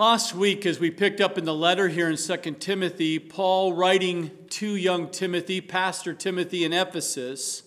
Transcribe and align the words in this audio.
Last 0.00 0.34
week, 0.34 0.64
as 0.64 0.80
we 0.80 0.90
picked 0.90 1.20
up 1.20 1.36
in 1.36 1.44
the 1.44 1.52
letter 1.52 1.88
here 1.88 2.08
in 2.08 2.16
2 2.16 2.36
Timothy, 2.52 3.18
Paul 3.18 3.74
writing 3.74 4.30
to 4.48 4.74
young 4.74 5.10
Timothy, 5.10 5.60
Pastor 5.60 6.14
Timothy 6.14 6.64
in 6.64 6.72
Ephesus, 6.72 7.64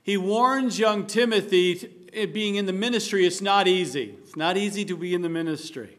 he 0.00 0.16
warns 0.16 0.78
young 0.78 1.08
Timothy, 1.08 1.92
being 2.32 2.54
in 2.54 2.66
the 2.66 2.72
ministry, 2.72 3.26
it's 3.26 3.40
not 3.40 3.66
easy. 3.66 4.14
It's 4.22 4.36
not 4.36 4.56
easy 4.56 4.84
to 4.84 4.96
be 4.96 5.12
in 5.12 5.22
the 5.22 5.28
ministry. 5.28 5.98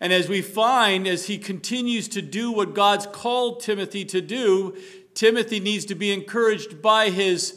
And 0.00 0.12
as 0.12 0.28
we 0.28 0.42
find, 0.42 1.06
as 1.06 1.28
he 1.28 1.38
continues 1.38 2.08
to 2.08 2.20
do 2.20 2.50
what 2.50 2.74
God's 2.74 3.06
called 3.06 3.60
Timothy 3.60 4.04
to 4.06 4.20
do, 4.20 4.76
Timothy 5.14 5.60
needs 5.60 5.84
to 5.84 5.94
be 5.94 6.12
encouraged 6.12 6.82
by 6.82 7.10
his 7.10 7.56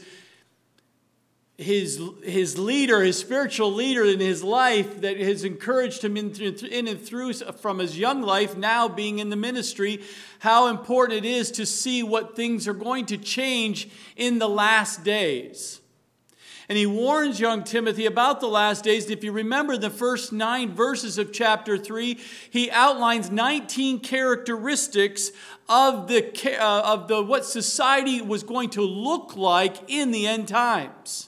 his, 1.57 1.99
his 2.23 2.59
leader, 2.59 3.01
his 3.01 3.17
spiritual 3.17 3.73
leader 3.73 4.05
in 4.05 4.19
his 4.19 4.43
life 4.43 5.01
that 5.01 5.19
has 5.19 5.43
encouraged 5.43 6.03
him 6.03 6.15
in, 6.15 6.31
in 6.65 6.87
and 6.87 7.01
through 7.01 7.33
from 7.33 7.79
his 7.79 7.97
young 7.97 8.21
life, 8.21 8.55
now 8.55 8.87
being 8.87 9.17
in 9.17 9.31
the 9.31 9.35
ministry, 9.35 10.01
how 10.39 10.67
important 10.67 11.25
it 11.25 11.27
is 11.27 11.49
to 11.51 11.65
see 11.65 12.03
what 12.03 12.35
things 12.35 12.67
are 12.67 12.73
going 12.73 13.07
to 13.07 13.17
change 13.17 13.89
in 14.15 14.37
the 14.37 14.47
last 14.47 15.03
days. 15.03 15.81
And 16.69 16.77
he 16.77 16.85
warns 16.85 17.39
young 17.39 17.63
Timothy 17.63 18.05
about 18.05 18.39
the 18.39 18.47
last 18.47 18.83
days. 18.83 19.09
If 19.09 19.23
you 19.23 19.31
remember 19.31 19.77
the 19.77 19.89
first 19.89 20.33
nine 20.33 20.73
verses 20.73 21.17
of 21.17 21.31
chapter 21.31 21.77
3, 21.77 22.19
he 22.51 22.69
outlines 22.69 23.31
19 23.31 24.01
characteristics 24.01 25.31
of 25.69 26.07
the, 26.07 26.29
uh, 26.61 26.93
of 26.93 27.07
the 27.07 27.23
what 27.23 27.45
society 27.45 28.21
was 28.21 28.43
going 28.43 28.69
to 28.71 28.81
look 28.81 29.35
like 29.35 29.89
in 29.89 30.11
the 30.11 30.27
end 30.27 30.49
times. 30.49 31.26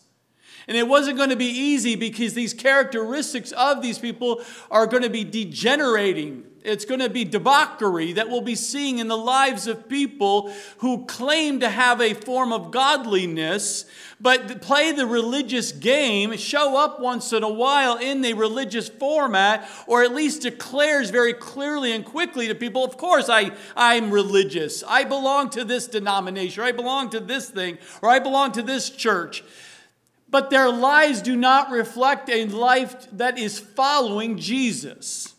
And 0.69 0.77
it 0.77 0.87
wasn't 0.87 1.17
going 1.17 1.31
to 1.31 1.35
be 1.35 1.47
easy 1.47 1.95
because 1.95 2.35
these 2.35 2.53
characteristics 2.53 3.51
of 3.53 3.81
these 3.81 3.97
people 3.97 4.43
are 4.69 4.85
going 4.85 5.01
to 5.01 5.09
be 5.09 5.23
degenerating. 5.23 6.43
It's 6.63 6.85
going 6.85 6.99
to 6.99 7.09
be 7.09 7.25
debauchery 7.25 8.13
that 8.13 8.29
we'll 8.29 8.41
be 8.41 8.53
seeing 8.53 8.99
in 8.99 9.07
the 9.07 9.17
lives 9.17 9.65
of 9.65 9.89
people 9.89 10.53
who 10.77 11.05
claim 11.05 11.61
to 11.61 11.69
have 11.69 12.01
a 12.01 12.13
form 12.13 12.53
of 12.53 12.69
godliness, 12.69 13.85
but 14.21 14.61
play 14.61 14.91
the 14.91 15.07
religious 15.07 15.71
game, 15.71 16.37
show 16.37 16.77
up 16.77 16.99
once 16.99 17.33
in 17.33 17.41
a 17.41 17.49
while 17.49 17.97
in 17.97 18.21
the 18.21 18.33
religious 18.33 18.89
format, 18.89 19.67
or 19.87 20.03
at 20.03 20.13
least 20.13 20.43
declares 20.43 21.09
very 21.09 21.33
clearly 21.33 21.93
and 21.93 22.05
quickly 22.05 22.47
to 22.47 22.53
people, 22.53 22.83
of 22.83 22.95
course, 22.95 23.27
I, 23.27 23.53
I'm 23.75 24.11
religious. 24.11 24.83
I 24.87 25.03
belong 25.03 25.49
to 25.51 25.63
this 25.63 25.87
denomination, 25.87 26.61
or 26.61 26.67
I 26.67 26.73
belong 26.73 27.09
to 27.09 27.19
this 27.19 27.49
thing, 27.49 27.79
or 28.03 28.09
I 28.11 28.19
belong 28.19 28.51
to 28.51 28.61
this 28.61 28.91
church 28.91 29.43
but 30.31 30.49
their 30.49 30.69
lives 30.69 31.21
do 31.21 31.35
not 31.35 31.71
reflect 31.71 32.29
a 32.29 32.45
life 32.45 33.07
that 33.13 33.37
is 33.39 33.59
following 33.59 34.37
Jesus. 34.37 35.33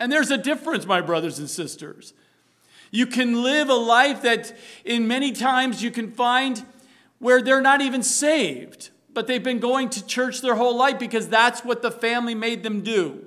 And 0.00 0.10
there's 0.10 0.30
a 0.30 0.38
difference, 0.38 0.86
my 0.86 1.00
brothers 1.00 1.38
and 1.38 1.48
sisters. 1.48 2.14
You 2.90 3.06
can 3.06 3.42
live 3.42 3.68
a 3.68 3.74
life 3.74 4.22
that, 4.22 4.54
in 4.84 5.06
many 5.08 5.32
times, 5.32 5.82
you 5.82 5.90
can 5.90 6.10
find 6.10 6.64
where 7.18 7.40
they're 7.40 7.60
not 7.60 7.80
even 7.80 8.02
saved, 8.02 8.90
but 9.12 9.26
they've 9.26 9.42
been 9.42 9.60
going 9.60 9.88
to 9.90 10.06
church 10.06 10.40
their 10.40 10.56
whole 10.56 10.76
life 10.76 10.98
because 10.98 11.28
that's 11.28 11.64
what 11.64 11.82
the 11.82 11.90
family 11.90 12.34
made 12.34 12.62
them 12.62 12.80
do. 12.82 13.24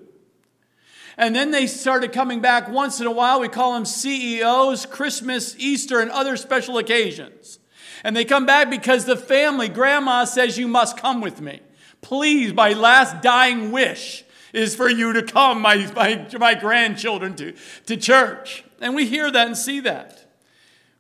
And 1.18 1.36
then 1.36 1.52
they 1.52 1.66
started 1.66 2.12
coming 2.12 2.42
back 2.42 2.68
once 2.68 3.00
in 3.00 3.08
a 3.08 3.12
while. 3.12 3.40
We 3.40 3.48
call 3.48 3.74
them 3.74 3.86
CEOs, 3.86 4.86
Christmas, 4.86 5.56
Easter, 5.58 6.00
and 6.00 6.12
other 6.12 6.36
special 6.36 6.78
occasions. 6.78 7.60
And 8.06 8.16
they 8.16 8.24
come 8.24 8.46
back 8.46 8.70
because 8.70 9.06
the 9.06 9.18
family, 9.18 9.68
grandma 9.68 10.26
says, 10.26 10.60
You 10.60 10.68
must 10.68 10.96
come 10.96 11.22
with 11.22 11.42
me. 11.42 11.60
Please, 12.02 12.54
my 12.54 12.74
last 12.74 13.24
dying 13.24 13.72
wish 13.72 14.24
is 14.54 14.76
for 14.76 14.88
you 14.88 15.14
to 15.14 15.24
come, 15.24 15.60
my, 15.60 15.92
my, 15.96 16.28
my 16.40 16.54
grandchildren, 16.54 17.36
to, 17.38 17.56
to 17.88 17.98
church. 17.98 18.64
And 18.80 18.94
we 18.94 19.08
hear 19.08 19.32
that 19.32 19.48
and 19.48 19.58
see 19.58 19.80
that. 19.80 20.24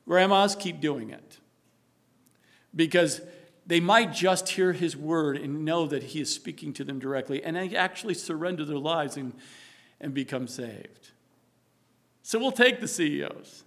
Grandmas 0.08 0.56
keep 0.56 0.81
doing 0.81 1.12
it 1.12 1.38
because 2.75 3.22
they 3.68 3.79
might 3.79 4.12
just 4.12 4.50
hear 4.50 4.74
his 4.74 4.97
word 4.97 5.38
and 5.38 5.63
know 5.63 5.85
that 5.85 6.02
he 6.02 6.22
is 6.22 6.34
speaking 6.34 6.74
to 6.74 6.84
them 6.84 6.97
directly 6.97 7.44
and 7.44 7.56
they 7.56 7.75
actually 7.75 8.16
surrender 8.16 8.66
their 8.66 8.79
lives 8.79 9.16
and, 9.16 9.34
and 10.02 10.16
become 10.16 10.47
saved. 10.47 11.12
So 12.24 12.40
we'll 12.40 12.52
take 12.52 12.81
the 12.81 12.88
CEOs. 12.88 13.65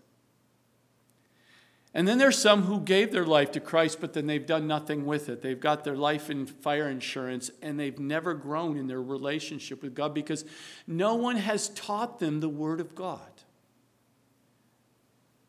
And 1.95 2.07
then 2.07 2.19
there's 2.19 2.39
some 2.39 2.65
who 2.65 2.81
gave 2.81 3.13
their 3.13 3.25
life 3.25 3.51
to 3.53 3.61
Christ, 3.61 4.01
but 4.01 4.13
then 4.13 4.27
they've 4.27 4.45
done 4.45 4.67
nothing 4.67 5.07
with 5.07 5.29
it. 5.29 5.41
They've 5.41 5.59
got 5.59 5.85
their 5.85 5.97
life 5.97 6.29
in 6.29 6.47
fire 6.47 6.89
insurance 6.89 7.51
and 7.63 7.81
they've 7.81 7.99
never 7.99 8.35
grown 8.35 8.77
in 8.77 8.87
their 8.87 9.03
relationship 9.03 9.83
with 9.83 9.95
God 9.95 10.13
because 10.13 10.45
no 10.87 11.15
one 11.15 11.37
has 11.37 11.71
taught 11.71 12.21
them 12.21 12.41
the 12.41 12.49
Word 12.49 12.81
of 12.81 12.95
God. 12.95 13.21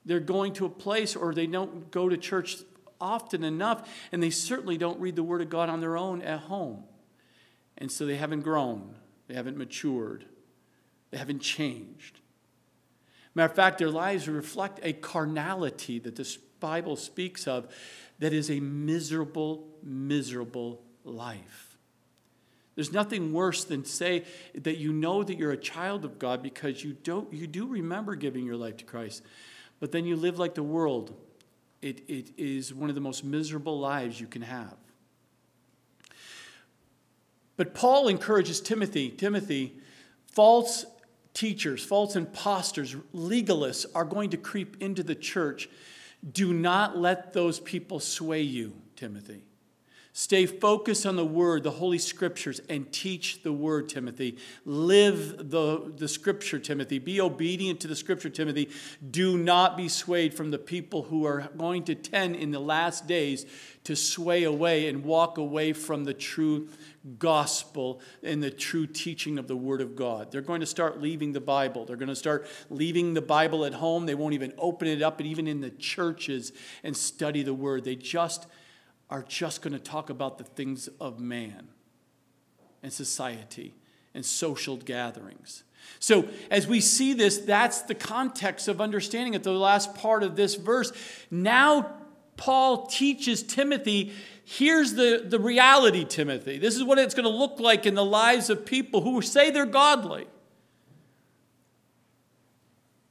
They're 0.05 0.19
going 0.19 0.53
to 0.53 0.65
a 0.65 0.69
place 0.69 1.15
or 1.15 1.33
they 1.33 1.45
don't 1.45 1.91
go 1.91 2.07
to 2.07 2.17
church 2.17 2.57
often 3.01 3.43
enough, 3.43 3.87
and 4.11 4.21
they 4.21 4.29
certainly 4.29 4.77
don't 4.77 4.99
read 4.99 5.15
the 5.15 5.23
Word 5.23 5.41
of 5.41 5.49
God 5.49 5.69
on 5.69 5.79
their 5.79 5.97
own 5.97 6.21
at 6.21 6.39
home. 6.41 6.83
And 7.77 7.91
so 7.91 8.05
they 8.05 8.17
haven't 8.17 8.41
grown, 8.41 8.95
they 9.27 9.35
haven't 9.35 9.57
matured, 9.57 10.25
they 11.11 11.17
haven't 11.17 11.39
changed. 11.39 12.18
Matter 13.39 13.51
of 13.51 13.55
fact, 13.55 13.77
their 13.77 13.89
lives 13.89 14.27
reflect 14.27 14.81
a 14.83 14.91
carnality 14.91 15.97
that 15.99 16.17
this 16.17 16.35
Bible 16.35 16.97
speaks 16.97 17.47
of 17.47 17.73
that 18.19 18.33
is 18.33 18.51
a 18.51 18.59
miserable, 18.59 19.65
miserable 19.81 20.81
life. 21.05 21.77
There's 22.75 22.91
nothing 22.91 23.31
worse 23.31 23.63
than 23.63 23.85
say 23.85 24.25
that 24.55 24.75
you 24.75 24.91
know 24.91 25.23
that 25.23 25.37
you're 25.37 25.53
a 25.53 25.57
child 25.57 26.03
of 26.03 26.19
God 26.19 26.43
because 26.43 26.83
you 26.83 26.91
don't 26.91 27.31
you 27.31 27.47
do 27.47 27.65
remember 27.65 28.15
giving 28.15 28.45
your 28.45 28.57
life 28.57 28.75
to 28.75 28.83
Christ, 28.83 29.23
but 29.79 29.93
then 29.93 30.03
you 30.03 30.17
live 30.17 30.37
like 30.37 30.53
the 30.53 30.61
world. 30.61 31.15
It, 31.81 32.01
it 32.09 32.31
is 32.35 32.73
one 32.73 32.89
of 32.89 32.95
the 32.95 32.99
most 32.99 33.23
miserable 33.23 33.79
lives 33.79 34.19
you 34.19 34.27
can 34.27 34.41
have. 34.41 34.75
But 37.55 37.73
Paul 37.73 38.09
encourages 38.09 38.59
Timothy, 38.59 39.09
Timothy, 39.11 39.77
false 40.27 40.85
teachers, 41.39 41.81
false 41.81 42.17
imposters, 42.17 42.95
legalists 43.15 43.85
are 43.95 44.03
going 44.03 44.29
to 44.31 44.37
creep 44.37 44.75
into 44.81 45.03
the 45.03 45.15
church. 45.15 45.69
Do 46.33 46.53
not 46.53 46.97
let 46.97 47.31
those 47.31 47.61
people 47.61 48.01
sway 48.01 48.41
you, 48.41 48.73
Timothy. 48.97 49.41
Stay 50.19 50.45
focused 50.45 51.05
on 51.05 51.15
the 51.15 51.23
word, 51.23 51.63
the 51.63 51.71
Holy 51.71 51.97
Scriptures, 51.97 52.59
and 52.67 52.91
teach 52.91 53.41
the 53.41 53.53
word, 53.53 53.87
Timothy. 53.87 54.35
Live 54.65 55.49
the, 55.49 55.93
the 55.95 56.09
Scripture, 56.09 56.59
Timothy. 56.59 56.99
Be 56.99 57.21
obedient 57.21 57.79
to 57.79 57.87
the 57.87 57.95
Scripture, 57.95 58.29
Timothy. 58.29 58.67
Do 59.11 59.37
not 59.37 59.77
be 59.77 59.87
swayed 59.87 60.33
from 60.33 60.51
the 60.51 60.57
people 60.57 61.03
who 61.03 61.25
are 61.25 61.49
going 61.55 61.85
to 61.85 61.95
tend 61.95 62.35
in 62.35 62.51
the 62.51 62.59
last 62.59 63.07
days 63.07 63.45
to 63.85 63.95
sway 63.95 64.43
away 64.43 64.89
and 64.89 65.05
walk 65.05 65.37
away 65.37 65.71
from 65.71 66.03
the 66.03 66.13
true 66.13 66.67
gospel 67.17 68.01
and 68.21 68.43
the 68.43 68.51
true 68.51 68.87
teaching 68.87 69.39
of 69.39 69.47
the 69.47 69.55
Word 69.55 69.79
of 69.79 69.95
God. 69.95 70.33
They're 70.33 70.41
going 70.41 70.59
to 70.59 70.65
start 70.65 71.01
leaving 71.01 71.31
the 71.31 71.39
Bible. 71.39 71.85
They're 71.85 71.95
going 71.95 72.09
to 72.09 72.15
start 72.15 72.45
leaving 72.69 73.13
the 73.13 73.21
Bible 73.21 73.63
at 73.63 73.73
home. 73.73 74.05
They 74.05 74.15
won't 74.15 74.33
even 74.33 74.51
open 74.57 74.89
it 74.89 75.01
up, 75.01 75.21
even 75.21 75.47
in 75.47 75.61
the 75.61 75.69
churches 75.69 76.51
and 76.83 76.97
study 76.97 77.41
the 77.41 77.53
Word. 77.53 77.85
They 77.85 77.95
just 77.95 78.47
are 79.09 79.23
just 79.23 79.61
going 79.61 79.73
to 79.73 79.79
talk 79.79 80.09
about 80.09 80.37
the 80.37 80.43
things 80.43 80.87
of 80.99 81.19
man 81.19 81.69
and 82.83 82.93
society 82.93 83.73
and 84.13 84.25
social 84.25 84.77
gatherings. 84.77 85.63
So, 85.99 86.27
as 86.51 86.67
we 86.67 86.81
see 86.81 87.13
this, 87.13 87.39
that's 87.39 87.81
the 87.81 87.95
context 87.95 88.67
of 88.67 88.79
understanding 88.79 89.33
it. 89.33 89.43
The 89.43 89.51
last 89.51 89.95
part 89.95 90.23
of 90.23 90.35
this 90.35 90.55
verse. 90.55 90.91
Now, 91.31 91.93
Paul 92.37 92.85
teaches 92.85 93.43
Timothy 93.43 94.13
here's 94.49 94.93
the, 94.93 95.23
the 95.27 95.39
reality, 95.39 96.03
Timothy. 96.05 96.57
This 96.57 96.75
is 96.75 96.83
what 96.83 96.97
it's 96.97 97.13
going 97.13 97.29
to 97.29 97.37
look 97.37 97.59
like 97.59 97.85
in 97.85 97.93
the 97.93 98.05
lives 98.05 98.49
of 98.49 98.65
people 98.65 99.01
who 99.01 99.21
say 99.21 99.51
they're 99.51 99.65
godly. 99.67 100.25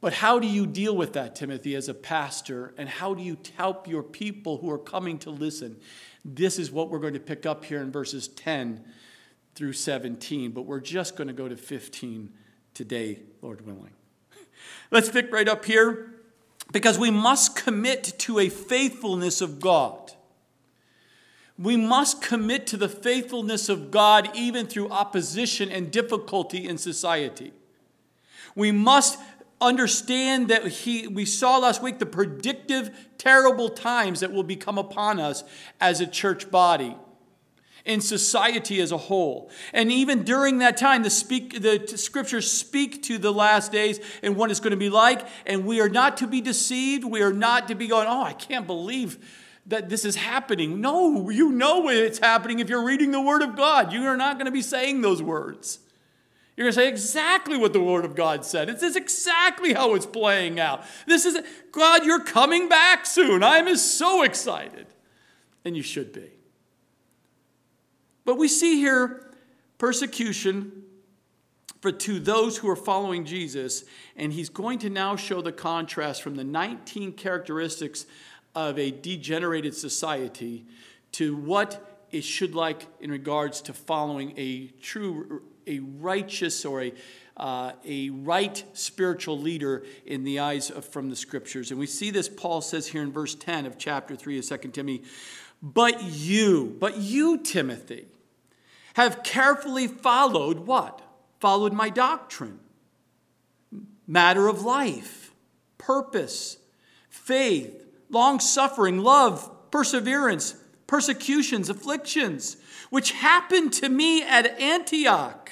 But 0.01 0.15
how 0.15 0.39
do 0.39 0.47
you 0.47 0.67
deal 0.67 0.97
with 0.97 1.15
that, 1.15 1.35
Timothy, 1.35 1.75
as 1.75 1.89
a 1.89 1.95
pastor? 1.95 2.73
And 2.79 2.89
how 2.89 3.15
do 3.15 3.23
you 3.23 3.37
help 3.57 3.89
your 3.89 4.03
people 4.03 4.59
who 4.59 4.71
are 4.71 4.79
coming 4.79 5.19
to 5.21 5.31
listen? 5.31 5.77
This 6.25 6.59
is 6.59 6.71
what 6.71 6.89
we're 6.89 7.01
going 7.01 7.15
to 7.15 7.21
pick 7.21 7.47
up 7.47 7.65
here 7.65 7.83
in 7.83 7.91
verses 7.91 8.29
10 8.29 8.85
through 9.55 9.73
17, 9.73 10.53
but 10.53 10.63
we're 10.63 10.81
just 10.81 11.17
going 11.17 11.27
to 11.27 11.35
go 11.35 11.49
to 11.49 11.57
15 11.57 12.31
today, 12.75 13.21
Lord 13.43 13.67
willing. 13.67 13.91
Let's 14.93 15.09
pick 15.09 15.33
right 15.33 15.49
up 15.49 15.65
here 15.65 16.15
because 16.71 16.97
we 16.97 17.11
must 17.11 17.57
commit 17.57 18.05
to 18.19 18.39
a 18.39 18.49
faithfulness 18.49 19.41
of 19.41 19.59
God. 19.59 20.13
We 21.59 21.77
must 21.77 22.23
commit 22.23 22.69
to 22.69 22.77
the 22.77 22.89
faithfulness 22.89 23.69
of 23.69 23.91
God 23.91 24.31
even 24.33 24.69
through 24.69 24.91
opposition 24.91 25.73
and 25.73 25.91
difficulty 25.91 26.69
in 26.69 26.79
society. 26.79 27.53
We 28.55 28.71
must 28.71 29.19
understand 29.61 30.49
that 30.49 30.67
he, 30.67 31.09
we 31.09 31.25
saw 31.25 31.59
last 31.59 31.83
week 31.83 31.99
the 31.99 32.07
predictive, 32.07 32.91
terrible 33.19 33.69
times 33.69 34.21
that 34.21 34.33
will 34.33 34.45
become 34.45 34.79
upon 34.79 35.19
us 35.19 35.45
as 35.81 36.01
a 36.01 36.07
church 36.07 36.51
body. 36.51 36.97
in 37.89 38.03
society 38.03 38.81
as 38.81 38.93
a 38.93 38.99
whole. 38.99 39.51
And 39.73 39.91
even 39.91 40.23
during 40.23 40.59
that 40.59 40.77
time, 40.77 41.03
the, 41.03 41.11
speak, 41.11 41.61
the 41.63 41.87
scriptures 41.97 42.49
speak 42.51 43.03
to 43.05 43.17
the 43.17 43.33
last 43.33 43.73
days 43.73 43.99
and 44.23 44.37
what 44.37 44.51
it's 44.51 44.61
going 44.61 44.73
to 44.73 44.77
be 44.77 44.91
like. 44.91 45.27
And 45.47 45.65
we 45.65 45.81
are 45.81 45.89
not 45.89 46.19
to 46.19 46.27
be 46.27 46.43
deceived. 46.43 47.03
We 47.05 47.23
are 47.23 47.33
not 47.33 47.67
to 47.69 47.75
be 47.75 47.89
going, 47.89 48.07
oh, 48.07 48.23
I 48.23 48.35
can't 48.35 48.67
believe 48.67 49.19
that 49.67 49.89
this 49.89 50.05
is 50.05 50.17
happening. 50.17 50.81
No, 50.81 51.31
you 51.31 51.51
know 51.51 51.89
it's 51.89 52.19
happening 52.19 52.59
if 52.59 52.69
you're 52.69 52.85
reading 52.85 53.11
the 53.11 53.21
Word 53.21 53.43
of 53.43 53.57
God. 53.57 53.93
You 53.93 54.05
are 54.05 54.17
not 54.17 54.37
going 54.37 54.47
to 54.47 54.53
be 54.53 54.63
saying 54.63 55.01
those 55.01 55.23
words. 55.23 55.79
You're 56.59 56.65
going 56.65 56.73
to 56.73 56.81
say 56.81 56.89
exactly 56.89 57.57
what 57.57 57.73
the 57.73 57.81
Word 57.81 58.05
of 58.05 58.17
God 58.17 58.45
said. 58.45 58.69
It's 58.69 58.97
exactly 58.97 59.75
how 59.75 59.95
it's 59.95 60.07
playing 60.07 60.59
out. 60.59 60.83
This 61.07 61.25
is, 61.25 61.39
God, 61.71 62.05
you're 62.05 62.25
coming 62.25 62.69
back 62.69 63.07
soon. 63.07 63.45
I'm 63.45 63.77
so 63.77 64.25
excited. 64.25 64.89
And 65.65 65.77
you 65.77 65.85
should 65.85 66.13
be. 66.13 66.33
But 68.25 68.39
we 68.39 68.49
see 68.49 68.75
here 68.81 69.31
persecution 69.79 70.83
for 71.81 71.93
to 71.93 72.19
those 72.19 72.57
who 72.59 72.69
are 72.69 72.75
following 72.75 73.25
Jesus, 73.25 73.85
and 74.17 74.33
he's 74.33 74.49
going 74.49 74.81
to 74.81 74.91
now 74.91 75.15
show 75.15 75.41
the 75.41 75.53
contrast 75.53 76.23
from 76.23 76.35
the 76.35 76.43
19 76.43 77.13
characteristics 77.13 78.05
of 78.57 78.81
a 78.81 78.91
degenerated 78.91 79.77
society 79.77 80.67
to 81.13 81.37
what 81.37 82.05
it 82.11 82.25
should 82.25 82.57
like 82.57 82.89
in 82.99 83.13
regards 83.13 83.61
to 83.61 83.73
following 83.73 84.35
a 84.37 84.67
true, 84.81 85.43
a 85.69 85.81
righteous 85.81 86.65
or 86.65 86.83
a 86.83 86.93
uh, 87.39 87.73
a 87.85 88.11
right 88.11 88.65
spiritual 88.73 89.39
leader 89.39 89.85
in 90.05 90.25
the 90.25 90.41
eyes 90.41 90.71
of 90.71 90.85
from 90.85 91.09
the 91.09 91.17
scriptures. 91.17 91.71
And 91.71 91.79
we 91.79 91.87
see 91.87 92.11
this, 92.11 92.29
Paul 92.29 92.61
says 92.61 92.89
here 92.89 93.03
in 93.03 93.13
verse 93.13 93.35
10 93.35 93.65
of 93.65 93.79
chapter 93.79 94.17
3 94.17 94.39
of 94.39 94.47
2 94.47 94.57
Timothy, 94.69 95.05
but 95.63 96.03
you, 96.03 96.77
but 96.81 96.99
you, 96.99 97.39
Timothy, 97.39 98.07
have 98.95 99.23
carefully 99.23 99.87
followed 99.87 100.61
what? 100.61 101.01
Followed 101.39 101.73
my 101.73 101.89
doctrine, 101.89 102.59
matter 104.07 104.49
of 104.49 104.63
life, 104.63 105.33
purpose, 105.79 106.59
faith, 107.09 107.87
long 108.11 108.41
suffering, 108.41 108.99
love, 108.99 109.71
perseverance, 109.71 110.57
persecutions, 110.89 111.69
afflictions, 111.69 112.57
which 112.91 113.13
happened 113.13 113.73
to 113.75 113.89
me 113.89 114.23
at 114.23 114.59
Antioch 114.59 115.48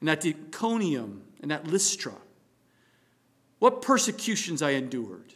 and 0.00 0.08
at 0.08 0.24
Iconium 0.24 1.22
and 1.42 1.52
at 1.52 1.66
Lystra. 1.66 2.14
What 3.58 3.82
persecutions 3.82 4.62
I 4.62 4.70
endured. 4.70 5.34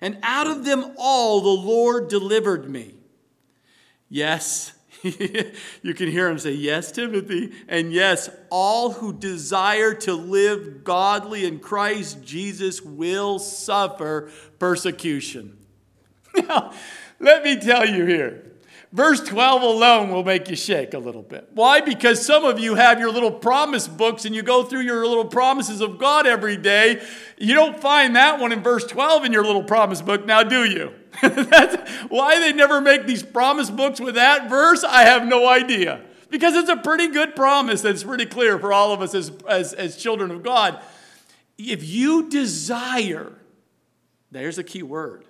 And 0.00 0.18
out 0.22 0.46
of 0.46 0.64
them 0.64 0.92
all 0.96 1.40
the 1.40 1.62
Lord 1.62 2.08
delivered 2.08 2.70
me. 2.70 2.94
Yes, 4.08 4.72
you 5.02 5.94
can 5.94 6.10
hear 6.10 6.28
him 6.28 6.38
say, 6.38 6.52
Yes, 6.52 6.92
Timothy, 6.92 7.52
and 7.68 7.92
yes, 7.92 8.30
all 8.50 8.92
who 8.92 9.12
desire 9.12 9.94
to 9.94 10.14
live 10.14 10.82
godly 10.84 11.44
in 11.44 11.60
Christ 11.60 12.22
Jesus 12.24 12.80
will 12.82 13.38
suffer 13.38 14.30
persecution. 14.58 15.56
Now, 16.36 16.72
let 17.18 17.42
me 17.42 17.58
tell 17.58 17.84
you 17.84 18.06
here. 18.06 18.47
Verse 18.90 19.20
12 19.20 19.62
alone 19.62 20.10
will 20.10 20.24
make 20.24 20.48
you 20.48 20.56
shake 20.56 20.94
a 20.94 20.98
little 20.98 21.22
bit. 21.22 21.50
Why? 21.52 21.82
Because 21.82 22.24
some 22.24 22.46
of 22.46 22.58
you 22.58 22.74
have 22.74 22.98
your 22.98 23.12
little 23.12 23.30
promise 23.30 23.86
books 23.86 24.24
and 24.24 24.34
you 24.34 24.42
go 24.42 24.62
through 24.62 24.80
your 24.80 25.06
little 25.06 25.26
promises 25.26 25.82
of 25.82 25.98
God 25.98 26.26
every 26.26 26.56
day. 26.56 27.02
You 27.36 27.54
don't 27.54 27.78
find 27.78 28.16
that 28.16 28.40
one 28.40 28.50
in 28.50 28.62
verse 28.62 28.86
12 28.86 29.26
in 29.26 29.32
your 29.32 29.44
little 29.44 29.62
promise 29.62 30.00
book 30.00 30.24
now, 30.24 30.42
do 30.42 30.64
you? 30.64 30.94
That's 31.22 31.90
why 32.08 32.38
they 32.38 32.54
never 32.54 32.80
make 32.80 33.06
these 33.06 33.22
promise 33.22 33.68
books 33.68 34.00
with 34.00 34.14
that 34.14 34.48
verse, 34.48 34.82
I 34.84 35.02
have 35.02 35.26
no 35.26 35.46
idea. 35.46 36.00
Because 36.30 36.54
it's 36.54 36.70
a 36.70 36.76
pretty 36.76 37.08
good 37.08 37.34
promise 37.34 37.80
that's 37.80 38.04
pretty 38.04 38.26
clear 38.26 38.58
for 38.58 38.70
all 38.70 38.92
of 38.92 39.00
us 39.00 39.14
as, 39.14 39.32
as, 39.48 39.72
as 39.72 39.96
children 39.96 40.30
of 40.30 40.42
God. 40.42 40.78
If 41.56 41.88
you 41.88 42.28
desire, 42.28 43.32
there's 44.30 44.58
a 44.58 44.62
key 44.62 44.82
word. 44.82 45.24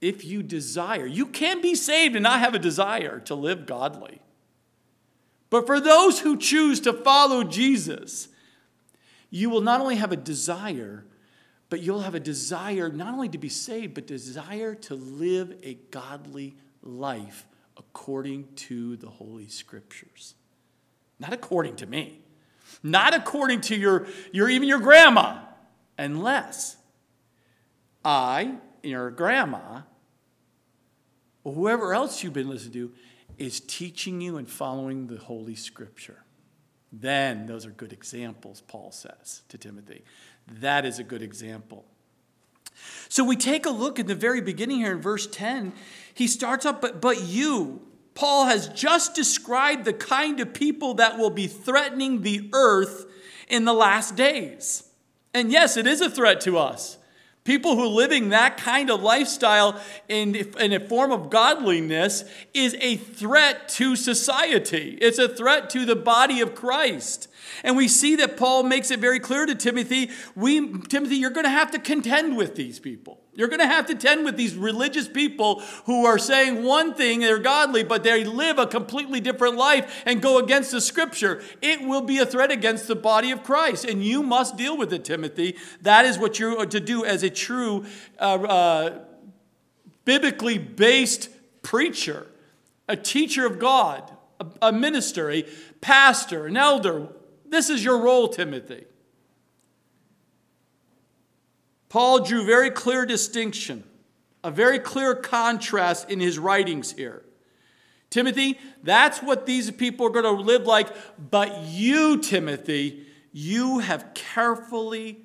If 0.00 0.24
you 0.24 0.42
desire, 0.42 1.06
you 1.06 1.26
can 1.26 1.60
be 1.60 1.74
saved 1.74 2.14
and 2.14 2.22
not 2.22 2.40
have 2.40 2.54
a 2.54 2.58
desire 2.58 3.20
to 3.20 3.34
live 3.34 3.66
godly. 3.66 4.20
But 5.50 5.66
for 5.66 5.80
those 5.80 6.20
who 6.20 6.36
choose 6.36 6.80
to 6.80 6.92
follow 6.92 7.42
Jesus, 7.42 8.28
you 9.30 9.50
will 9.50 9.60
not 9.60 9.80
only 9.80 9.96
have 9.96 10.12
a 10.12 10.16
desire, 10.16 11.04
but 11.70 11.80
you'll 11.80 12.00
have 12.00 12.14
a 12.14 12.20
desire 12.20 12.88
not 12.88 13.14
only 13.14 13.28
to 13.30 13.38
be 13.38 13.48
saved, 13.48 13.94
but 13.94 14.06
desire 14.06 14.74
to 14.74 14.94
live 14.94 15.54
a 15.62 15.74
godly 15.90 16.56
life 16.82 17.46
according 17.76 18.48
to 18.54 18.96
the 18.96 19.08
Holy 19.08 19.48
Scriptures. 19.48 20.34
Not 21.18 21.32
according 21.32 21.76
to 21.76 21.86
me, 21.86 22.20
not 22.82 23.14
according 23.14 23.62
to 23.62 23.76
your, 23.76 24.06
your 24.32 24.48
even 24.48 24.68
your 24.68 24.78
grandma, 24.78 25.40
unless 25.96 26.76
I, 28.04 28.54
your 28.82 29.10
grandma, 29.10 29.82
or 31.44 31.54
whoever 31.54 31.94
else 31.94 32.22
you've 32.22 32.32
been 32.32 32.48
listening 32.48 32.72
to, 32.72 32.92
is 33.38 33.60
teaching 33.60 34.20
you 34.20 34.36
and 34.36 34.48
following 34.48 35.06
the 35.06 35.18
Holy 35.18 35.54
Scripture. 35.54 36.24
Then 36.92 37.46
those 37.46 37.66
are 37.66 37.70
good 37.70 37.92
examples, 37.92 38.62
Paul 38.62 38.90
says 38.90 39.42
to 39.48 39.58
Timothy. 39.58 40.04
That 40.60 40.84
is 40.84 40.98
a 40.98 41.04
good 41.04 41.22
example. 41.22 41.84
So 43.08 43.24
we 43.24 43.36
take 43.36 43.66
a 43.66 43.70
look 43.70 43.98
at 43.98 44.06
the 44.06 44.14
very 44.14 44.40
beginning 44.40 44.78
here 44.78 44.92
in 44.92 45.00
verse 45.00 45.26
10. 45.26 45.72
He 46.14 46.26
starts 46.26 46.64
up, 46.64 46.80
but, 46.80 47.00
but 47.00 47.22
you, 47.22 47.82
Paul 48.14 48.46
has 48.46 48.68
just 48.68 49.14
described 49.14 49.84
the 49.84 49.92
kind 49.92 50.40
of 50.40 50.54
people 50.54 50.94
that 50.94 51.18
will 51.18 51.30
be 51.30 51.46
threatening 51.46 52.22
the 52.22 52.48
earth 52.52 53.06
in 53.48 53.64
the 53.64 53.72
last 53.72 54.16
days. 54.16 54.84
And 55.34 55.52
yes, 55.52 55.76
it 55.76 55.86
is 55.86 56.00
a 56.00 56.10
threat 56.10 56.40
to 56.42 56.58
us. 56.58 56.97
People 57.48 57.76
who 57.76 57.84
are 57.84 57.86
living 57.86 58.28
that 58.28 58.58
kind 58.58 58.90
of 58.90 59.02
lifestyle 59.02 59.80
in, 60.06 60.34
in 60.36 60.74
a 60.74 60.80
form 60.80 61.10
of 61.10 61.30
godliness 61.30 62.24
is 62.52 62.76
a 62.78 62.96
threat 62.96 63.70
to 63.70 63.96
society. 63.96 64.98
It's 65.00 65.18
a 65.18 65.30
threat 65.30 65.70
to 65.70 65.86
the 65.86 65.96
body 65.96 66.42
of 66.42 66.54
Christ. 66.54 67.27
And 67.64 67.76
we 67.76 67.88
see 67.88 68.16
that 68.16 68.36
Paul 68.36 68.62
makes 68.62 68.90
it 68.90 69.00
very 69.00 69.20
clear 69.20 69.46
to 69.46 69.54
Timothy, 69.54 70.10
we, 70.34 70.78
Timothy, 70.82 71.16
you're 71.16 71.30
going 71.30 71.44
to 71.44 71.50
have 71.50 71.70
to 71.72 71.78
contend 71.78 72.36
with 72.36 72.54
these 72.54 72.78
people. 72.78 73.20
You're 73.34 73.48
going 73.48 73.60
to 73.60 73.66
have 73.66 73.86
to 73.86 73.92
contend 73.92 74.24
with 74.24 74.36
these 74.36 74.56
religious 74.56 75.06
people 75.06 75.60
who 75.86 76.04
are 76.06 76.18
saying 76.18 76.64
one 76.64 76.94
thing, 76.94 77.20
they're 77.20 77.38
godly, 77.38 77.84
but 77.84 78.02
they 78.02 78.24
live 78.24 78.58
a 78.58 78.66
completely 78.66 79.20
different 79.20 79.56
life 79.56 80.02
and 80.04 80.20
go 80.20 80.38
against 80.38 80.72
the 80.72 80.80
scripture. 80.80 81.40
It 81.62 81.82
will 81.82 82.02
be 82.02 82.18
a 82.18 82.26
threat 82.26 82.50
against 82.50 82.88
the 82.88 82.96
body 82.96 83.30
of 83.30 83.44
Christ, 83.44 83.84
and 83.84 84.04
you 84.04 84.24
must 84.24 84.56
deal 84.56 84.76
with 84.76 84.92
it, 84.92 85.04
Timothy. 85.04 85.56
That 85.82 86.04
is 86.04 86.18
what 86.18 86.38
you're 86.38 86.66
to 86.66 86.80
do 86.80 87.04
as 87.04 87.22
a 87.22 87.30
true, 87.30 87.86
uh, 88.18 88.22
uh, 88.22 88.98
biblically 90.04 90.58
based 90.58 91.28
preacher, 91.62 92.26
a 92.88 92.96
teacher 92.96 93.46
of 93.46 93.58
God, 93.58 94.10
a, 94.40 94.46
a 94.62 94.72
minister, 94.72 95.30
a 95.30 95.44
pastor, 95.80 96.46
an 96.46 96.56
elder, 96.56 97.08
this 97.50 97.70
is 97.70 97.84
your 97.84 97.98
role, 97.98 98.28
Timothy. 98.28 98.84
Paul 101.88 102.20
drew 102.20 102.44
very 102.44 102.70
clear 102.70 103.06
distinction, 103.06 103.84
a 104.44 104.50
very 104.50 104.78
clear 104.78 105.14
contrast 105.14 106.10
in 106.10 106.20
his 106.20 106.38
writings 106.38 106.92
here. 106.92 107.24
Timothy, 108.10 108.58
that's 108.82 109.22
what 109.22 109.46
these 109.46 109.70
people 109.70 110.06
are 110.06 110.10
going 110.10 110.24
to 110.24 110.42
live 110.42 110.62
like, 110.62 110.88
but 111.30 111.62
you, 111.62 112.18
Timothy, 112.20 113.06
you 113.32 113.80
have 113.80 114.14
carefully 114.14 115.18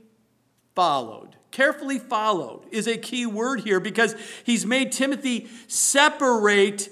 followed. 0.75 1.35
Carefully 1.51 1.99
followed 1.99 2.65
is 2.71 2.87
a 2.87 2.97
key 2.97 3.25
word 3.25 3.61
here 3.61 3.79
because 3.79 4.15
he's 4.43 4.65
made 4.65 4.91
Timothy 4.91 5.47
separate 5.67 6.89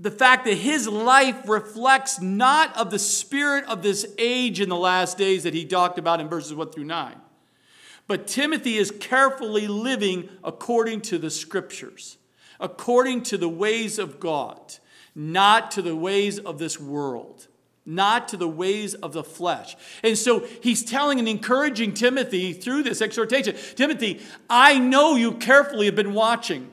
the 0.00 0.10
fact 0.10 0.46
that 0.46 0.54
his 0.54 0.88
life 0.88 1.46
reflects 1.46 2.22
not 2.22 2.74
of 2.74 2.90
the 2.90 2.98
spirit 2.98 3.66
of 3.66 3.82
this 3.82 4.06
age 4.16 4.58
in 4.58 4.70
the 4.70 4.76
last 4.76 5.18
days 5.18 5.42
that 5.42 5.52
he 5.52 5.66
talked 5.66 5.98
about 5.98 6.20
in 6.20 6.28
verses 6.28 6.54
1 6.54 6.70
through 6.70 6.84
9. 6.84 7.16
But 8.06 8.26
Timothy 8.26 8.78
is 8.78 8.90
carefully 8.90 9.68
living 9.68 10.30
according 10.42 11.02
to 11.02 11.18
the 11.18 11.30
scriptures, 11.30 12.16
according 12.58 13.24
to 13.24 13.36
the 13.36 13.48
ways 13.48 13.98
of 13.98 14.18
God, 14.18 14.76
not 15.14 15.70
to 15.72 15.82
the 15.82 15.94
ways 15.94 16.38
of 16.38 16.58
this 16.58 16.80
world, 16.80 17.48
not 17.84 18.26
to 18.28 18.38
the 18.38 18.48
ways 18.48 18.94
of 18.94 19.12
the 19.12 19.22
flesh. 19.22 19.76
And 20.02 20.16
so 20.16 20.46
he's 20.62 20.82
telling 20.82 21.18
and 21.18 21.28
encouraging 21.28 21.92
Timothy 21.92 22.54
through 22.54 22.84
this 22.84 23.02
exhortation 23.02 23.54
Timothy, 23.74 24.20
I 24.48 24.78
know 24.78 25.16
you 25.16 25.32
carefully 25.32 25.86
have 25.86 25.96
been 25.96 26.14
watching. 26.14 26.70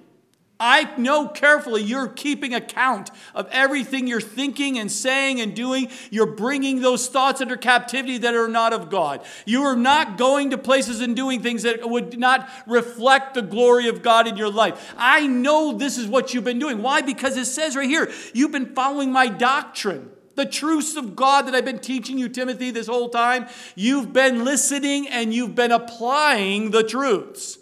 I 0.59 0.97
know 0.97 1.27
carefully 1.27 1.83
you're 1.83 2.07
keeping 2.07 2.53
account 2.53 3.11
of 3.35 3.47
everything 3.51 4.07
you're 4.07 4.19
thinking 4.19 4.79
and 4.79 4.91
saying 4.91 5.39
and 5.39 5.55
doing. 5.55 5.89
You're 6.09 6.25
bringing 6.25 6.81
those 6.81 7.07
thoughts 7.07 7.41
under 7.41 7.55
captivity 7.57 8.17
that 8.19 8.33
are 8.33 8.47
not 8.47 8.73
of 8.73 8.89
God. 8.89 9.23
You 9.45 9.63
are 9.63 9.75
not 9.75 10.17
going 10.17 10.49
to 10.49 10.57
places 10.57 10.99
and 10.99 11.15
doing 11.15 11.41
things 11.43 11.63
that 11.63 11.87
would 11.87 12.17
not 12.17 12.49
reflect 12.65 13.35
the 13.35 13.43
glory 13.43 13.87
of 13.87 14.01
God 14.01 14.27
in 14.27 14.35
your 14.35 14.49
life. 14.49 14.93
I 14.97 15.27
know 15.27 15.73
this 15.73 15.97
is 15.97 16.07
what 16.07 16.33
you've 16.33 16.43
been 16.43 16.59
doing. 16.59 16.81
Why? 16.81 17.01
Because 17.01 17.37
it 17.37 17.45
says 17.45 17.75
right 17.75 17.89
here, 17.89 18.11
you've 18.33 18.51
been 18.51 18.73
following 18.73 19.11
my 19.11 19.27
doctrine. 19.27 20.11
The 20.33 20.45
truths 20.45 20.95
of 20.95 21.15
God 21.15 21.47
that 21.47 21.55
I've 21.55 21.65
been 21.65 21.79
teaching 21.79 22.17
you, 22.17 22.29
Timothy, 22.29 22.71
this 22.71 22.87
whole 22.87 23.09
time. 23.09 23.47
You've 23.75 24.13
been 24.13 24.43
listening 24.43 25.07
and 25.07 25.33
you've 25.33 25.55
been 25.55 25.71
applying 25.71 26.71
the 26.71 26.83
truths. 26.83 27.57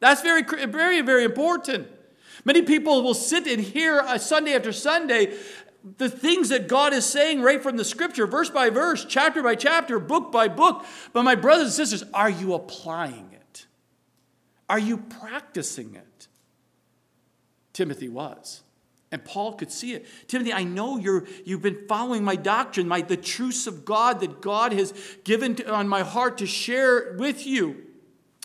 That's 0.00 0.20
very, 0.20 0.42
very, 0.42 1.00
very 1.00 1.24
important. 1.24 1.88
Many 2.44 2.62
people 2.62 3.02
will 3.02 3.14
sit 3.14 3.46
and 3.46 3.60
hear 3.60 4.18
Sunday 4.18 4.54
after 4.54 4.72
Sunday 4.72 5.36
the 5.96 6.08
things 6.08 6.48
that 6.50 6.68
God 6.68 6.92
is 6.92 7.04
saying 7.04 7.42
right 7.42 7.62
from 7.62 7.76
the 7.76 7.84
scripture, 7.84 8.26
verse 8.26 8.50
by 8.50 8.70
verse, 8.70 9.04
chapter 9.04 9.42
by 9.42 9.54
chapter, 9.54 9.98
book 9.98 10.30
by 10.30 10.48
book. 10.48 10.84
But 11.12 11.24
my 11.24 11.34
brothers 11.34 11.64
and 11.66 11.72
sisters, 11.72 12.08
are 12.14 12.30
you 12.30 12.54
applying 12.54 13.30
it? 13.32 13.66
Are 14.68 14.78
you 14.78 14.98
practicing 14.98 15.94
it? 15.94 16.28
Timothy 17.72 18.08
was. 18.08 18.62
And 19.10 19.24
Paul 19.24 19.54
could 19.54 19.70
see 19.70 19.92
it. 19.92 20.06
Timothy, 20.26 20.52
I 20.52 20.64
know 20.64 20.96
you're, 20.96 21.24
you've 21.44 21.62
been 21.62 21.86
following 21.86 22.24
my 22.24 22.36
doctrine, 22.36 22.88
my, 22.88 23.02
the 23.02 23.16
truths 23.16 23.66
of 23.66 23.84
God 23.84 24.20
that 24.20 24.40
God 24.40 24.72
has 24.72 24.94
given 25.24 25.56
to, 25.56 25.70
on 25.70 25.88
my 25.88 26.02
heart 26.02 26.38
to 26.38 26.46
share 26.46 27.14
with 27.18 27.46
you 27.46 27.88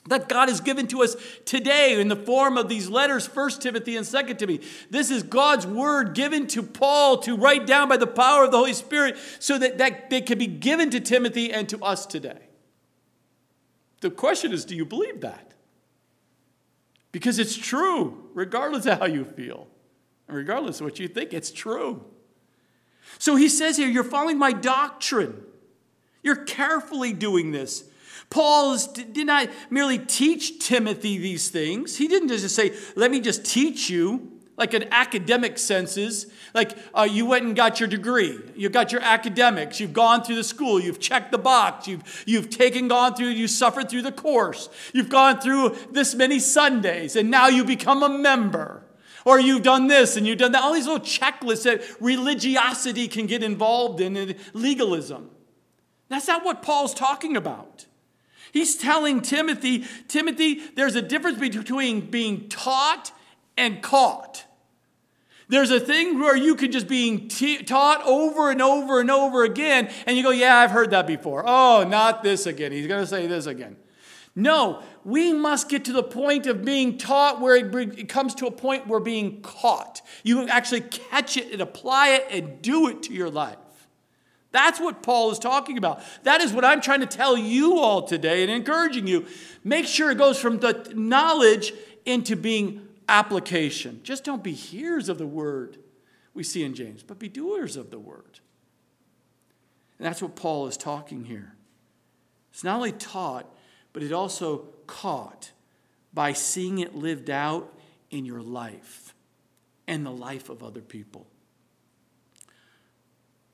that 0.08 0.30
God 0.30 0.50
has 0.50 0.62
given 0.62 0.88
to 0.88 1.04
us 1.04 1.16
today 1.46 2.00
in 2.00 2.08
the 2.08 2.16
form 2.16 2.58
of 2.58 2.70
these 2.70 2.90
letters, 2.90 3.28
1 3.28 3.52
Timothy 3.60 3.96
and 3.96 4.06
2 4.06 4.34
Timothy. 4.36 4.62
This 4.90 5.12
is 5.12 5.24
God's 5.24 5.68
word 5.68 6.14
given 6.14 6.48
to 6.48 6.64
Paul 6.64 7.18
to 7.20 7.36
write 7.36 7.68
down 7.68 7.90
by 7.90 7.98
the 7.98 8.08
power 8.08 8.46
of 8.46 8.52
the 8.52 8.58
Holy 8.58 8.74
Spirit 8.74 9.18
so 9.40 9.58
that, 9.58 9.78
that 9.78 10.10
they 10.10 10.22
can 10.22 10.38
be 10.38 10.48
given 10.48 10.90
to 10.92 11.00
Timothy 11.00 11.52
and 11.52 11.68
to 11.70 11.84
us 11.84 12.06
today. 12.06 12.40
The 14.02 14.12
question 14.12 14.54
is 14.54 14.66
do 14.66 14.76
you 14.76 14.86
believe 14.86 15.22
that? 15.22 15.54
Because 17.12 17.40
it's 17.40 17.56
true, 17.56 18.30
regardless 18.34 18.86
of 18.86 19.00
how 19.00 19.06
you 19.06 19.26
feel, 19.26 19.68
and 20.28 20.38
regardless 20.38 20.80
of 20.80 20.86
what 20.86 21.00
you 21.00 21.08
think, 21.08 21.34
it's 21.34 21.52
true. 21.52 22.04
So 23.18 23.36
he 23.36 23.50
says 23.50 23.78
here, 23.78 23.88
you're 23.88 24.04
following 24.04 24.38
my 24.38 24.52
doctrine. 24.52 25.42
You're 26.22 26.44
carefully 26.44 27.14
doing 27.14 27.52
this. 27.52 27.87
Paul 28.30 28.78
did 28.94 29.28
not 29.28 29.50
merely 29.70 30.00
teach 30.00 30.60
Timothy 30.66 31.18
these 31.18 31.50
things. 31.50 31.98
He 31.98 32.08
didn't 32.08 32.28
just 32.28 32.54
say, 32.54 32.76
let 32.96 33.10
me 33.10 33.22
just 33.22 33.46
teach 33.46 33.90
you, 33.90 34.38
like 34.58 34.74
an 34.74 34.86
academic 34.92 35.58
senses. 35.58 36.28
Like 36.54 36.76
uh, 36.94 37.04
you 37.04 37.26
went 37.28 37.46
and 37.46 37.56
got 37.56 37.80
your 37.80 37.88
degree, 37.88 38.40
you 38.56 38.70
got 38.70 38.92
your 38.92 39.02
academics, 39.02 39.80
you've 39.80 39.94
gone 39.94 40.24
through 40.24 40.36
the 40.36 40.44
school, 40.44 40.80
you've 40.80 41.00
checked 41.00 41.32
the 41.32 41.38
box, 41.38 41.88
you've, 41.88 42.24
you've 42.26 42.50
taken, 42.50 42.88
gone 42.88 43.14
through, 43.16 43.28
you 43.28 43.48
suffered 43.48 43.90
through 43.90 44.02
the 44.02 44.12
course, 44.12 44.70
you've 44.94 45.10
gone 45.10 45.40
through 45.40 45.78
this 45.92 46.16
many 46.16 46.40
Sundays, 46.40 47.16
and 47.16 47.30
now 47.30 47.48
you 47.48 47.64
become 47.64 48.02
a 48.04 48.10
member. 48.10 48.84
Or 49.26 49.42
you've 49.42 49.64
done 49.64 49.88
this 49.88 50.16
and 50.16 50.26
you've 50.26 50.38
done 50.38 50.54
that. 50.54 50.64
All 50.64 50.74
these 50.74 50.88
little 50.88 51.06
checklists 51.06 51.64
that 51.64 51.84
religiosity 52.00 53.10
can 53.10 53.26
get 53.26 53.44
involved 53.44 54.00
in, 54.00 54.16
and 54.16 54.36
legalism. 54.54 55.30
That's 56.08 56.30
not 56.30 56.46
what 56.46 56.62
Paul's 56.62 56.94
talking 56.94 57.36
about. 57.36 57.87
He's 58.52 58.76
telling 58.76 59.22
Timothy, 59.22 59.86
Timothy, 60.08 60.62
there's 60.76 60.96
a 60.96 61.02
difference 61.02 61.40
between 61.40 62.10
being 62.10 62.50
taught 62.50 63.12
and 63.58 63.82
caught. 63.82 64.46
There's 65.50 65.72
a 65.72 65.80
thing 65.80 66.20
where 66.20 66.36
you 66.36 66.56
can 66.56 66.72
just 66.72 66.88
being 66.88 67.30
t- 67.30 67.64
taught 67.64 68.06
over 68.06 68.52
and 68.52 68.62
over 68.62 69.00
and 69.00 69.10
over 69.10 69.44
again, 69.44 69.90
and 70.06 70.18
you 70.18 70.24
go, 70.24 70.32
Yeah, 70.32 70.58
I've 70.58 70.72
heard 70.72 70.92
that 70.92 71.08
before. 71.08 71.44
Oh, 71.46 71.86
not 71.88 72.22
this 72.22 72.46
again. 72.46 72.72
He's 72.72 72.88
going 72.88 73.02
to 73.02 73.08
say 73.08 73.28
this 73.28 73.46
again. 73.46 73.78
No, 74.36 74.84
we 75.04 75.34
must 75.34 75.68
get 75.68 75.86
to 75.86 75.94
the 75.94 76.04
point 76.04 76.46
of 76.46 76.64
being 76.64 76.98
taught 76.98 77.42
where 77.42 77.56
it 77.56 78.08
comes 78.08 78.36
to 78.36 78.46
a 78.46 78.52
point 78.52 78.86
where 78.86 79.00
being 79.00 79.42
caught. 79.42 80.02
You 80.24 80.48
actually 80.48 80.82
catch 80.82 81.38
it 81.38 81.52
and 81.52 81.60
apply 81.60 82.10
it 82.10 82.28
and 82.30 82.62
do 82.62 82.88
it 82.88 83.02
to 83.04 83.14
your 83.14 83.32
life. 83.32 83.58
That's 84.58 84.80
what 84.80 85.04
Paul 85.04 85.30
is 85.30 85.38
talking 85.38 85.78
about. 85.78 86.02
That 86.24 86.42
is 86.42 86.52
what 86.52 86.66
I'm 86.66 86.82
trying 86.82 87.02
to 87.02 87.06
tell 87.06 87.38
you 87.38 87.78
all 87.78 88.02
today 88.02 88.42
and 88.42 88.50
encouraging 88.52 89.06
you. 89.06 89.28
Make 89.64 89.86
sure 89.86 90.10
it 90.10 90.18
goes 90.18 90.40
from 90.40 90.58
the 90.58 90.92
knowledge 90.96 91.74
into 92.08 92.36
being 92.36 92.88
application. 93.08 94.00
Just 94.02 94.24
don't 94.24 94.44
be 94.44 94.54
hearers 94.54 95.10
of 95.10 95.20
the 95.20 95.28
word 95.28 95.78
we 96.34 96.42
see 96.42 96.64
in 96.64 96.74
James, 96.74 97.04
but 97.04 97.20
be 97.20 97.30
doers 97.30 97.78
of 97.78 97.92
the 97.92 98.00
word. 98.00 98.40
And 100.00 100.08
that's 100.08 100.24
what 100.24 100.36
Paul 100.36 100.66
is 100.66 100.76
talking 100.76 101.26
here. 101.26 101.54
It's 102.52 102.64
not 102.64 102.78
only 102.78 102.94
taught, 102.94 103.46
but 103.94 104.02
it 104.02 104.12
also 104.12 104.66
caught 104.88 105.52
by 106.16 106.34
seeing 106.34 106.80
it 106.80 106.96
lived 106.96 107.30
out 107.30 107.72
in 108.10 108.26
your 108.26 108.42
life 108.42 109.14
and 109.86 110.04
the 110.04 110.12
life 110.12 110.50
of 110.50 110.64
other 110.64 110.82
people. 110.82 111.28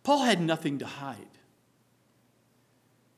Paul 0.04 0.24
had 0.24 0.42
nothing 0.42 0.80
to 0.80 0.86
hide. 0.86 1.18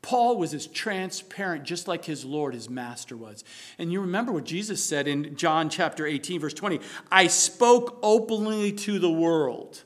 Paul 0.05 0.37
was 0.37 0.53
as 0.53 0.67
transparent, 0.67 1.63
just 1.63 1.87
like 1.87 2.05
his 2.05 2.23
Lord, 2.23 2.53
his 2.53 2.69
master 2.69 3.17
was. 3.17 3.43
And 3.79 3.91
you 3.91 4.01
remember 4.01 4.31
what 4.31 4.43
Jesus 4.43 4.83
said 4.83 5.07
in 5.07 5.35
John 5.35 5.67
chapter 5.67 6.05
18, 6.05 6.39
verse 6.39 6.53
20 6.53 6.79
I 7.11 7.25
spoke 7.25 7.97
openly 8.03 8.71
to 8.71 8.99
the 8.99 9.11
world. 9.11 9.83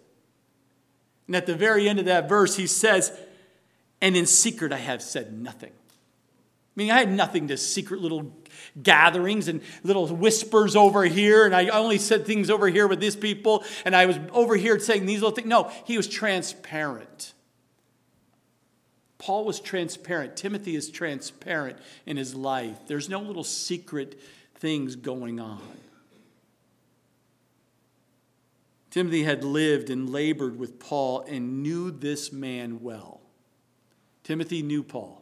And 1.28 1.38
at 1.38 1.46
the 1.46 1.56
very 1.56 1.88
end 1.88 2.00
of 2.00 2.06
that 2.06 2.28
verse, 2.28 2.58
he 2.58 2.68
says, 2.68 3.18
And 4.02 4.18
in 4.18 4.26
secret 4.26 4.74
I 4.74 4.80
have 4.80 5.02
said 5.02 5.32
nothing. 5.32 5.72
I 5.72 6.74
mean, 6.76 6.92
I 6.92 7.00
had 7.00 7.12
nothing 7.12 7.48
to 7.48 7.56
secret 7.56 8.02
little 8.02 8.24
gatherings 8.82 9.48
and 9.48 9.62
little 9.84 10.08
whispers 10.08 10.76
over 10.76 11.04
here, 11.04 11.46
and 11.46 11.56
I 11.56 11.68
only 11.70 11.98
said 11.98 12.26
things 12.26 12.50
over 12.50 12.68
here 12.68 12.88
with 12.88 13.00
these 13.00 13.16
people, 13.16 13.64
and 13.86 13.96
I 13.96 14.06
was 14.06 14.20
over 14.32 14.56
here 14.56 14.80
saying 14.80 15.06
these 15.06 15.22
little 15.22 15.36
things. 15.36 15.48
No, 15.48 15.72
he 15.86 15.98
was 15.98 16.08
transparent. 16.08 17.34
Paul 19.18 19.46
was 19.46 19.60
transparent. 19.60 20.38
Timothy 20.38 20.76
is 20.76 20.90
transparent 20.90 21.78
in 22.06 22.18
his 22.18 22.34
life. 22.34 22.78
There's 22.88 23.10
no 23.10 23.20
little 23.20 23.44
secret 23.44 24.20
things 24.56 24.96
going 24.96 25.40
on. 25.40 25.62
Timothy 28.92 29.24
had 29.24 29.44
lived 29.44 29.90
and 29.90 30.10
labored 30.10 30.58
with 30.58 30.80
Paul 30.80 31.22
and 31.28 31.62
knew 31.62 31.92
this 31.92 32.32
man 32.32 32.82
well. 32.82 33.22
Timothy 34.24 34.64
knew 34.64 34.84
Paul. 34.84 35.19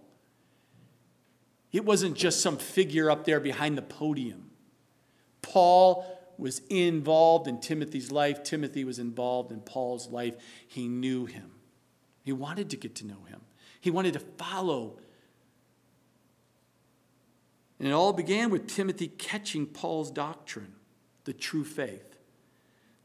It 1.72 1.86
wasn't 1.86 2.16
just 2.16 2.42
some 2.42 2.58
figure 2.58 3.10
up 3.10 3.26
there 3.26 3.40
behind 3.40 3.78
the 3.78 3.82
podium. 3.82 4.52
Paul 5.42 6.06
was 6.38 6.62
involved 6.70 7.48
in 7.48 7.60
Timothy's 7.60 8.12
life. 8.12 8.44
Timothy 8.44 8.84
was 8.84 9.00
involved 9.00 9.52
in 9.52 9.62
Paul's 9.62 10.08
life. 10.10 10.36
He 10.68 10.88
knew 10.88 11.26
him. 11.26 11.52
He 12.24 12.32
wanted 12.32 12.70
to 12.72 12.78
get 12.78 12.96
to 12.96 13.08
know 13.08 13.24
him, 13.28 13.42
he 13.80 13.90
wanted 13.90 14.14
to 14.14 14.20
follow. 14.20 15.00
And 17.80 17.88
it 17.88 17.92
all 17.92 18.12
began 18.12 18.50
with 18.50 18.66
Timothy 18.66 19.08
catching 19.08 19.68
Paul's 19.68 20.10
doctrine, 20.10 20.74
the 21.26 21.34
true 21.34 21.64
faith, 21.64 22.18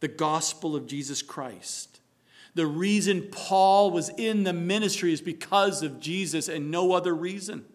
the 0.00 0.08
gospel 0.08 0.74
of 0.74 0.86
Jesus 0.86 1.20
Christ. 1.20 2.00
The 2.54 2.66
reason 2.66 3.28
Paul 3.30 3.90
was 3.90 4.08
in 4.16 4.44
the 4.44 4.54
ministry 4.54 5.12
is 5.12 5.20
because 5.20 5.82
of 5.82 6.00
Jesus 6.00 6.48
and 6.48 6.70
no 6.70 6.92
other 6.92 7.14
reason. 7.14 7.66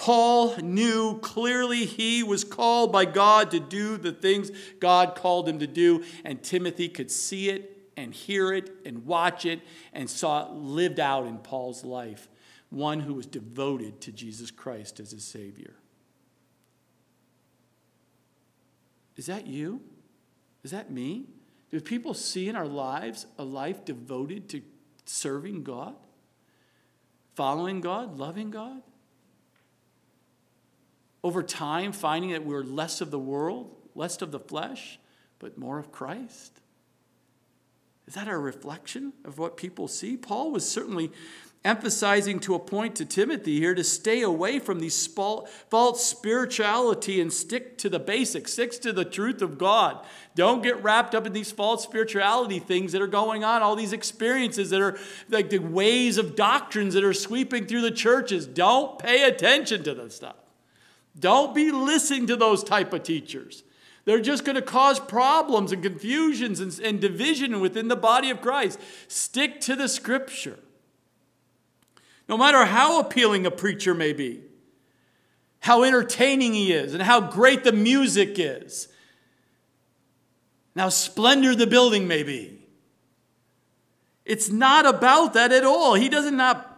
Paul 0.00 0.56
knew 0.56 1.18
clearly 1.18 1.84
he 1.84 2.22
was 2.22 2.42
called 2.42 2.90
by 2.90 3.04
God 3.04 3.50
to 3.50 3.60
do 3.60 3.98
the 3.98 4.12
things 4.12 4.50
God 4.78 5.14
called 5.14 5.46
him 5.46 5.58
to 5.58 5.66
do, 5.66 6.02
and 6.24 6.42
Timothy 6.42 6.88
could 6.88 7.10
see 7.10 7.50
it 7.50 7.90
and 7.98 8.14
hear 8.14 8.50
it 8.50 8.70
and 8.86 9.04
watch 9.04 9.44
it 9.44 9.60
and 9.92 10.08
saw 10.08 10.46
it 10.46 10.52
lived 10.52 10.98
out 11.00 11.26
in 11.26 11.36
Paul's 11.36 11.84
life. 11.84 12.30
One 12.70 13.00
who 13.00 13.12
was 13.12 13.26
devoted 13.26 14.00
to 14.00 14.10
Jesus 14.10 14.50
Christ 14.50 15.00
as 15.00 15.10
his 15.10 15.22
Savior. 15.22 15.74
Is 19.18 19.26
that 19.26 19.46
you? 19.46 19.82
Is 20.64 20.70
that 20.70 20.90
me? 20.90 21.26
Do 21.70 21.78
people 21.78 22.14
see 22.14 22.48
in 22.48 22.56
our 22.56 22.66
lives 22.66 23.26
a 23.36 23.44
life 23.44 23.84
devoted 23.84 24.48
to 24.48 24.62
serving 25.04 25.62
God, 25.62 25.94
following 27.34 27.82
God, 27.82 28.16
loving 28.16 28.50
God? 28.50 28.80
Over 31.22 31.42
time 31.42 31.92
finding 31.92 32.30
that 32.30 32.44
we're 32.44 32.64
less 32.64 33.00
of 33.00 33.10
the 33.10 33.18
world, 33.18 33.74
less 33.94 34.20
of 34.22 34.30
the 34.30 34.40
flesh, 34.40 34.98
but 35.38 35.58
more 35.58 35.78
of 35.78 35.92
Christ? 35.92 36.60
Is 38.06 38.14
that 38.14 38.28
our 38.28 38.40
reflection 38.40 39.12
of 39.24 39.38
what 39.38 39.56
people 39.56 39.86
see? 39.86 40.16
Paul 40.16 40.50
was 40.50 40.68
certainly 40.68 41.12
emphasizing 41.64 42.40
to 42.40 42.54
a 42.54 42.58
point 42.58 42.96
to 42.96 43.04
Timothy 43.04 43.58
here 43.58 43.74
to 43.74 43.84
stay 43.84 44.22
away 44.22 44.58
from 44.58 44.80
these 44.80 45.06
false 45.06 46.04
spirituality 46.04 47.20
and 47.20 47.30
stick 47.30 47.76
to 47.78 47.90
the 47.90 47.98
basics, 47.98 48.54
stick 48.54 48.72
to 48.80 48.92
the 48.92 49.04
truth 49.04 49.42
of 49.42 49.58
God. 49.58 50.04
Don't 50.34 50.62
get 50.62 50.82
wrapped 50.82 51.14
up 51.14 51.26
in 51.26 51.34
these 51.34 51.52
false 51.52 51.82
spirituality 51.82 52.58
things 52.58 52.92
that 52.92 53.02
are 53.02 53.06
going 53.06 53.44
on, 53.44 53.62
all 53.62 53.76
these 53.76 53.92
experiences 53.92 54.70
that 54.70 54.80
are 54.80 54.98
like 55.28 55.50
the 55.50 55.58
ways 55.58 56.16
of 56.16 56.34
doctrines 56.34 56.94
that 56.94 57.04
are 57.04 57.12
sweeping 57.12 57.66
through 57.66 57.82
the 57.82 57.90
churches. 57.90 58.46
Don't 58.46 58.98
pay 58.98 59.24
attention 59.24 59.84
to 59.84 59.94
this 59.94 60.16
stuff. 60.16 60.36
Don't 61.18 61.54
be 61.54 61.70
listening 61.70 62.26
to 62.28 62.36
those 62.36 62.62
type 62.64 62.92
of 62.92 63.02
teachers. 63.02 63.64
They're 64.04 64.20
just 64.20 64.44
going 64.44 64.56
to 64.56 64.62
cause 64.62 64.98
problems 64.98 65.72
and 65.72 65.82
confusions 65.82 66.60
and, 66.60 66.78
and 66.80 67.00
division 67.00 67.60
within 67.60 67.88
the 67.88 67.96
body 67.96 68.30
of 68.30 68.40
Christ. 68.40 68.80
Stick 69.08 69.60
to 69.62 69.76
the 69.76 69.88
scripture. 69.88 70.58
No 72.28 72.38
matter 72.38 72.64
how 72.64 73.00
appealing 73.00 73.44
a 73.44 73.50
preacher 73.50 73.94
may 73.94 74.12
be, 74.12 74.42
how 75.60 75.82
entertaining 75.82 76.54
he 76.54 76.72
is, 76.72 76.94
and 76.94 77.02
how 77.02 77.20
great 77.20 77.64
the 77.64 77.72
music 77.72 78.38
is, 78.38 78.88
and 80.74 80.82
how 80.82 80.88
splendid 80.88 81.58
the 81.58 81.66
building 81.66 82.08
may 82.08 82.22
be. 82.22 82.56
It's 84.24 84.48
not 84.48 84.86
about 84.86 85.34
that 85.34 85.52
at 85.52 85.64
all. 85.64 85.94
He 85.94 86.08
doesn't 86.08 86.36
not 86.36 86.69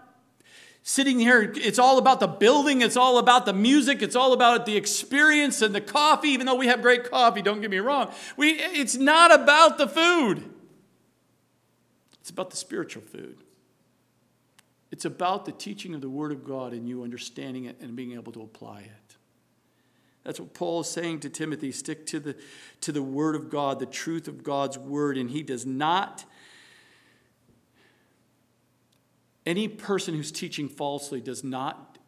sitting 0.83 1.19
here, 1.19 1.53
it's 1.57 1.79
all 1.79 1.99
about 1.99 2.21
the 2.21 2.27
building, 2.27 2.83
it's 2.83 2.97
all 2.97 3.19
about 3.19 3.47
the 3.47 3.53
music, 3.53 4.03
it's 4.03 4.17
all 4.17 4.33
about 4.33 4.67
the 4.67 4.77
experience 4.77 5.63
and 5.63 5.75
the 5.75 5.81
coffee, 5.81 6.29
even 6.29 6.47
though 6.47 6.57
we 6.57 6.67
have 6.67 6.83
great 6.83 7.11
coffee, 7.11 7.43
don't 7.43 7.61
get 7.61 7.71
me 7.71 7.79
wrong. 7.79 8.13
We, 8.37 8.51
it's 8.51 8.97
not 8.97 9.33
about 9.33 9.79
the 9.79 9.89
food, 9.89 10.43
it's 12.21 12.31
about 12.31 12.51
the 12.51 12.57
spiritual 12.57 13.03
food. 13.03 13.39
It's 14.93 15.07
about 15.07 15.47
the 15.47 15.53
teaching 15.53 15.95
of 15.95 16.03
the 16.03 16.11
Word 16.11 16.33
of 16.33 16.45
God 16.45 16.75
and 16.75 16.87
you 16.87 17.03
understanding 17.03 17.65
it 17.65 17.81
and 17.81 17.97
being 17.97 18.13
able 18.13 18.31
to 18.33 18.43
apply 18.43 18.81
it. 18.81 19.17
That's 20.23 20.39
what 20.39 20.53
Paul 20.53 20.83
is 20.83 20.91
saying 20.91 21.21
to 21.21 21.31
Timothy. 21.31 21.73
Stick 21.73 22.07
to 22.09 22.21
the, 22.21 22.37
to 22.83 22.93
the 22.93 23.03
Word 23.03 23.35
of 23.35 23.49
God, 23.49 23.79
the 23.79 23.87
truth 23.87 24.29
of 24.29 24.45
God's 24.45 24.79
Word. 24.79 25.17
And 25.17 25.31
he 25.31 25.43
does 25.43 25.65
not, 25.65 26.27
any 29.45 29.69
person 29.69 30.15
who's 30.15 30.33
teaching 30.33 30.69
falsely 30.69 31.21
does 31.21 31.43
not, 31.43 31.99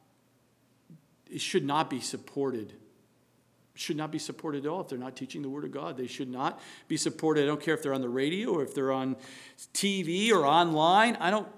it 1.31 1.41
should 1.41 1.64
not 1.64 1.91
be 1.91 2.00
supported. 2.00 2.73
Should 3.76 3.97
not 3.97 4.12
be 4.12 4.21
supported 4.21 4.67
at 4.67 4.71
all 4.71 4.83
if 4.83 4.88
they're 4.88 4.99
not 4.99 5.17
teaching 5.17 5.43
the 5.43 5.49
Word 5.49 5.64
of 5.64 5.73
God. 5.73 5.97
They 5.97 6.07
should 6.07 6.31
not 6.31 6.61
be 6.87 6.97
supported. 6.97 7.43
I 7.43 7.47
don't 7.47 7.61
care 7.61 7.75
if 7.75 7.83
they're 7.83 7.95
on 7.95 8.03
the 8.03 8.09
radio 8.09 8.50
or 8.50 8.62
if 8.62 8.73
they're 8.73 8.93
on 8.93 9.17
TV 9.73 10.31
or 10.31 10.47
online. 10.47 11.17
I 11.17 11.31
don't 11.31 11.49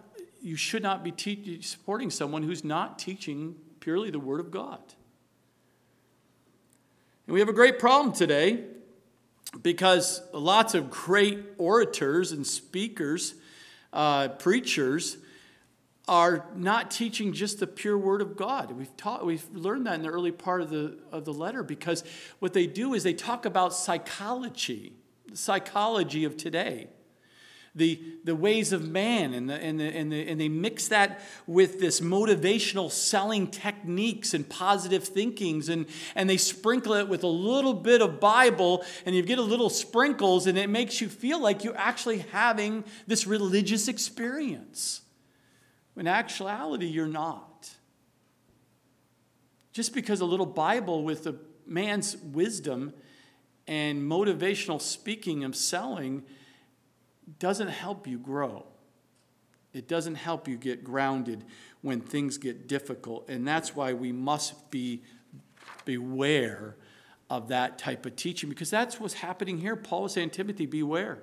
you 0.47 0.57
should 0.57 0.83
not 0.83 1.03
be 1.03 1.11
te- 1.11 1.61
supporting 1.61 2.09
someone 2.09 2.43
who's 2.43 2.63
not 2.63 2.99
teaching 2.99 3.57
purely 3.81 4.11
the 4.11 4.21
Word 4.21 4.39
of 4.39 4.51
God. 4.51 4.81
And 7.27 7.35
we 7.35 7.41
have 7.41 7.49
a 7.49 7.53
great 7.53 7.81
problem 7.81 8.15
today 8.15 8.65
because 9.61 10.23
lots 10.33 10.75
of 10.75 10.89
great 10.89 11.43
orators 11.59 12.31
and 12.31 12.47
speakers, 12.47 13.35
uh, 13.93 14.29
preachers, 14.29 15.17
are 16.09 16.47
not 16.55 16.91
teaching 16.91 17.33
just 17.33 17.59
the 17.59 17.67
pure 17.67 17.99
word 17.99 18.23
of 18.23 18.37
God. 18.37 18.71
We've 18.71 18.97
taught, 18.97 19.27
we've 19.27 19.49
learned 19.53 19.87
that 19.87 19.95
in 19.95 20.03
the 20.03 20.09
early 20.09 20.33
part 20.33 20.63
of 20.63 20.71
the 20.71 20.99
of 21.11 21.25
the 21.25 21.33
letter 21.33 21.63
because 21.63 22.05
what 22.39 22.53
they 22.53 22.67
do 22.67 22.95
is 22.95 23.03
they 23.03 23.15
talk 23.15 23.45
about 23.45 23.75
psychology, 23.75 24.93
the 25.29 25.37
psychology 25.37 26.25
of 26.25 26.37
today 26.37 26.89
the, 27.77 28.01
the 28.25 28.35
ways 28.35 28.73
of 28.73 28.89
man, 28.89 29.35
and, 29.35 29.51
the, 29.51 29.55
and, 29.55 29.79
the, 29.79 29.85
and, 29.85 30.11
the, 30.11 30.27
and 30.27 30.41
they 30.41 30.49
mix 30.49 30.89
that 30.89 31.21
with 31.47 31.79
this 31.79 32.01
motivational 32.01 32.91
selling 32.91 33.49
techniques 33.49 34.33
and 34.33 34.49
positive 34.49 35.05
thinkings, 35.05 35.69
and, 35.69 35.85
and 36.15 36.29
they 36.29 36.39
sprinkle 36.39 36.95
it 36.95 37.07
with 37.07 37.23
a 37.23 37.29
little 37.29 37.75
bit 37.75 38.01
of 38.01 38.19
Bible, 38.19 38.83
and 39.05 39.15
you 39.15 39.23
get 39.23 39.39
a 39.39 39.43
little 39.43 39.69
sprinkles, 39.69 40.47
and 40.47 40.57
it 40.57 40.71
makes 40.71 41.03
you 41.03 41.09
feel 41.09 41.39
like 41.39 41.65
you're 41.65 41.77
actually 41.77 42.21
having 42.33 42.83
this 43.07 43.27
religious 43.27 43.89
experience. 43.89 45.03
When 45.97 46.07
actuality, 46.07 46.85
you're 46.85 47.07
not. 47.07 47.71
Just 49.73 49.95
because 49.95 50.21
a 50.21 50.27
little 50.27 50.45
Bible 50.45 51.05
with 51.05 51.27
a 51.27 51.37
man's 51.67 52.19
wisdom 52.19 52.93
and 53.67 54.03
motivational 54.03 54.79
speaking 54.79 55.43
of 55.43 55.57
selling 55.57 56.23
doesn't 57.39 57.69
help 57.69 58.07
you 58.07 58.19
grow. 58.19 58.67
It 59.73 59.89
doesn't 59.89 60.17
help 60.17 60.47
you 60.47 60.59
get 60.59 60.85
grounded 60.85 61.45
when 61.81 62.03
things 62.03 62.37
get 62.37 62.69
difficult. 62.69 63.31
And 63.31 63.49
that's 63.49 63.75
why 63.75 63.95
we 63.95 64.13
must 64.13 64.71
be 64.71 65.03
beware 65.87 66.77
of 67.31 67.49
that 67.49 67.79
type 67.79 68.05
of 68.05 68.17
teaching 68.17 68.51
because 68.51 68.69
that's 68.69 69.01
what's 69.01 69.15
happening 69.15 69.57
here. 69.57 69.77
Paul 69.77 70.05
is 70.05 70.13
saying, 70.13 70.29
Timothy, 70.29 70.67
beware. 70.67 71.23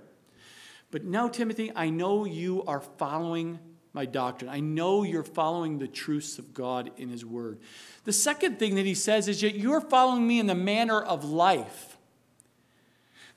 But 0.90 1.06
now, 1.06 1.28
Timothy, 1.28 1.72
I 1.76 1.92
know 1.92 2.26
you 2.26 2.64
are 2.64 2.82
following 2.82 3.60
my 3.94 4.06
doctrine. 4.06 4.50
I 4.50 4.60
know 4.60 5.04
you're 5.04 5.24
following 5.24 5.78
the 5.78 5.88
truths 5.88 6.40
of 6.40 6.54
God 6.54 6.92
in 6.98 7.10
His 7.10 7.24
Word. 7.24 7.60
The 8.06 8.14
second 8.14 8.60
thing 8.60 8.76
that 8.76 8.86
he 8.86 8.96
says 8.96 9.28
is 9.28 9.42
that 9.42 9.56
you're 9.56 9.82
following 9.82 10.28
me 10.28 10.40
in 10.40 10.48
the 10.48 10.56
manner 10.56 11.02
of 11.02 11.24
life. 11.24 11.98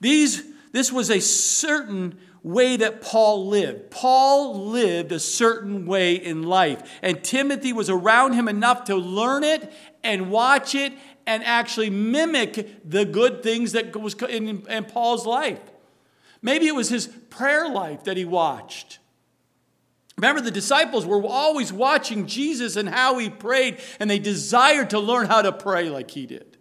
These, 0.00 0.42
this 0.72 0.90
was 0.90 1.10
a 1.10 1.20
certain 1.20 2.18
way 2.42 2.76
that 2.76 3.00
Paul 3.00 3.48
lived. 3.48 3.90
Paul 3.90 4.66
lived 4.66 5.12
a 5.12 5.20
certain 5.20 5.86
way 5.86 6.14
in 6.14 6.42
life, 6.44 6.98
and 7.02 7.22
Timothy 7.22 7.72
was 7.72 7.90
around 7.90 8.32
him 8.32 8.48
enough 8.48 8.84
to 8.84 8.96
learn 8.96 9.44
it 9.44 9.72
and 10.02 10.30
watch 10.30 10.74
it 10.74 10.92
and 11.26 11.44
actually 11.44 11.90
mimic 11.90 12.88
the 12.88 13.04
good 13.04 13.42
things 13.42 13.72
that 13.72 13.94
was 13.96 14.14
in, 14.14 14.64
in 14.68 14.84
Paul's 14.84 15.26
life. 15.26 15.60
Maybe 16.40 16.68
it 16.68 16.74
was 16.74 16.88
his 16.88 17.08
prayer 17.30 17.68
life 17.68 18.04
that 18.04 18.16
he 18.16 18.24
watched. 18.24 19.00
Remember, 20.16 20.40
the 20.40 20.50
disciples 20.50 21.04
were 21.04 21.22
always 21.26 21.72
watching 21.72 22.26
Jesus 22.26 22.76
and 22.76 22.88
how 22.88 23.18
he 23.18 23.28
prayed, 23.28 23.78
and 24.00 24.08
they 24.08 24.18
desired 24.18 24.90
to 24.90 24.98
learn 24.98 25.26
how 25.26 25.42
to 25.42 25.52
pray 25.52 25.90
like 25.90 26.10
he 26.10 26.24
did. 26.24 26.56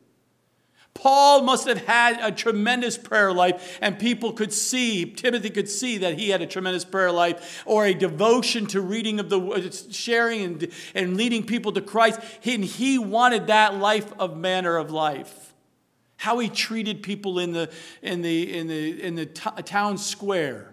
Paul 0.94 1.42
must 1.42 1.68
have 1.68 1.86
had 1.86 2.20
a 2.22 2.32
tremendous 2.32 2.98
prayer 2.98 3.32
life, 3.32 3.78
and 3.82 4.00
people 4.00 4.34
could 4.34 4.52
see, 4.52 5.06
Timothy 5.06 5.50
could 5.50 5.70
see 5.70 6.00
that 6.00 6.18
he 6.18 6.30
had 6.30 6.42
a 6.42 6.48
tremendous 6.48 6.86
prayer 6.86 7.12
life 7.12 7.64
or 7.66 7.86
a 7.86 7.94
devotion 7.94 8.66
to 8.68 8.82
reading 8.82 9.20
of 9.20 9.30
the 9.30 9.88
sharing 9.92 10.42
and, 10.42 10.68
and 10.94 11.18
leading 11.18 11.46
people 11.46 11.74
to 11.74 11.82
Christ. 11.82 12.20
And 12.46 12.64
he 12.64 12.98
wanted 12.98 13.48
that 13.48 13.76
life 13.76 14.12
of 14.18 14.38
manner 14.38 14.78
of 14.78 14.90
life. 14.90 15.54
How 16.18 16.40
he 16.40 16.50
treated 16.50 17.04
people 17.04 17.40
in 17.40 17.52
the, 17.52 17.70
in 18.02 18.22
the, 18.22 18.58
in 18.58 18.68
the, 18.68 19.02
in 19.04 19.16
the 19.16 19.26
t- 19.26 19.62
town 19.64 19.98
square. 19.98 20.72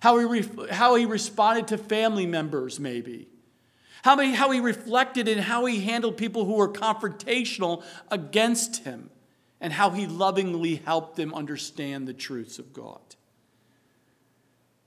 How 0.00 0.18
he, 0.18 0.24
re- 0.24 0.68
how 0.70 0.94
he 0.94 1.06
responded 1.06 1.68
to 1.68 1.78
family 1.78 2.26
members, 2.26 2.80
maybe. 2.80 3.28
How, 4.02 4.18
he, 4.18 4.34
how 4.34 4.50
he 4.50 4.60
reflected 4.60 5.28
and 5.28 5.40
how 5.40 5.66
he 5.66 5.80
handled 5.80 6.16
people 6.16 6.46
who 6.46 6.54
were 6.54 6.70
confrontational 6.70 7.84
against 8.10 8.84
him 8.84 9.10
and 9.60 9.72
how 9.74 9.90
he 9.90 10.06
lovingly 10.06 10.76
helped 10.76 11.16
them 11.16 11.34
understand 11.34 12.08
the 12.08 12.14
truths 12.14 12.58
of 12.58 12.72
God. 12.72 13.00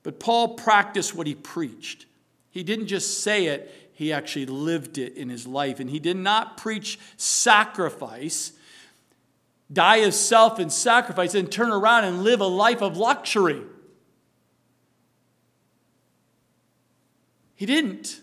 But 0.02 0.20
Paul 0.20 0.56
practiced 0.56 1.16
what 1.16 1.28
he 1.28 1.36
preached. 1.36 2.08
He 2.50 2.64
didn't 2.64 2.88
just 2.88 3.22
say 3.22 3.46
it, 3.46 3.92
he 3.94 4.12
actually 4.12 4.48
lived 4.48 4.98
it 4.98 5.16
in 5.16 5.30
his 5.30 5.46
life. 5.46 5.80
And 5.80 5.90
he 5.90 6.00
did 6.00 6.18
not 6.18 6.58
preach 6.58 7.00
sacrifice, 7.16 8.52
die 9.72 9.98
of 9.98 10.16
self 10.16 10.58
and 10.58 10.72
sacrifice, 10.72 11.36
and 11.36 11.52
turn 11.52 11.72
around 11.72 12.06
and 12.06 12.24
live 12.24 12.42
a 12.42 12.48
life 12.48 12.82
of 12.82 12.98
luxury. 12.98 13.62
He 17.64 17.68
didn't. 17.68 18.20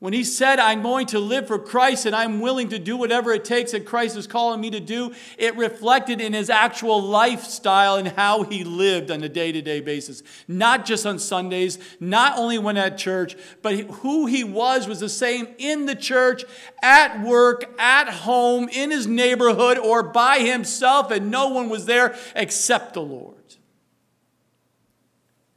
When 0.00 0.12
he 0.12 0.24
said, 0.24 0.58
I'm 0.58 0.82
going 0.82 1.06
to 1.06 1.20
live 1.20 1.46
for 1.46 1.56
Christ 1.56 2.04
and 2.04 2.16
I'm 2.16 2.40
willing 2.40 2.70
to 2.70 2.80
do 2.80 2.96
whatever 2.96 3.32
it 3.32 3.44
takes 3.44 3.70
that 3.70 3.86
Christ 3.86 4.16
is 4.16 4.26
calling 4.26 4.60
me 4.60 4.70
to 4.70 4.80
do, 4.80 5.14
it 5.38 5.56
reflected 5.56 6.20
in 6.20 6.32
his 6.32 6.50
actual 6.50 7.00
lifestyle 7.00 7.94
and 7.94 8.08
how 8.08 8.42
he 8.42 8.64
lived 8.64 9.12
on 9.12 9.22
a 9.22 9.28
day 9.28 9.52
to 9.52 9.62
day 9.62 9.80
basis. 9.80 10.24
Not 10.48 10.84
just 10.84 11.06
on 11.06 11.20
Sundays, 11.20 11.78
not 12.00 12.36
only 12.36 12.58
when 12.58 12.76
at 12.76 12.98
church, 12.98 13.36
but 13.62 13.78
who 13.78 14.26
he 14.26 14.42
was 14.42 14.88
was 14.88 14.98
the 14.98 15.08
same 15.08 15.46
in 15.56 15.86
the 15.86 15.94
church, 15.94 16.44
at 16.82 17.22
work, 17.22 17.72
at 17.78 18.08
home, 18.08 18.68
in 18.68 18.90
his 18.90 19.06
neighborhood, 19.06 19.78
or 19.78 20.02
by 20.02 20.40
himself, 20.40 21.12
and 21.12 21.30
no 21.30 21.50
one 21.50 21.68
was 21.68 21.86
there 21.86 22.16
except 22.34 22.94
the 22.94 23.02
Lord. 23.02 23.36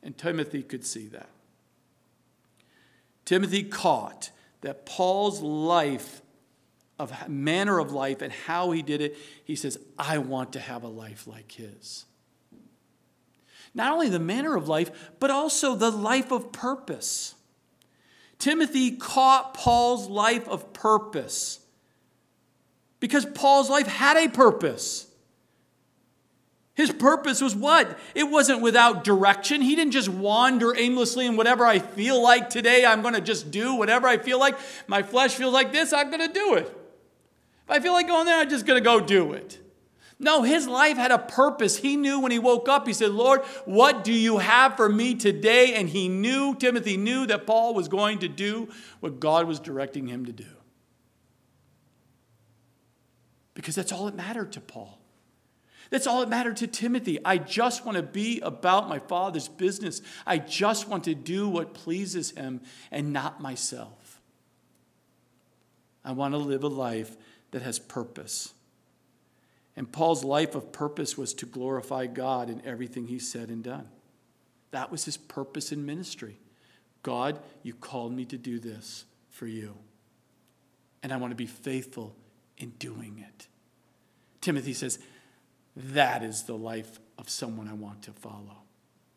And 0.04 0.16
Timothy 0.16 0.62
could 0.62 0.86
see 0.86 1.08
that. 1.08 1.30
Timothy 3.30 3.62
caught 3.62 4.32
that 4.62 4.88
Paul's 4.88 5.40
life, 5.40 6.24
of 6.98 7.30
manner 7.30 7.78
of 7.78 7.92
life, 7.92 8.24
and 8.24 8.34
how 8.34 8.72
he 8.72 8.82
did 8.82 9.02
it, 9.02 9.16
he 9.46 9.56
says, 9.56 9.78
I 10.00 10.18
want 10.18 10.54
to 10.54 10.60
have 10.60 10.82
a 10.82 10.88
life 10.88 11.28
like 11.28 11.52
his. 11.52 12.06
Not 13.76 13.94
only 13.94 14.10
the 14.10 14.18
manner 14.18 14.56
of 14.56 14.68
life, 14.68 15.12
but 15.20 15.30
also 15.30 15.76
the 15.76 15.92
life 15.92 16.32
of 16.32 16.52
purpose. 16.52 17.36
Timothy 18.40 18.94
caught 18.94 19.54
Paul's 19.54 20.08
life 20.10 20.48
of 20.48 20.74
purpose 20.74 21.60
because 23.00 23.28
Paul's 23.28 23.70
life 23.70 23.86
had 23.86 24.18
a 24.18 24.28
purpose. 24.28 25.06
His 26.80 26.94
purpose 26.94 27.42
was 27.42 27.58
what? 27.58 28.00
It 28.16 28.24
wasn't 28.24 28.62
without 28.62 29.04
direction. 29.04 29.62
He 29.62 29.76
didn't 29.76 29.92
just 29.92 30.08
wander 30.08 30.74
aimlessly 30.74 31.28
and 31.28 31.36
whatever 31.36 31.66
I 31.66 31.80
feel 31.80 32.24
like 32.24 32.50
today, 32.50 32.86
I'm 32.86 33.02
going 33.02 33.16
to 33.16 33.20
just 33.20 33.52
do 33.52 33.76
whatever 33.76 34.08
I 34.08 34.18
feel 34.18 34.40
like. 34.40 34.58
My 34.88 35.04
flesh 35.04 35.36
feels 35.36 35.54
like 35.54 35.74
this, 35.74 35.92
I'm 35.92 36.10
going 36.10 36.26
to 36.26 36.34
do 36.34 36.54
it. 36.54 36.68
If 36.68 37.70
I 37.70 37.82
feel 37.82 37.92
like 37.92 38.08
going 38.08 38.24
there, 38.24 38.40
I'm 38.40 38.50
just 38.50 38.66
going 38.66 38.82
to 38.82 38.82
go 38.82 39.02
do 39.02 39.34
it. 39.34 39.60
No, 40.20 40.44
his 40.44 40.70
life 40.70 40.96
had 40.96 41.12
a 41.12 41.18
purpose. 41.18 41.76
He 41.76 41.98
knew 41.98 42.22
when 42.22 42.32
he 42.32 42.40
woke 42.40 42.70
up, 42.70 42.88
he 42.88 42.94
said, 42.94 43.12
Lord, 43.12 43.42
what 43.66 44.06
do 44.06 44.14
you 44.14 44.38
have 44.38 44.78
for 44.78 44.88
me 44.88 45.16
today? 45.16 45.74
And 45.74 45.90
he 45.90 46.08
knew, 46.08 46.56
Timothy 46.56 46.96
knew 46.96 47.26
that 47.26 47.46
Paul 47.46 47.74
was 47.74 47.90
going 47.90 48.20
to 48.20 48.30
do 48.30 48.70
what 49.02 49.20
God 49.20 49.50
was 49.50 49.60
directing 49.60 50.08
him 50.08 50.28
to 50.28 50.32
do. 50.32 50.48
Because 53.54 53.76
that's 53.76 53.92
all 53.92 54.06
that 54.06 54.16
mattered 54.16 54.54
to 54.54 54.62
Paul. 54.62 54.99
That's 55.90 56.06
all 56.06 56.20
that 56.20 56.30
mattered 56.30 56.58
to 56.58 56.68
Timothy. 56.68 57.18
I 57.26 57.38
just 57.38 57.86
want 57.86 57.98
to 57.98 58.04
be 58.04 58.40
about 58.42 58.88
my 58.88 59.00
Father's 59.00 59.48
business. 59.48 60.02
I 60.26 60.38
just 60.38 60.88
want 60.88 61.06
to 61.06 61.16
do 61.16 61.50
what 61.50 61.74
pleases 61.74 62.32
him 62.32 62.62
and 62.92 63.12
not 63.12 63.42
myself. 63.42 64.22
I 66.06 66.12
want 66.12 66.34
to 66.34 66.38
live 66.38 66.64
a 66.64 66.68
life 66.68 67.18
that 67.52 67.64
has 67.64 67.80
purpose. 67.80 68.54
And 69.76 69.92
Paul's 69.92 70.24
life 70.24 70.56
of 70.56 70.72
purpose 70.72 71.18
was 71.18 71.34
to 71.36 71.46
glorify 71.46 72.06
God 72.06 72.50
in 72.50 72.62
everything 72.66 73.08
he 73.08 73.20
said 73.20 73.50
and 73.50 73.64
done. 73.64 73.88
That 74.72 74.92
was 74.92 75.06
his 75.06 75.18
purpose 75.18 75.72
in 75.72 75.86
ministry. 75.86 76.38
God, 77.02 77.40
you 77.64 77.74
called 77.74 78.14
me 78.14 78.26
to 78.26 78.38
do 78.38 78.60
this 78.60 79.06
for 79.30 79.48
you. 79.48 79.76
And 81.02 81.14
I 81.14 81.18
want 81.18 81.32
to 81.32 81.36
be 81.36 81.46
faithful 81.46 82.16
in 82.58 82.72
doing 82.72 83.24
it. 83.26 83.48
Timothy 84.42 84.74
says, 84.74 85.00
That 85.80 86.24
is 86.24 86.44
the 86.44 86.58
life 86.58 87.00
of 87.18 87.30
someone 87.30 87.68
I 87.68 87.74
want 87.74 88.04
to 88.04 88.12
follow. 88.12 88.58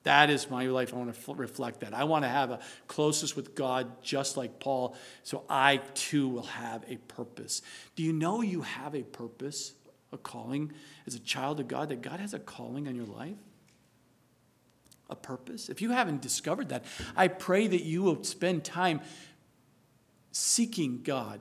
That 0.05 0.31
is 0.31 0.51
my 0.51 0.67
life. 0.67 0.93
I 0.93 0.97
want 0.97 1.15
to 1.15 1.35
reflect 1.35 1.81
that. 1.81 1.95
I 1.95 2.05
want 2.05 2.25
to 2.25 2.29
have 2.29 2.51
a 2.51 2.61
closeness 2.89 3.37
with 3.37 3.55
God 3.55 4.03
just 4.03 4.37
like 4.37 4.59
Paul, 4.59 4.97
so 5.23 5.45
I 5.49 5.77
too 5.95 6.29
will 6.29 6.43
have 6.43 6.85
a 6.89 6.97
purpose. 6.97 7.63
Do 7.95 8.03
you 8.03 8.13
know 8.13 8.43
you 8.43 8.63
have 8.63 8.97
a 8.97 9.03
purpose? 9.03 9.75
a 10.13 10.19
calling 10.19 10.73
as 11.07 11.15
a 11.15 11.19
child 11.19 11.59
of 11.59 11.69
God, 11.69 11.89
that 11.89 12.03
God 12.03 12.21
has 12.21 12.35
a 12.35 12.39
calling 12.39 12.87
on 12.87 12.95
your 12.95 13.07
life? 13.07 13.37
A 15.11 15.17
purpose? 15.17 15.69
If 15.69 15.83
you 15.83 15.91
haven't 15.91 16.23
discovered 16.23 16.69
that, 16.69 16.85
I 17.17 17.29
pray 17.29 17.67
that 17.67 17.83
you 17.83 18.03
will 18.03 18.23
spend 18.23 18.65
time 18.65 19.01
seeking 20.31 21.03
God. 21.03 21.41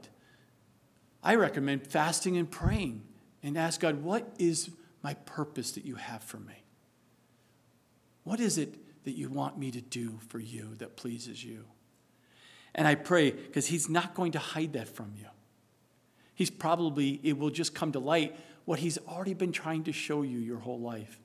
I 1.23 1.35
recommend 1.35 1.85
fasting 1.85 2.37
and 2.37 2.49
praying 2.49 3.03
and 3.43 3.57
ask 3.57 3.81
God, 3.81 4.03
what 4.03 4.33
is 4.39 4.69
my 5.03 5.13
purpose 5.13 5.71
that 5.73 5.85
you 5.85 5.95
have 5.95 6.23
for 6.23 6.37
me? 6.37 6.63
What 8.23 8.39
is 8.39 8.57
it 8.57 8.75
that 9.03 9.11
you 9.11 9.29
want 9.29 9.57
me 9.57 9.71
to 9.71 9.81
do 9.81 10.19
for 10.27 10.39
you 10.39 10.75
that 10.77 10.95
pleases 10.95 11.43
you? 11.43 11.65
And 12.73 12.87
I 12.87 12.95
pray 12.95 13.31
because 13.31 13.67
He's 13.67 13.89
not 13.89 14.13
going 14.13 14.33
to 14.33 14.39
hide 14.39 14.73
that 14.73 14.87
from 14.87 15.13
you. 15.17 15.27
He's 16.35 16.49
probably, 16.49 17.19
it 17.23 17.37
will 17.37 17.49
just 17.49 17.75
come 17.75 17.91
to 17.91 17.99
light 17.99 18.35
what 18.65 18.79
He's 18.79 18.97
already 18.99 19.33
been 19.33 19.51
trying 19.51 19.83
to 19.85 19.91
show 19.91 20.21
you 20.21 20.39
your 20.39 20.59
whole 20.59 20.79
life. 20.79 21.19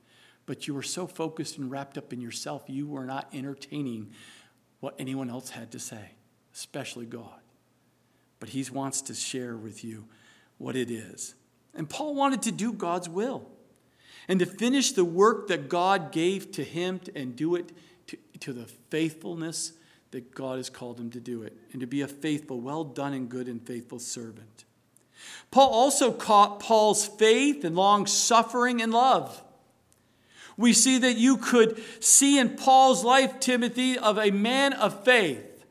But 0.47 0.67
you 0.67 0.75
were 0.75 0.83
so 0.83 1.07
focused 1.07 1.59
and 1.59 1.71
wrapped 1.71 1.99
up 1.99 2.13
in 2.13 2.21
yourself, 2.21 2.65
you 2.67 2.87
were 2.87 3.05
not 3.05 3.29
entertaining 3.33 4.13
what 4.81 4.95
anyone 4.99 5.31
else 5.31 5.51
had 5.51 5.73
to 5.73 5.79
say, 5.79 6.13
especially 6.55 7.07
God. 7.07 7.41
But 8.41 8.51
He 8.51 8.65
wants 8.71 9.03
to 9.03 9.15
share 9.15 9.57
with 9.57 9.85
you 9.85 10.07
what 10.59 10.77
it 10.77 10.91
is. 10.91 11.35
And 11.75 11.89
Paul 11.89 12.15
wanted 12.15 12.43
to 12.43 12.53
do 12.53 12.73
God's 12.73 13.09
will 13.09 13.49
and 14.29 14.41
to 14.41 14.47
finish 14.47 14.93
the 14.93 15.05
work 15.05 15.49
that 15.49 15.69
God 15.69 16.13
gave 16.13 16.53
to 16.53 16.65
him 16.65 17.01
and 17.15 17.37
do 17.37 17.55
it 17.55 17.73
to, 18.09 18.17
to 18.41 18.53
the 18.53 18.67
faithfulness 18.91 19.73
that 20.11 20.35
God 20.35 20.57
has 20.57 20.71
called 20.71 20.99
him 20.99 21.11
to 21.11 21.21
do 21.21 21.43
it, 21.43 21.57
and 21.73 21.81
to 21.81 21.87
be 21.87 22.01
a 22.01 22.09
faithful, 22.09 22.61
well 22.61 22.85
done, 22.85 23.13
and 23.13 23.29
good 23.29 23.49
and 23.49 23.65
faithful 23.67 23.99
servant. 23.99 24.65
Paul 25.51 25.69
also 25.71 26.13
caught 26.13 26.61
Paul's 26.61 27.07
faith 27.07 27.65
and 27.65 27.77
long 27.77 28.07
suffering 28.07 28.81
and 28.81 28.93
love. 28.93 29.43
We 30.57 30.73
see 30.73 30.99
that 30.99 31.17
you 31.17 31.37
could 31.37 31.83
see 32.01 32.39
in 32.39 32.51
Paul's 32.51 33.05
life, 33.05 33.41
Timothy, 33.41 33.99
of 33.99 34.19
a 34.19 34.31
man 34.31 34.73
of 34.73 35.05
faith. 35.05 35.65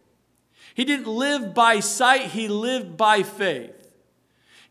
He 0.75 0.85
didn't 0.85 1.07
live 1.07 1.53
by 1.53 1.79
sight, 1.79 2.31
he 2.31 2.47
lived 2.47 2.97
by 2.97 3.23
faith. 3.23 3.74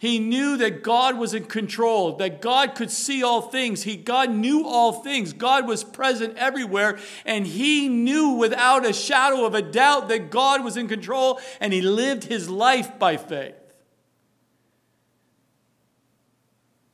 He 0.05 0.19
knew 0.19 0.59
that 0.59 0.83
God 0.83 1.17
was 1.17 1.33
in 1.33 1.45
control, 1.45 2.17
that 2.17 2.43
God 2.43 2.75
could 2.75 2.91
see 2.91 3.23
all 3.23 3.41
things. 3.41 3.85
He, 3.85 3.97
God 3.97 4.31
knew 4.31 4.67
all 4.67 4.93
things. 4.93 5.33
God 5.33 5.67
was 5.67 5.83
present 5.83 6.37
everywhere, 6.37 6.99
and 7.25 7.47
he 7.47 7.89
knew 7.89 8.33
without 8.33 8.85
a 8.85 8.93
shadow 8.93 9.47
of 9.47 9.55
a 9.55 9.63
doubt 9.63 10.11
that 10.11 10.31
God 10.31 10.63
was 10.63 10.77
in 10.77 10.89
control, 10.89 11.41
and 11.59 11.73
he 11.73 11.81
lived 11.81 12.25
his 12.25 12.51
life 12.51 12.99
by 12.99 13.17
faith. 13.17 13.55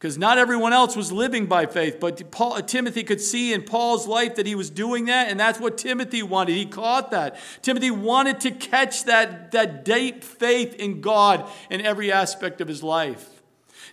Because 0.01 0.17
not 0.17 0.39
everyone 0.39 0.73
else 0.73 0.97
was 0.97 1.13
living 1.13 1.45
by 1.45 1.67
faith. 1.67 2.01
But 2.01 2.31
Paul, 2.31 2.63
Timothy 2.63 3.03
could 3.03 3.21
see 3.21 3.53
in 3.53 3.61
Paul's 3.61 4.07
life 4.07 4.37
that 4.37 4.47
he 4.47 4.55
was 4.55 4.71
doing 4.71 5.05
that, 5.05 5.29
and 5.29 5.39
that's 5.39 5.61
what 5.61 5.77
Timothy 5.77 6.23
wanted. 6.23 6.57
He 6.57 6.65
caught 6.65 7.11
that. 7.11 7.39
Timothy 7.61 7.91
wanted 7.91 8.41
to 8.41 8.51
catch 8.51 9.05
that, 9.05 9.53
that 9.53 9.85
deep 9.85 10.25
faith 10.25 10.75
in 10.77 11.03
God 11.03 11.47
in 11.69 11.83
every 11.83 12.11
aspect 12.11 12.63
of 12.63 12.69
his 12.69 12.83
life. 12.83 13.39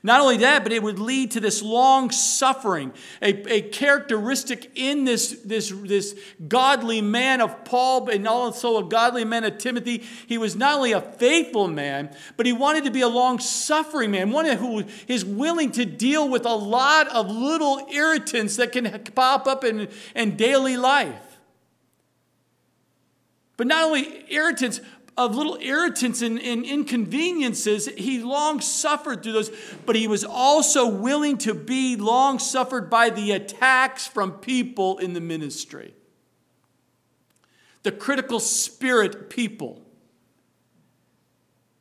Not 0.04 0.22
only 0.22 0.38
that, 0.38 0.64
but 0.64 0.72
it 0.72 0.84
would 0.84 1.00
lead 1.00 1.32
to 1.32 1.40
this 1.40 1.62
long 1.62 2.12
suffering, 2.12 2.94
a, 3.22 3.52
a 3.52 3.62
characteristic 3.62 4.72
in 4.76 5.06
this, 5.06 5.40
this, 5.44 5.74
this 5.76 6.18
godly 6.48 7.02
man 7.02 7.42
of 7.42 7.66
Paul 7.66 8.10
and 8.10 8.28
also 8.28 8.78
a 8.78 8.84
godly 8.84 9.26
man 9.26 9.44
of 9.44 9.58
Timothy. 9.58 10.04
He 10.28 10.38
was 10.38 10.56
not 10.56 10.76
only 10.76 10.92
a 10.92 11.02
faithful 11.02 11.68
man, 11.68 12.16
but 12.36 12.46
he 12.46 12.54
wanted 12.54 12.84
to 12.84 12.92
be 12.92 13.02
a 13.02 13.08
long 13.08 13.40
suffering 13.40 14.12
man, 14.12 14.32
one 14.32 14.46
who 14.46 14.84
is 15.08 15.26
willing 15.26 15.72
to 15.74 15.86
deal 15.86 16.30
with 16.30 16.46
a 16.46 16.56
lot 16.56 17.08
of 17.08 17.30
little 17.32 17.88
irritants 17.92 18.58
that 18.58 18.72
can 18.72 19.04
pop 19.16 19.48
up 19.48 19.64
in, 19.64 19.88
in 20.16 20.36
daily 20.36 20.78
life. 20.78 21.24
But 23.58 23.66
not 23.66 23.86
only 23.86 24.26
irritants, 24.30 24.80
of 25.18 25.36
little 25.36 25.58
irritants 25.60 26.22
and, 26.22 26.40
and, 26.40 26.64
inconveniences, 26.64 27.88
he 27.98 28.22
long 28.22 28.62
suffered 28.62 29.24
through 29.24 29.34
those, 29.34 29.52
but 29.86 29.96
he 29.96 30.08
was 30.08 30.24
also 30.24 30.88
willing 30.88 31.40
to 31.40 31.56
be 31.56 31.96
long 31.96 32.38
suffered 32.38 32.90
by 32.90 33.10
the 33.10 33.32
attacks 33.32 34.06
from 34.06 34.34
people 34.34 35.00
in 35.00 35.14
the 35.14 35.22
ministry. 35.22 35.96
The 37.82 37.92
critical 37.92 38.40
spirit 38.40 39.30
people 39.30 39.82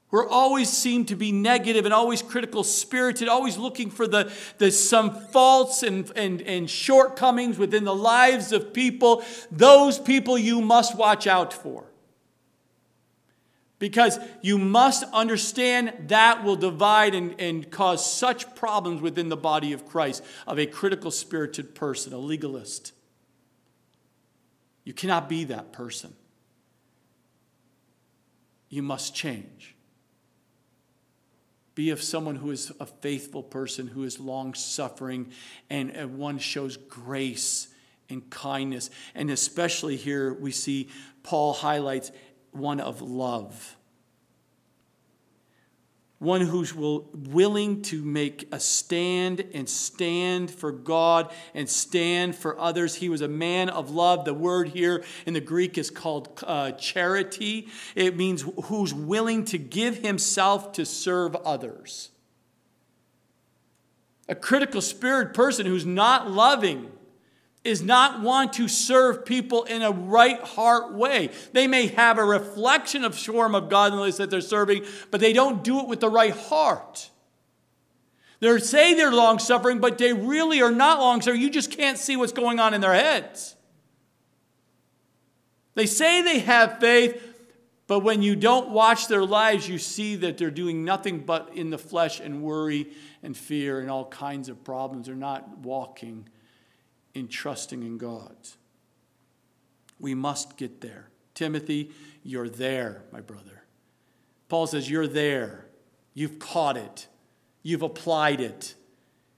who 0.08 0.26
always 0.28 0.70
seem 0.70 1.04
to 1.04 1.16
be 1.16 1.30
negative 1.32 1.84
and 1.84 1.92
always 1.92 2.22
critical 2.22 2.64
spirited, 2.64 3.28
always 3.28 3.58
looking 3.58 3.90
for 3.90 4.06
the, 4.06 4.32
the 4.56 4.70
some 4.70 5.14
faults 5.14 5.82
and, 5.82 6.10
and, 6.16 6.40
and 6.42 6.70
shortcomings 6.70 7.58
within 7.58 7.84
the 7.84 7.94
lives 7.94 8.52
of 8.52 8.72
people. 8.72 9.22
Those 9.50 9.98
people 9.98 10.38
you 10.38 10.62
must 10.62 10.96
watch 10.96 11.26
out 11.26 11.52
for. 11.52 11.84
Because 13.78 14.18
you 14.40 14.56
must 14.56 15.04
understand 15.12 15.92
that 16.08 16.44
will 16.44 16.56
divide 16.56 17.14
and, 17.14 17.38
and 17.38 17.70
cause 17.70 18.10
such 18.10 18.54
problems 18.54 19.02
within 19.02 19.28
the 19.28 19.36
body 19.36 19.72
of 19.72 19.86
Christ 19.86 20.24
of 20.46 20.58
a 20.58 20.66
critical 20.66 21.10
spirited 21.10 21.74
person, 21.74 22.14
a 22.14 22.18
legalist. 22.18 22.92
You 24.84 24.94
cannot 24.94 25.28
be 25.28 25.44
that 25.44 25.72
person. 25.72 26.14
You 28.68 28.82
must 28.82 29.14
change. 29.14 29.74
Be 31.74 31.90
of 31.90 32.02
someone 32.02 32.36
who 32.36 32.52
is 32.52 32.72
a 32.80 32.86
faithful 32.86 33.42
person, 33.42 33.86
who 33.86 34.04
is 34.04 34.18
long 34.18 34.54
suffering, 34.54 35.30
and, 35.68 35.90
and 35.90 36.16
one 36.16 36.38
shows 36.38 36.78
grace 36.78 37.68
and 38.08 38.28
kindness. 38.30 38.88
And 39.14 39.30
especially 39.30 39.96
here, 39.96 40.32
we 40.32 40.52
see 40.52 40.88
Paul 41.22 41.52
highlights 41.52 42.12
one 42.58 42.80
of 42.80 43.02
love. 43.02 43.76
One 46.18 46.40
who's 46.40 46.74
will, 46.74 47.10
willing 47.12 47.82
to 47.82 48.02
make 48.02 48.48
a 48.50 48.58
stand 48.58 49.44
and 49.52 49.68
stand 49.68 50.50
for 50.50 50.72
God 50.72 51.30
and 51.52 51.68
stand 51.68 52.34
for 52.34 52.58
others. 52.58 52.94
He 52.94 53.10
was 53.10 53.20
a 53.20 53.28
man 53.28 53.68
of 53.68 53.90
love. 53.90 54.24
The 54.24 54.32
word 54.32 54.68
here 54.68 55.04
in 55.26 55.34
the 55.34 55.42
Greek 55.42 55.76
is 55.76 55.90
called 55.90 56.42
uh, 56.42 56.72
charity. 56.72 57.68
It 57.94 58.16
means 58.16 58.46
who's 58.64 58.94
willing 58.94 59.44
to 59.46 59.58
give 59.58 59.98
himself 59.98 60.72
to 60.72 60.86
serve 60.86 61.36
others. 61.36 62.10
A 64.26 64.34
critical 64.34 64.80
spirit 64.80 65.34
person 65.34 65.66
who's 65.66 65.86
not 65.86 66.30
loving 66.30 66.90
is 67.66 67.82
not 67.82 68.20
want 68.20 68.54
to 68.54 68.68
serve 68.68 69.26
people 69.26 69.64
in 69.64 69.82
a 69.82 69.90
right 69.90 70.40
heart 70.40 70.94
way. 70.94 71.30
They 71.52 71.66
may 71.66 71.88
have 71.88 72.18
a 72.18 72.24
reflection 72.24 73.04
of 73.04 73.18
form 73.18 73.54
of 73.54 73.68
godliness 73.68 74.16
that 74.18 74.30
they're 74.30 74.40
serving, 74.40 74.84
but 75.10 75.20
they 75.20 75.32
don't 75.32 75.62
do 75.64 75.80
it 75.80 75.88
with 75.88 76.00
the 76.00 76.08
right 76.08 76.34
heart. 76.34 77.10
They 78.40 78.58
say 78.58 78.94
they're 78.94 79.12
long 79.12 79.38
suffering, 79.38 79.78
but 79.78 79.98
they 79.98 80.12
really 80.12 80.60
are 80.62 80.70
not 80.70 81.00
long 81.00 81.20
suffering. 81.20 81.40
You 81.40 81.50
just 81.50 81.70
can't 81.70 81.98
see 81.98 82.16
what's 82.16 82.32
going 82.32 82.60
on 82.60 82.74
in 82.74 82.80
their 82.80 82.94
heads. 82.94 83.56
They 85.74 85.86
say 85.86 86.22
they 86.22 86.38
have 86.40 86.78
faith, 86.78 87.22
but 87.86 88.00
when 88.00 88.22
you 88.22 88.36
don't 88.36 88.70
watch 88.70 89.08
their 89.08 89.24
lives, 89.24 89.68
you 89.68 89.78
see 89.78 90.16
that 90.16 90.38
they're 90.38 90.50
doing 90.50 90.84
nothing 90.84 91.20
but 91.20 91.50
in 91.54 91.70
the 91.70 91.78
flesh 91.78 92.20
and 92.20 92.42
worry 92.42 92.88
and 93.22 93.36
fear 93.36 93.80
and 93.80 93.90
all 93.90 94.06
kinds 94.06 94.48
of 94.48 94.64
problems. 94.64 95.06
They're 95.06 95.14
not 95.14 95.58
walking 95.58 96.28
in 97.16 97.28
trusting 97.28 97.82
in 97.82 97.96
God. 97.96 98.36
We 99.98 100.14
must 100.14 100.58
get 100.58 100.82
there. 100.82 101.08
Timothy, 101.34 101.90
you're 102.22 102.48
there, 102.48 103.02
my 103.10 103.20
brother. 103.20 103.64
Paul 104.48 104.66
says, 104.66 104.90
You're 104.90 105.06
there. 105.06 105.66
You've 106.12 106.38
caught 106.38 106.76
it, 106.76 107.08
you've 107.62 107.82
applied 107.82 108.40
it, 108.40 108.74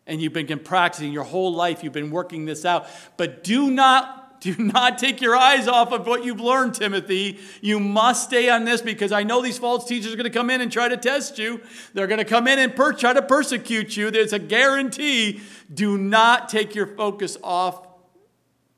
and 0.07 0.21
you've 0.23 0.33
been 0.33 0.59
practicing 0.61 1.13
your 1.13 1.25
whole 1.25 1.53
life. 1.53 1.83
You've 1.83 1.93
been 1.93 2.11
working 2.11 2.45
this 2.45 2.65
out. 2.65 2.87
But 3.17 3.43
do 3.43 3.71
not 3.71 4.28
do 4.41 4.57
not 4.57 4.99
take 4.99 5.21
your 5.21 5.37
eyes 5.37 5.67
off 5.67 5.93
of 5.93 6.07
what 6.07 6.25
you've 6.25 6.41
learned, 6.41 6.75
Timothy. 6.75 7.39
You 7.61 7.81
must 7.81 8.25
stay 8.25 8.49
on 8.49 8.65
this 8.65 8.81
because 8.81 9.11
I 9.11 9.23
know 9.23 9.43
these 9.43 9.59
false 9.59 9.85
teachers 9.85 10.13
are 10.13 10.17
going 10.17 10.25
to 10.25 10.31
come 10.31 10.51
in 10.51 10.61
and 10.61 10.71
try 10.71 10.89
to 10.89 10.97
test 10.97 11.39
you. 11.39 11.61
They're 11.95 12.07
going 12.07 12.19
to 12.19 12.25
come 12.25 12.47
in 12.47 12.59
and 12.59 12.75
per- 12.75 12.93
try 12.93 13.13
to 13.13 13.23
persecute 13.23 13.97
you. 13.97 14.11
There's 14.11 14.33
a 14.33 14.39
guarantee. 14.39 15.41
Do 15.73 15.99
not 15.99 16.49
take 16.49 16.75
your 16.75 16.87
focus 16.87 17.37
off 17.43 17.87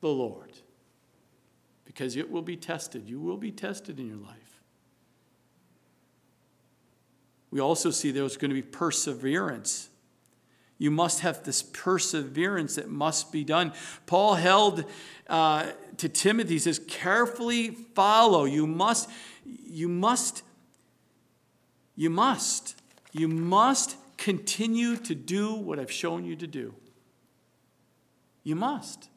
the 0.01 0.09
Lord 0.09 0.51
because 1.85 2.15
it 2.15 2.31
will 2.31 2.41
be 2.41 2.57
tested. 2.57 3.07
You 3.07 3.19
will 3.19 3.37
be 3.37 3.51
tested 3.51 3.99
in 3.99 4.07
your 4.07 4.17
life. 4.17 4.37
We 7.51 7.59
also 7.59 7.91
see 7.91 8.11
there's 8.11 8.37
going 8.37 8.49
to 8.49 8.55
be 8.55 8.61
perseverance 8.61 9.89
you 10.81 10.89
must 10.89 11.19
have 11.19 11.43
this 11.43 11.61
perseverance 11.61 12.73
that 12.73 12.89
must 12.89 13.31
be 13.31 13.43
done. 13.43 13.71
Paul 14.07 14.33
held 14.33 14.83
uh, 15.29 15.67
to 15.97 16.09
Timothy, 16.09 16.53
he 16.53 16.59
says, 16.59 16.79
carefully 16.87 17.69
follow. 17.69 18.45
You 18.45 18.65
must, 18.65 19.07
you 19.45 19.87
must, 19.87 20.41
you 21.95 22.09
must, 22.09 22.81
you 23.11 23.27
must 23.27 23.95
continue 24.17 24.95
to 24.97 25.13
do 25.13 25.53
what 25.53 25.77
I've 25.77 25.91
shown 25.91 26.25
you 26.25 26.35
to 26.37 26.47
do. 26.47 26.73
You 28.43 28.55
must. 28.55 29.07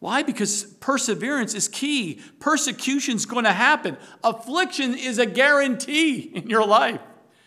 Why? 0.00 0.22
Because 0.22 0.64
perseverance 0.64 1.54
is 1.54 1.66
key. 1.66 2.20
Persecution 2.40 3.16
is 3.16 3.24
going 3.24 3.44
to 3.44 3.54
happen. 3.54 3.96
Affliction 4.22 4.98
is 4.98 5.18
a 5.18 5.24
guarantee 5.24 6.18
in 6.34 6.50
your 6.50 6.66
life, 6.66 7.00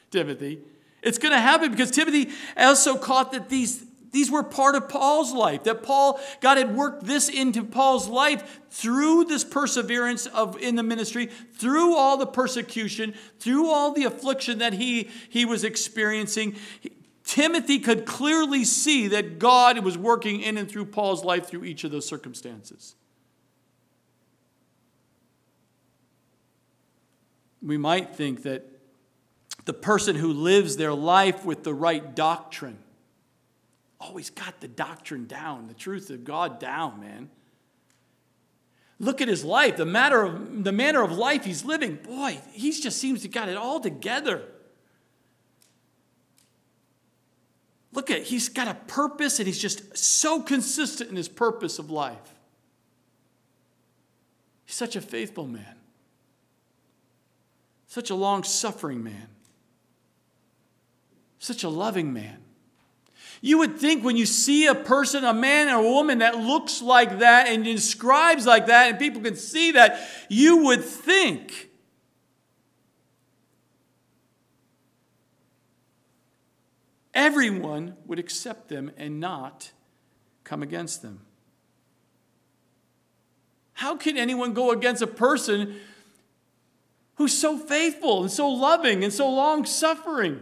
Timothy. 0.09 0.61
It's 1.05 1.19
going 1.19 1.33
to 1.33 1.39
happen 1.39 1.69
because 1.69 1.91
Timothy 1.91 2.31
also 2.57 2.97
caught 2.97 3.31
that 3.33 3.47
these, 3.47 3.85
these 4.11 4.31
were 4.31 4.41
part 4.41 4.73
of 4.73 4.89
Paul's 4.89 5.31
life, 5.31 5.63
that 5.65 5.83
Paul, 5.83 6.19
God 6.41 6.57
had 6.57 6.75
worked 6.75 7.05
this 7.05 7.29
into 7.29 7.63
Paul's 7.63 8.07
life 8.07 8.59
through 8.71 9.25
this 9.25 9.43
perseverance 9.43 10.25
of 10.25 10.59
in 10.59 10.75
the 10.75 10.81
ministry, 10.81 11.27
through 11.53 11.95
all 11.95 12.17
the 12.17 12.25
persecution, 12.25 13.13
through 13.39 13.69
all 13.69 13.93
the 13.93 14.03
affliction 14.03 14.57
that 14.57 14.73
he, 14.73 15.09
he 15.29 15.45
was 15.45 15.63
experiencing. 15.63 16.55
Timothy 17.23 17.77
could 17.77 18.07
clearly 18.07 18.63
see 18.63 19.07
that 19.09 19.37
God 19.37 19.83
was 19.83 19.99
working 19.99 20.41
in 20.41 20.57
and 20.57 20.67
through 20.67 20.85
Paul's 20.85 21.23
life 21.23 21.47
through 21.47 21.65
each 21.65 21.83
of 21.83 21.91
those 21.91 22.07
circumstances. 22.07 22.95
We 27.61 27.77
might 27.77 28.15
think 28.15 28.41
that 28.43 28.74
the 29.65 29.73
person 29.73 30.15
who 30.15 30.31
lives 30.31 30.77
their 30.77 30.93
life 30.93 31.43
with 31.43 31.63
the 31.63 31.73
right 31.73 32.15
doctrine. 32.15 32.77
Always 33.99 34.29
got 34.29 34.61
the 34.61 34.67
doctrine 34.67 35.25
down, 35.25 35.67
the 35.67 35.73
truth 35.73 36.09
of 36.11 36.23
God 36.23 36.59
down, 36.59 36.99
man. 36.99 37.29
Look 38.99 39.21
at 39.21 39.27
his 39.27 39.43
life, 39.43 39.77
the 39.77 39.85
matter 39.85 40.23
of 40.23 40.63
the 40.63 40.71
manner 40.71 41.03
of 41.03 41.11
life 41.11 41.43
he's 41.43 41.65
living. 41.65 41.95
Boy, 41.95 42.39
he 42.53 42.71
just 42.71 42.97
seems 42.97 43.23
to 43.23 43.27
got 43.27 43.49
it 43.49 43.57
all 43.57 43.79
together. 43.79 44.43
Look 47.91 48.11
at 48.11 48.23
he's 48.23 48.49
got 48.49 48.67
a 48.67 48.73
purpose 48.73 49.39
and 49.39 49.47
he's 49.47 49.59
just 49.59 49.97
so 49.97 50.41
consistent 50.41 51.09
in 51.09 51.15
his 51.15 51.27
purpose 51.27 51.79
of 51.79 51.89
life. 51.89 52.35
He's 54.65 54.75
such 54.75 54.95
a 54.95 55.01
faithful 55.01 55.47
man. 55.47 55.75
Such 57.87 58.09
a 58.09 58.15
long-suffering 58.15 59.03
man. 59.03 59.29
Such 61.45 61.63
a 61.63 61.69
loving 61.69 62.11
man. 62.11 62.37
You 63.39 63.59
would 63.59 63.77
think 63.77 64.03
when 64.03 64.17
you 64.17 64.25
see 64.25 64.65
a 64.65 64.73
person, 64.73 65.23
a 65.23 65.31
man 65.31 65.69
or 65.69 65.75
a 65.75 65.83
woman 65.83 66.17
that 66.17 66.39
looks 66.39 66.81
like 66.81 67.19
that 67.19 67.45
and 67.45 67.63
describes 67.63 68.47
like 68.47 68.65
that, 68.65 68.89
and 68.89 68.97
people 68.97 69.21
can 69.21 69.35
see 69.35 69.73
that, 69.73 69.99
you 70.27 70.63
would 70.63 70.83
think 70.83 71.69
everyone 77.13 77.95
would 78.07 78.17
accept 78.17 78.67
them 78.67 78.89
and 78.97 79.19
not 79.19 79.71
come 80.43 80.63
against 80.63 81.03
them. 81.03 81.19
How 83.73 83.95
can 83.95 84.17
anyone 84.17 84.55
go 84.55 84.71
against 84.71 85.03
a 85.03 85.07
person 85.07 85.75
who's 87.17 87.37
so 87.37 87.55
faithful 87.55 88.23
and 88.23 88.31
so 88.31 88.49
loving 88.49 89.03
and 89.03 89.13
so 89.13 89.29
long 89.29 89.63
suffering? 89.67 90.39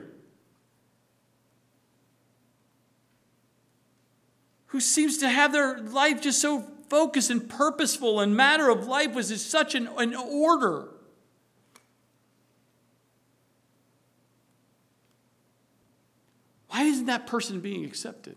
Who 4.73 4.79
seems 4.79 5.19
to 5.19 5.29
have 5.29 5.51
their 5.51 5.77
life 5.77 6.19
just 6.19 6.41
so 6.41 6.61
focused 6.89 7.29
and 7.29 7.47
purposeful 7.47 8.19
and 8.19 8.35
matter 8.35 8.69
of 8.69 8.87
life 8.87 9.13
was 9.13 9.45
such 9.45 9.75
an, 9.75 9.87
an 9.99 10.15
order. 10.15 10.89
Why 16.69 16.85
isn't 16.85 17.05
that 17.05 17.27
person 17.27 17.59
being 17.59 17.85
accepted? 17.85 18.35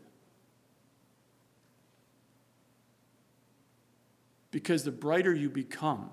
Because 4.51 4.85
the 4.85 4.93
brighter 4.93 5.33
you 5.33 5.49
become 5.49 6.11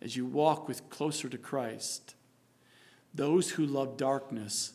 as 0.00 0.16
you 0.16 0.24
walk 0.24 0.68
with 0.68 0.88
closer 0.88 1.28
to 1.28 1.36
Christ, 1.36 2.14
those 3.12 3.50
who 3.50 3.66
love 3.66 3.96
darkness 3.96 4.74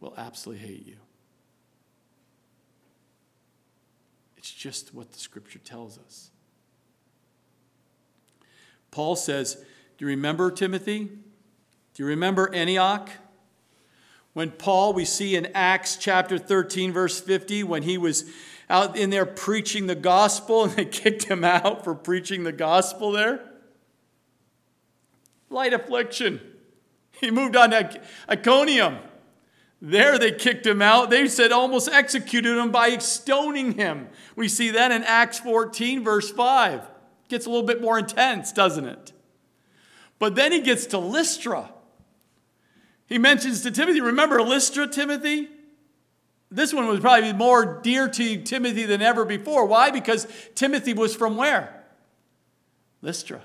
will 0.00 0.12
absolutely 0.18 0.66
hate 0.66 0.86
you. 0.86 0.96
It's 4.46 4.54
just 4.54 4.94
what 4.94 5.10
the 5.10 5.18
scripture 5.18 5.58
tells 5.58 5.98
us. 5.98 6.30
Paul 8.92 9.16
says, 9.16 9.56
Do 9.98 10.04
you 10.04 10.06
remember 10.06 10.52
Timothy? 10.52 11.06
Do 11.94 12.02
you 12.04 12.06
remember 12.06 12.54
Antioch? 12.54 13.10
When 14.34 14.52
Paul, 14.52 14.92
we 14.92 15.04
see 15.04 15.34
in 15.34 15.46
Acts 15.46 15.96
chapter 15.96 16.38
13, 16.38 16.92
verse 16.92 17.20
50, 17.20 17.64
when 17.64 17.82
he 17.82 17.98
was 17.98 18.30
out 18.70 18.96
in 18.96 19.10
there 19.10 19.26
preaching 19.26 19.88
the 19.88 19.96
gospel 19.96 20.62
and 20.62 20.72
they 20.74 20.84
kicked 20.84 21.24
him 21.24 21.42
out 21.42 21.82
for 21.82 21.96
preaching 21.96 22.44
the 22.44 22.52
gospel 22.52 23.10
there. 23.10 23.44
Light 25.50 25.72
affliction. 25.72 26.40
He 27.20 27.32
moved 27.32 27.56
on 27.56 27.70
to 27.70 28.00
Iconium. 28.30 28.98
There 29.80 30.18
they 30.18 30.32
kicked 30.32 30.66
him 30.66 30.80
out. 30.80 31.10
They 31.10 31.28
said 31.28 31.52
almost 31.52 31.88
executed 31.88 32.56
him 32.58 32.70
by 32.70 32.96
stoning 32.98 33.72
him. 33.72 34.08
We 34.34 34.48
see 34.48 34.70
that 34.70 34.90
in 34.90 35.04
Acts 35.04 35.38
14, 35.40 36.02
verse 36.02 36.30
5. 36.30 36.82
Gets 37.28 37.46
a 37.46 37.50
little 37.50 37.66
bit 37.66 37.82
more 37.82 37.98
intense, 37.98 38.52
doesn't 38.52 38.86
it? 38.86 39.12
But 40.18 40.34
then 40.34 40.52
he 40.52 40.60
gets 40.60 40.86
to 40.86 40.98
Lystra. 40.98 41.70
He 43.06 43.18
mentions 43.18 43.62
to 43.62 43.70
Timothy, 43.70 44.00
remember 44.00 44.42
Lystra, 44.42 44.86
Timothy? 44.86 45.50
This 46.50 46.72
one 46.72 46.86
was 46.86 47.00
probably 47.00 47.32
more 47.32 47.80
dear 47.82 48.08
to 48.08 48.42
Timothy 48.42 48.84
than 48.84 49.02
ever 49.02 49.24
before. 49.24 49.66
Why? 49.66 49.90
Because 49.90 50.26
Timothy 50.54 50.94
was 50.94 51.14
from 51.14 51.36
where? 51.36 51.84
Lystra. 53.02 53.42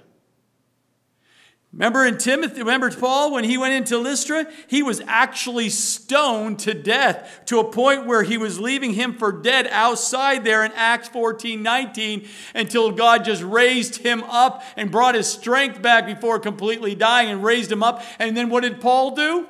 Remember 1.74 2.06
in 2.06 2.18
Timothy, 2.18 2.60
remember 2.60 2.92
Paul 2.92 3.32
when 3.32 3.46
he 3.46 3.58
went 3.58 3.74
into 3.74 3.98
Lystra? 3.98 4.46
He 4.68 4.84
was 4.84 5.02
actually 5.08 5.70
stoned 5.70 6.60
to 6.60 6.74
death 6.74 7.44
to 7.46 7.60
a 7.60 7.72
point 7.72 8.06
where 8.06 8.24
he 8.24 8.38
was 8.38 8.60
leaving 8.60 8.94
him 8.94 9.14
for 9.14 9.32
dead 9.32 9.68
outside 9.68 10.44
there 10.44 10.66
in 10.66 10.74
Acts 10.74 11.08
14 11.08 11.64
19 11.64 12.28
until 12.54 12.92
God 12.92 13.24
just 13.24 13.42
raised 13.42 13.98
him 13.98 14.22
up 14.24 14.64
and 14.76 14.92
brought 14.92 15.16
his 15.16 15.28
strength 15.28 15.82
back 15.82 16.06
before 16.06 16.40
completely 16.40 16.94
dying 16.94 17.30
and 17.30 17.42
raised 17.42 17.72
him 17.72 17.84
up. 17.84 18.04
And 18.20 18.36
then 18.36 18.50
what 18.50 18.64
did 18.64 18.82
Paul 18.82 19.16
do? 19.16 19.48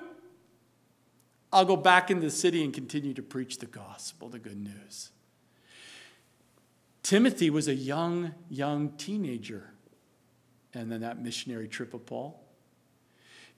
I'll 1.52 1.66
go 1.66 1.76
back 1.76 2.12
into 2.12 2.22
the 2.22 2.32
city 2.32 2.64
and 2.64 2.72
continue 2.72 3.16
to 3.16 3.24
preach 3.24 3.58
the 3.58 3.66
gospel, 3.66 4.30
the 4.30 4.40
good 4.40 4.62
news. 4.62 5.10
Timothy 7.02 7.50
was 7.50 7.68
a 7.68 7.74
young, 7.74 8.36
young 8.48 8.92
teenager. 8.92 9.71
And 10.74 10.92
then 10.92 11.02
that 11.02 11.22
missionary 11.22 11.68
trip 11.68 11.94
of 11.94 12.06
Paul. 12.06 12.42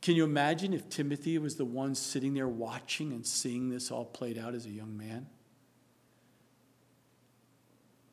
Can 0.02 0.16
you 0.16 0.24
imagine 0.24 0.74
if 0.74 0.90
Timothy 0.90 1.38
was 1.38 1.56
the 1.56 1.66
one 1.66 1.96
sitting 1.96 2.34
there 2.34 2.48
watching 2.48 3.14
and 3.14 3.26
seeing 3.26 3.70
this 3.70 3.90
all 3.92 4.04
played 4.04 4.38
out 4.38 4.54
as 4.54 4.66
a 4.66 4.70
young 4.70 4.98
man? 4.98 5.28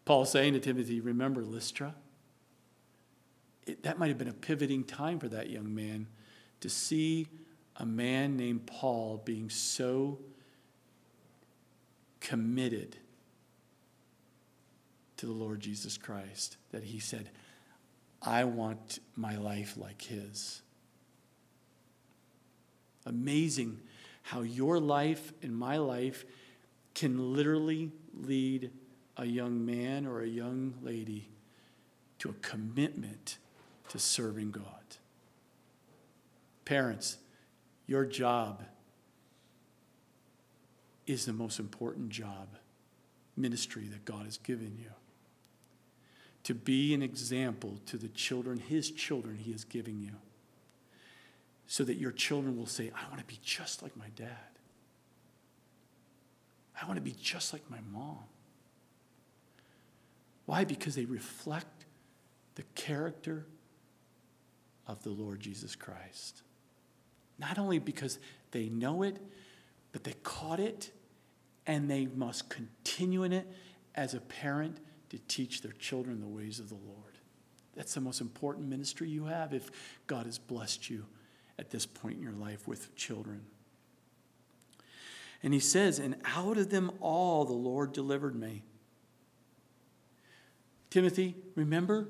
Paul 0.04 0.24
saying 0.24 0.52
to 0.54 0.60
Timothy, 0.60 1.00
Remember 1.00 1.42
Lystra? 1.42 1.94
It, 3.66 3.82
that 3.82 3.98
might 3.98 4.08
have 4.08 4.18
been 4.18 4.28
a 4.28 4.32
pivoting 4.32 4.84
time 4.84 5.18
for 5.18 5.28
that 5.28 5.50
young 5.50 5.74
man 5.74 6.06
to 6.60 6.68
see 6.68 7.26
a 7.76 7.86
man 7.86 8.36
named 8.36 8.66
Paul 8.66 9.22
being 9.24 9.50
so 9.50 10.18
committed 12.20 12.96
to 15.16 15.26
the 15.26 15.32
Lord 15.32 15.60
Jesus 15.60 15.96
Christ 15.96 16.56
that 16.70 16.84
he 16.84 16.98
said, 16.98 17.30
I 18.22 18.44
want 18.44 18.98
my 19.16 19.36
life 19.36 19.76
like 19.76 20.02
his. 20.02 20.62
Amazing 23.06 23.80
how 24.22 24.42
your 24.42 24.78
life 24.78 25.32
and 25.42 25.56
my 25.56 25.78
life 25.78 26.24
can 26.94 27.34
literally 27.34 27.90
lead 28.14 28.70
a 29.16 29.24
young 29.24 29.64
man 29.64 30.06
or 30.06 30.20
a 30.20 30.26
young 30.26 30.74
lady 30.82 31.28
to 32.18 32.28
a 32.28 32.34
commitment 32.34 33.38
to 33.88 33.98
serving 33.98 34.50
God. 34.50 34.64
Parents, 36.64 37.16
your 37.86 38.04
job 38.04 38.62
is 41.06 41.24
the 41.24 41.32
most 41.32 41.58
important 41.58 42.10
job, 42.10 42.48
ministry 43.36 43.88
that 43.88 44.04
God 44.04 44.26
has 44.26 44.36
given 44.36 44.76
you. 44.78 44.90
To 46.44 46.54
be 46.54 46.94
an 46.94 47.02
example 47.02 47.80
to 47.86 47.96
the 47.96 48.08
children, 48.08 48.58
His 48.58 48.90
children, 48.90 49.36
He 49.36 49.52
is 49.52 49.64
giving 49.64 50.00
you 50.00 50.12
so 51.66 51.84
that 51.84 51.98
your 51.98 52.10
children 52.10 52.56
will 52.56 52.66
say, 52.66 52.90
I 52.94 53.08
want 53.08 53.20
to 53.20 53.26
be 53.26 53.38
just 53.44 53.82
like 53.82 53.96
my 53.96 54.08
dad. 54.16 54.28
I 56.80 56.86
want 56.86 56.96
to 56.96 57.02
be 57.02 57.14
just 57.20 57.52
like 57.52 57.62
my 57.70 57.78
mom. 57.92 58.24
Why? 60.46 60.64
Because 60.64 60.96
they 60.96 61.04
reflect 61.04 61.84
the 62.56 62.64
character 62.74 63.46
of 64.86 65.02
the 65.04 65.10
Lord 65.10 65.38
Jesus 65.38 65.76
Christ. 65.76 66.42
Not 67.38 67.58
only 67.58 67.78
because 67.78 68.18
they 68.50 68.68
know 68.68 69.02
it, 69.02 69.18
but 69.92 70.02
they 70.02 70.14
caught 70.24 70.58
it 70.58 70.90
and 71.66 71.88
they 71.88 72.06
must 72.06 72.48
continue 72.48 73.22
in 73.22 73.32
it 73.32 73.46
as 73.94 74.14
a 74.14 74.20
parent 74.20 74.78
to 75.10 75.18
teach 75.28 75.62
their 75.62 75.72
children 75.72 76.20
the 76.20 76.26
ways 76.26 76.58
of 76.58 76.68
the 76.68 76.74
Lord. 76.74 77.18
That's 77.76 77.94
the 77.94 78.00
most 78.00 78.20
important 78.20 78.68
ministry 78.68 79.08
you 79.08 79.26
have 79.26 79.52
if 79.52 79.70
God 80.06 80.26
has 80.26 80.38
blessed 80.38 80.90
you 80.90 81.04
at 81.58 81.70
this 81.70 81.86
point 81.86 82.16
in 82.16 82.22
your 82.22 82.32
life 82.32 82.66
with 82.66 82.94
children. 82.96 83.42
And 85.42 85.54
he 85.54 85.60
says, 85.60 85.98
And 85.98 86.16
out 86.24 86.58
of 86.58 86.70
them 86.70 86.90
all 87.00 87.44
the 87.44 87.52
Lord 87.52 87.92
delivered 87.92 88.34
me. 88.34 88.62
Timothy, 90.90 91.36
remember? 91.54 92.08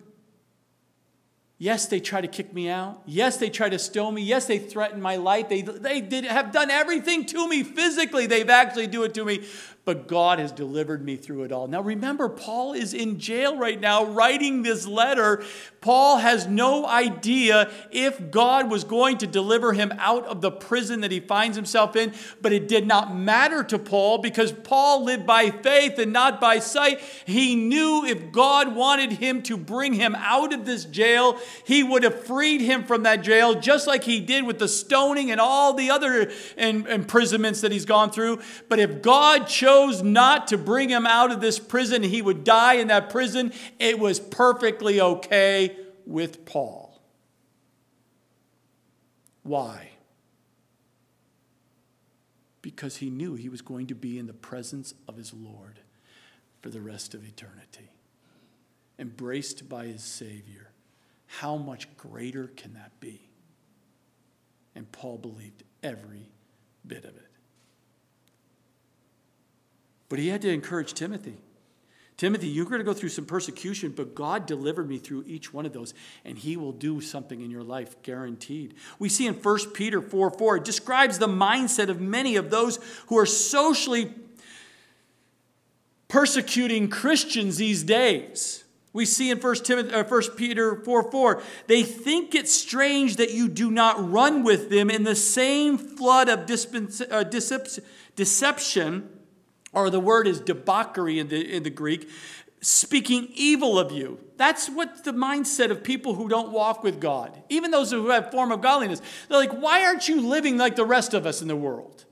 Yes, 1.59 1.87
they 1.89 2.01
try 2.01 2.23
to 2.23 2.27
kick 2.27 2.55
me 2.55 2.71
out. 2.71 3.03
Yes, 3.05 3.37
they 3.37 3.51
try 3.51 3.69
to 3.69 3.79
stone 3.79 4.15
me. 4.15 4.23
Yes, 4.23 4.47
they 4.47 4.59
threaten 4.59 5.03
my 5.03 5.17
life. 5.17 5.51
They, 5.51 5.61
they 5.61 6.01
did, 6.01 6.25
have 6.25 6.53
done 6.53 6.71
everything 6.71 7.27
to 7.27 7.47
me 7.47 7.65
physically. 7.65 8.27
They've 8.27 8.49
actually 8.49 8.87
do 8.87 9.03
it 9.03 9.13
to 9.13 9.27
me 9.27 9.45
but 9.91 10.07
God 10.07 10.39
has 10.39 10.53
delivered 10.53 11.05
me 11.05 11.17
through 11.17 11.43
it 11.43 11.51
all. 11.51 11.67
Now 11.67 11.81
remember, 11.81 12.29
Paul 12.29 12.75
is 12.75 12.95
in 12.95 13.19
jail 13.19 13.57
right 13.57 13.81
now 13.81 14.05
writing 14.05 14.63
this 14.63 14.87
letter. 14.87 15.43
Paul 15.81 16.19
has 16.19 16.47
no 16.47 16.87
idea 16.87 17.69
if 17.91 18.31
God 18.31 18.71
was 18.71 18.85
going 18.85 19.19
to 19.19 19.27
deliver 19.27 19.73
him 19.73 19.93
out 19.99 20.27
of 20.27 20.43
the 20.43 20.53
prison 20.53 21.01
that 21.01 21.11
he 21.11 21.19
finds 21.19 21.57
himself 21.57 21.97
in, 21.97 22.13
but 22.41 22.53
it 22.53 22.69
did 22.69 22.87
not 22.87 23.17
matter 23.17 23.65
to 23.65 23.81
Paul 23.81 24.19
because 24.19 24.53
Paul 24.53 25.03
lived 25.03 25.27
by 25.27 25.51
faith 25.51 25.99
and 25.99 26.13
not 26.13 26.41
by 26.41 26.61
sight. 26.61 27.01
He 27.25 27.57
knew 27.57 28.05
if 28.05 28.31
God 28.31 28.77
wanted 28.77 29.11
him 29.11 29.43
to 29.45 29.57
bring 29.57 29.95
him 29.95 30.15
out 30.15 30.53
of 30.53 30.67
this 30.67 30.85
jail, 30.85 31.37
he 31.65 31.83
would 31.83 32.05
have 32.05 32.27
freed 32.27 32.61
him 32.61 32.85
from 32.85 33.03
that 33.03 33.23
jail, 33.23 33.59
just 33.59 33.89
like 33.89 34.05
he 34.05 34.21
did 34.21 34.45
with 34.45 34.61
the 34.61 34.69
stoning 34.69 35.33
and 35.33 35.41
all 35.41 35.75
the 35.75 35.91
other 35.91 36.31
imprisonments 36.57 37.63
that 37.63 37.73
he's 37.73 37.87
gone 37.87 38.13
through. 38.13 38.41
But 38.69 38.79
if 38.79 39.03
God 39.03 39.47
chose 39.47 39.80
chose 39.81 40.03
not 40.03 40.49
to 40.49 40.59
bring 40.59 40.89
him 40.89 41.07
out 41.07 41.31
of 41.31 41.41
this 41.41 41.59
prison, 41.59 42.03
he 42.03 42.23
would 42.23 42.45
die 42.45 42.75
in 42.75 42.89
that 42.89 43.11
prison, 43.11 43.53
it 43.79 43.99
was 43.99 44.21
perfectly 44.21 45.01
okay 45.01 45.77
with 46.07 46.45
Paul. 46.45 47.01
Why? 49.43 49.91
Because 52.63 52.97
he 52.97 53.11
knew 53.11 53.35
he 53.35 53.49
was 53.49 53.63
going 53.63 53.87
to 53.87 53.95
be 53.95 54.19
in 54.19 54.27
the 54.27 54.33
presence 54.33 54.95
of 55.09 55.17
his 55.17 55.33
Lord 55.33 55.81
for 56.61 56.69
the 56.69 56.81
rest 56.81 57.15
of 57.15 57.27
eternity, 57.27 57.91
embraced 58.99 59.69
by 59.69 59.87
his 59.87 60.03
Savior. 60.03 60.71
How 61.27 61.57
much 61.57 61.97
greater 61.97 62.49
can 62.49 62.75
that 62.75 62.99
be? 63.01 63.23
And 64.75 64.91
Paul 64.93 65.17
believed 65.17 65.65
every 65.83 66.29
bit 66.87 67.05
of 67.05 67.17
it. 67.17 67.30
But 70.11 70.19
he 70.19 70.29
had 70.29 70.43
to 70.43 70.51
encourage 70.51 70.93
Timothy. 70.93 71.39
Timothy, 72.19 72.49
you're 72.49 72.67
going 72.67 72.81
to 72.81 72.85
go 72.85 72.93
through 72.93 73.09
some 73.09 73.25
persecution, 73.25 73.95
but 73.97 74.15
God 74.15 74.45
delivered 74.45 74.87
me 74.87 74.99
through 74.99 75.25
each 75.27 75.55
one 75.55 75.65
of 75.65 75.73
those, 75.73 75.95
and 76.23 76.37
He 76.37 76.55
will 76.59 76.73
do 76.73 77.01
something 77.01 77.41
in 77.41 77.51
your 77.51 77.63
life, 77.63 78.03
guaranteed. 78.03 78.75
We 78.99 79.09
see 79.09 79.27
in 79.27 79.33
1 79.33 79.71
Peter 79.71 80.03
4 80.03 80.31
4, 80.33 80.57
it 80.59 80.65
describes 80.65 81.19
the 81.19 81.29
mindset 81.29 81.89
of 81.89 81.99
many 81.99 82.37
of 82.37 82.51
those 82.51 82.79
who 83.07 83.17
are 83.17 83.25
socially 83.25 84.13
persecuting 86.09 86.91
Christians 86.91 87.57
these 87.57 87.83
days. 87.83 88.65
We 88.93 89.07
see 89.07 89.31
in 89.31 89.39
1, 89.39 89.55
Timothy, 89.57 89.95
uh, 89.95 90.05
1 90.05 90.23
Peter 90.37 90.83
4 90.83 91.11
4, 91.11 91.43
they 91.69 91.83
think 91.83 92.35
it 92.35 92.51
strange 92.51 93.17
that 93.17 93.33
you 93.33 93.49
do 93.49 93.71
not 93.71 94.11
run 94.11 94.43
with 94.43 94.69
them 94.69 94.91
in 94.91 95.05
the 95.05 95.17
same 95.17 95.79
flood 95.79 96.29
of 96.29 96.41
uh, 97.11 97.25
deception 98.17 99.09
or 99.73 99.91
the 99.91 100.01
word 100.01 100.27
is 100.27 100.41
debauchery 100.41 101.19
in 101.19 101.29
the, 101.29 101.57
in 101.57 101.63
the 101.63 101.71
Greek, 101.71 102.09
speaking 102.61 103.29
evil 103.35 103.79
of 103.79 103.93
you. 103.93 104.19
That's 104.37 104.69
what 104.69 105.05
the 105.05 105.13
mindset 105.13 105.71
of 105.71 105.83
people 105.83 106.15
who 106.15 106.29
don't 106.29 106.51
walk 106.51 106.83
with 106.83 107.01
God, 107.01 107.43
even 107.49 107.71
those 107.71 107.91
who 107.91 108.09
have 108.09 108.31
form 108.31 108.53
of 108.53 108.61
godliness. 108.61 109.01
They're 109.29 109.39
like, 109.39 109.53
why 109.53 109.85
aren't 109.85 110.09
you 110.09 110.21
living 110.21 110.57
like 110.57 110.77
the 110.77 110.85
rest 110.85 111.15
of 111.15 111.27
us 111.27 111.43
in 111.43 111.49
the 111.49 111.57
world? 111.57 112.05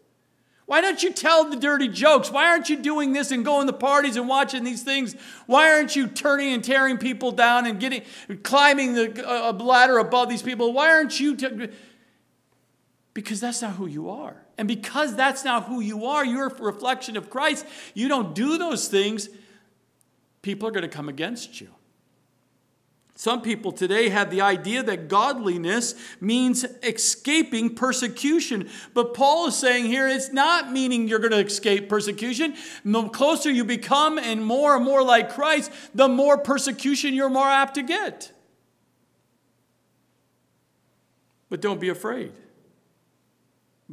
Why 0.66 0.82
don't 0.82 1.02
you 1.02 1.10
tell 1.14 1.48
the 1.48 1.56
dirty 1.56 1.88
jokes? 1.88 2.30
Why 2.30 2.50
aren't 2.50 2.68
you 2.68 2.76
doing 2.76 3.14
this 3.14 3.30
and 3.30 3.42
going 3.42 3.66
to 3.68 3.72
parties 3.72 4.16
and 4.16 4.28
watching 4.28 4.64
these 4.64 4.82
things? 4.82 5.16
Why 5.46 5.72
aren't 5.72 5.96
you 5.96 6.06
turning 6.06 6.52
and 6.52 6.62
tearing 6.62 6.98
people 6.98 7.32
down 7.32 7.64
and 7.64 7.80
getting 7.80 8.02
climbing 8.42 8.92
the 8.92 9.26
uh, 9.26 9.52
ladder 9.52 9.98
above 9.98 10.28
these 10.28 10.42
people? 10.42 10.74
Why 10.74 10.90
aren't 10.90 11.18
you? 11.18 11.36
T- 11.36 11.70
because 13.14 13.40
that's 13.40 13.62
not 13.62 13.76
who 13.76 13.86
you 13.86 14.10
are. 14.10 14.36
And 14.58 14.66
because 14.66 15.14
that's 15.14 15.44
not 15.44 15.64
who 15.66 15.80
you 15.80 16.06
are, 16.06 16.24
you're 16.24 16.48
a 16.48 16.62
reflection 16.62 17.16
of 17.16 17.30
Christ, 17.30 17.64
you 17.94 18.08
don't 18.08 18.34
do 18.34 18.58
those 18.58 18.88
things, 18.88 19.28
people 20.42 20.68
are 20.68 20.72
going 20.72 20.82
to 20.82 20.88
come 20.88 21.08
against 21.08 21.60
you. 21.60 21.68
Some 23.14 23.42
people 23.42 23.72
today 23.72 24.10
have 24.10 24.30
the 24.30 24.42
idea 24.42 24.80
that 24.84 25.08
godliness 25.08 25.96
means 26.20 26.64
escaping 26.84 27.74
persecution. 27.74 28.68
But 28.94 29.12
Paul 29.12 29.48
is 29.48 29.56
saying 29.56 29.86
here 29.86 30.08
it's 30.08 30.32
not 30.32 30.70
meaning 30.70 31.08
you're 31.08 31.18
going 31.18 31.32
to 31.32 31.44
escape 31.44 31.88
persecution. 31.88 32.54
The 32.84 33.08
closer 33.08 33.50
you 33.50 33.64
become 33.64 34.18
and 34.18 34.44
more 34.44 34.76
and 34.76 34.84
more 34.84 35.02
like 35.02 35.32
Christ, 35.32 35.72
the 35.96 36.06
more 36.06 36.38
persecution 36.38 37.12
you're 37.12 37.28
more 37.28 37.48
apt 37.48 37.74
to 37.74 37.82
get. 37.82 38.30
But 41.48 41.60
don't 41.60 41.80
be 41.80 41.88
afraid. 41.88 42.32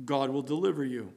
God 0.03 0.29
will 0.29 0.41
deliver 0.41 0.84
you. 0.84 1.13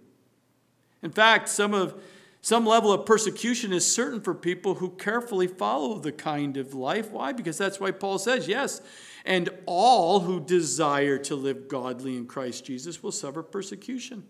In 1.02 1.10
fact, 1.10 1.48
some 1.48 1.74
of 1.74 2.00
some 2.40 2.64
level 2.64 2.92
of 2.92 3.04
persecution 3.04 3.72
is 3.72 3.90
certain 3.90 4.20
for 4.20 4.32
people 4.32 4.76
who 4.76 4.90
carefully 4.90 5.48
follow 5.48 5.98
the 5.98 6.12
kind 6.12 6.56
of 6.56 6.72
life. 6.72 7.10
Why? 7.10 7.32
Because 7.32 7.58
that's 7.58 7.80
why 7.80 7.90
Paul 7.90 8.18
says, 8.18 8.46
yes, 8.46 8.80
and 9.24 9.48
all 9.66 10.20
who 10.20 10.40
desire 10.40 11.18
to 11.18 11.34
live 11.34 11.66
godly 11.66 12.16
in 12.16 12.26
Christ 12.26 12.64
Jesus 12.64 13.02
will 13.02 13.12
suffer 13.12 13.42
persecution. 13.42 14.24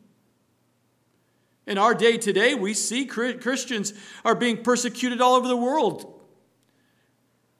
In 1.66 1.76
our 1.76 1.94
day 1.94 2.16
today, 2.16 2.54
we 2.54 2.72
see 2.72 3.04
Christians 3.04 3.92
are 4.24 4.34
being 4.34 4.62
persecuted 4.62 5.20
all 5.20 5.34
over 5.34 5.46
the 5.46 5.56
world. 5.56 6.18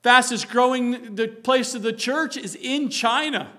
Fastest 0.01 0.49
growing 0.49 1.15
the 1.15 1.27
place 1.27 1.75
of 1.75 1.83
the 1.83 1.93
church 1.93 2.37
is 2.37 2.55
in 2.55 2.89
China 2.89 3.51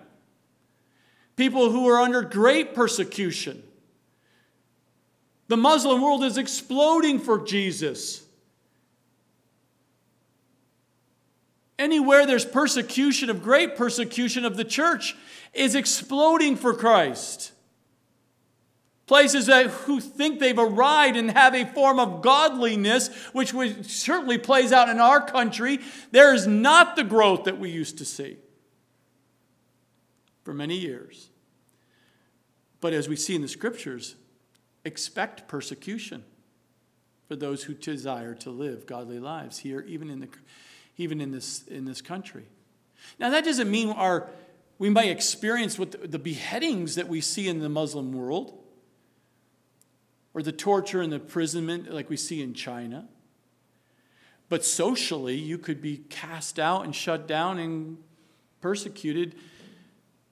people 1.40 1.70
who 1.70 1.88
are 1.88 1.98
under 1.98 2.20
great 2.20 2.74
persecution. 2.74 3.62
The 5.48 5.56
Muslim 5.56 6.02
world 6.02 6.22
is 6.22 6.36
exploding 6.36 7.18
for 7.18 7.42
Jesus. 7.42 8.22
Anywhere 11.78 12.26
there's 12.26 12.44
persecution 12.44 13.30
of 13.30 13.42
great 13.42 13.74
persecution 13.74 14.44
of 14.44 14.58
the 14.58 14.66
church 14.66 15.16
is 15.54 15.74
exploding 15.74 16.56
for 16.56 16.74
Christ. 16.74 17.52
Places 19.06 19.46
that 19.46 19.68
who 19.68 19.98
think 19.98 20.40
they've 20.40 20.58
arrived 20.58 21.16
and 21.16 21.30
have 21.30 21.54
a 21.54 21.64
form 21.64 21.98
of 21.98 22.20
godliness, 22.20 23.08
which 23.32 23.54
certainly 23.86 24.36
plays 24.36 24.72
out 24.72 24.90
in 24.90 25.00
our 25.00 25.26
country, 25.26 25.78
there 26.10 26.34
is 26.34 26.46
not 26.46 26.96
the 26.96 27.02
growth 27.02 27.44
that 27.44 27.58
we 27.58 27.70
used 27.70 27.96
to 27.96 28.04
see 28.04 28.36
for 30.44 30.52
many 30.52 30.76
years. 30.76 31.29
But 32.80 32.92
as 32.92 33.08
we 33.08 33.16
see 33.16 33.34
in 33.34 33.42
the 33.42 33.48
scriptures, 33.48 34.16
expect 34.84 35.48
persecution 35.48 36.24
for 37.28 37.36
those 37.36 37.64
who 37.64 37.74
desire 37.74 38.34
to 38.36 38.50
live 38.50 38.86
godly 38.86 39.20
lives 39.20 39.58
here, 39.58 39.84
even 39.86 40.10
in, 40.10 40.20
the, 40.20 40.28
even 40.96 41.20
in, 41.20 41.30
this, 41.30 41.62
in 41.68 41.84
this 41.84 42.00
country. 42.00 42.46
Now, 43.18 43.30
that 43.30 43.44
doesn't 43.44 43.70
mean 43.70 43.90
our, 43.90 44.28
we 44.78 44.90
might 44.90 45.10
experience 45.10 45.78
what 45.78 45.92
the, 45.92 46.08
the 46.08 46.18
beheadings 46.18 46.94
that 46.94 47.08
we 47.08 47.20
see 47.20 47.48
in 47.48 47.60
the 47.60 47.68
Muslim 47.68 48.12
world 48.12 48.58
or 50.32 50.42
the 50.42 50.52
torture 50.52 51.00
and 51.00 51.12
the 51.12 51.16
imprisonment 51.16 51.92
like 51.92 52.08
we 52.08 52.16
see 52.16 52.42
in 52.42 52.54
China. 52.54 53.08
But 54.48 54.64
socially, 54.64 55.36
you 55.36 55.58
could 55.58 55.80
be 55.80 55.98
cast 56.08 56.58
out 56.58 56.84
and 56.84 56.94
shut 56.94 57.28
down 57.28 57.58
and 57.58 57.98
persecuted 58.60 59.36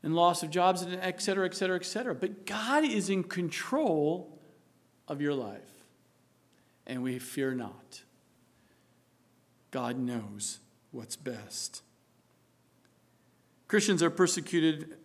and 0.02 0.14
loss 0.14 0.42
of 0.42 0.50
jobs, 0.50 0.82
and 0.82 0.94
et 0.94 1.20
cetera, 1.20 1.46
et 1.46 1.54
cetera, 1.54 1.76
et 1.76 1.84
cetera. 1.84 2.14
But 2.14 2.46
God 2.46 2.84
is 2.84 3.10
in 3.10 3.24
control 3.24 4.38
of 5.06 5.20
your 5.20 5.34
life. 5.34 5.86
And 6.86 7.02
we 7.02 7.18
fear 7.18 7.54
not. 7.54 8.02
God 9.70 9.98
knows 9.98 10.60
what's 10.90 11.16
best. 11.16 11.82
Christians 13.66 14.02
are 14.02 14.10
persecuted 14.10 14.96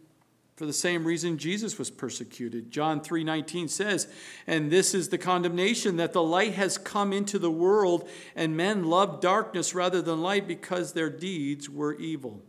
for 0.55 0.65
the 0.67 0.73
same 0.73 1.03
reason 1.03 1.37
Jesus 1.37 1.77
was 1.79 1.89
persecuted. 1.89 2.71
John 2.71 3.01
3:19 3.01 3.67
says, 3.67 4.07
"And 4.45 4.71
this 4.71 4.93
is 4.93 5.09
the 5.09 5.17
condemnation 5.17 5.97
that 5.97 6.13
the 6.13 6.23
light 6.23 6.53
has 6.53 6.77
come 6.77 7.11
into 7.11 7.39
the 7.39 7.51
world, 7.51 8.07
and 8.35 8.55
men 8.55 8.83
loved 8.83 9.21
darkness 9.21 9.73
rather 9.73 10.01
than 10.01 10.21
light 10.21 10.47
because 10.47 10.93
their 10.93 11.09
deeds 11.09 11.69
were 11.69 11.95
evil." 11.95 12.43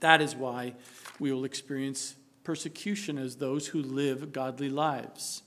That 0.00 0.22
is 0.22 0.36
why 0.36 0.76
we 1.18 1.32
will 1.32 1.44
experience 1.44 2.16
persecution 2.42 3.18
as 3.18 3.36
those 3.36 3.68
who 3.68 3.82
live 3.82 4.32
godly 4.32 4.68
lives. 4.68 5.42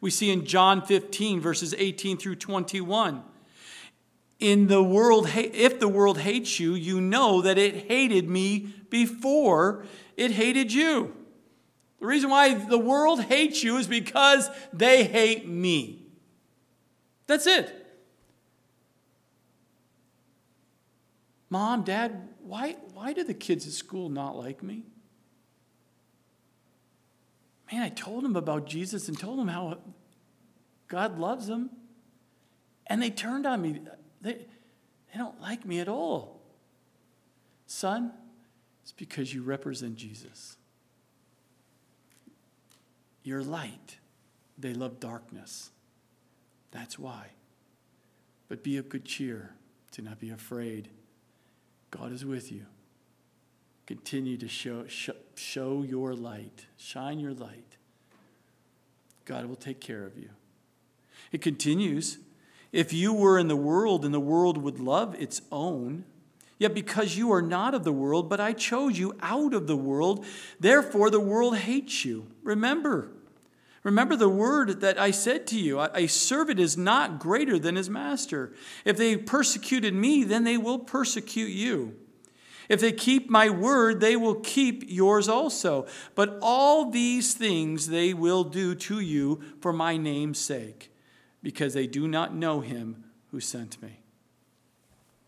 We 0.00 0.10
see 0.10 0.30
in 0.30 0.44
John 0.44 0.82
15 0.82 1.40
verses 1.40 1.74
18 1.76 2.18
through 2.18 2.36
21, 2.36 3.22
in 4.38 4.66
the 4.66 4.82
world 4.82 5.28
if 5.34 5.80
the 5.80 5.88
world 5.88 6.18
hates 6.18 6.60
you, 6.60 6.74
you 6.74 7.00
know 7.00 7.40
that 7.42 7.58
it 7.58 7.88
hated 7.88 8.28
me 8.28 8.74
before 8.90 9.84
it 10.16 10.32
hated 10.32 10.72
you. 10.72 11.14
The 12.00 12.06
reason 12.06 12.30
why 12.30 12.54
the 12.54 12.78
world 12.78 13.22
hates 13.22 13.62
you 13.64 13.78
is 13.78 13.86
because 13.86 14.50
they 14.72 15.04
hate 15.04 15.48
me. 15.48 16.06
That's 17.26 17.46
it. 17.46 17.86
Mom, 21.48 21.82
Dad, 21.82 22.28
why, 22.42 22.76
why 22.92 23.12
do 23.12 23.24
the 23.24 23.34
kids 23.34 23.66
at 23.66 23.72
school 23.72 24.08
not 24.08 24.36
like 24.36 24.62
me? 24.62 24.84
Man, 27.70 27.82
I 27.82 27.88
told 27.88 28.24
them 28.24 28.36
about 28.36 28.66
Jesus 28.66 29.08
and 29.08 29.18
told 29.18 29.38
them 29.38 29.48
how 29.48 29.78
God 30.88 31.18
loves 31.18 31.46
them. 31.46 31.70
And 32.86 33.02
they 33.02 33.10
turned 33.10 33.46
on 33.46 33.60
me. 33.62 33.80
They, 34.20 34.34
they 34.34 35.18
don't 35.18 35.40
like 35.40 35.66
me 35.66 35.80
at 35.80 35.88
all. 35.88 36.40
Son, 37.66 38.12
it's 38.82 38.92
because 38.92 39.34
you 39.34 39.42
represent 39.42 39.96
Jesus. 39.96 40.56
You're 43.24 43.42
light. 43.42 43.98
They 44.56 44.72
love 44.72 45.00
darkness. 45.00 45.70
That's 46.70 46.98
why. 46.98 47.30
But 48.48 48.62
be 48.62 48.76
of 48.76 48.88
good 48.88 49.04
cheer. 49.04 49.54
Do 49.90 50.02
not 50.02 50.20
be 50.20 50.30
afraid. 50.30 50.88
God 51.90 52.12
is 52.12 52.24
with 52.24 52.52
you. 52.52 52.66
Continue 53.86 54.36
to 54.36 54.48
show, 54.48 54.86
show, 54.86 55.14
show 55.36 55.82
your 55.82 56.14
light, 56.14 56.66
shine 56.76 57.20
your 57.20 57.32
light. 57.32 57.76
God 59.24 59.46
will 59.46 59.56
take 59.56 59.80
care 59.80 60.04
of 60.04 60.16
you. 60.18 60.30
It 61.32 61.42
continues 61.42 62.18
If 62.72 62.92
you 62.92 63.12
were 63.12 63.38
in 63.38 63.48
the 63.48 63.56
world, 63.56 64.04
and 64.04 64.12
the 64.12 64.20
world 64.20 64.58
would 64.58 64.80
love 64.80 65.14
its 65.20 65.40
own, 65.52 66.04
Yet 66.58 66.74
because 66.74 67.16
you 67.16 67.32
are 67.32 67.42
not 67.42 67.74
of 67.74 67.84
the 67.84 67.92
world, 67.92 68.28
but 68.30 68.40
I 68.40 68.52
chose 68.52 68.98
you 68.98 69.14
out 69.20 69.52
of 69.52 69.66
the 69.66 69.76
world, 69.76 70.24
therefore 70.58 71.10
the 71.10 71.20
world 71.20 71.58
hates 71.58 72.04
you. 72.04 72.28
Remember, 72.42 73.10
remember 73.82 74.16
the 74.16 74.28
word 74.28 74.80
that 74.80 74.98
I 74.98 75.10
said 75.10 75.46
to 75.48 75.58
you 75.58 75.80
a 75.80 76.06
servant 76.06 76.58
is 76.58 76.76
not 76.76 77.18
greater 77.18 77.58
than 77.58 77.76
his 77.76 77.90
master. 77.90 78.54
If 78.86 78.96
they 78.96 79.18
persecuted 79.18 79.92
me, 79.92 80.24
then 80.24 80.44
they 80.44 80.56
will 80.56 80.78
persecute 80.78 81.50
you. 81.50 81.94
If 82.68 82.80
they 82.80 82.92
keep 82.92 83.30
my 83.30 83.48
word, 83.48 84.00
they 84.00 84.16
will 84.16 84.36
keep 84.36 84.84
yours 84.86 85.28
also. 85.28 85.86
But 86.14 86.38
all 86.42 86.90
these 86.90 87.34
things 87.34 87.88
they 87.88 88.12
will 88.12 88.44
do 88.44 88.74
to 88.74 89.00
you 89.00 89.40
for 89.60 89.72
my 89.72 89.96
name's 89.96 90.38
sake, 90.38 90.92
because 91.42 91.74
they 91.74 91.86
do 91.86 92.08
not 92.08 92.34
know 92.34 92.60
him 92.60 93.04
who 93.30 93.40
sent 93.40 93.80
me. 93.82 94.00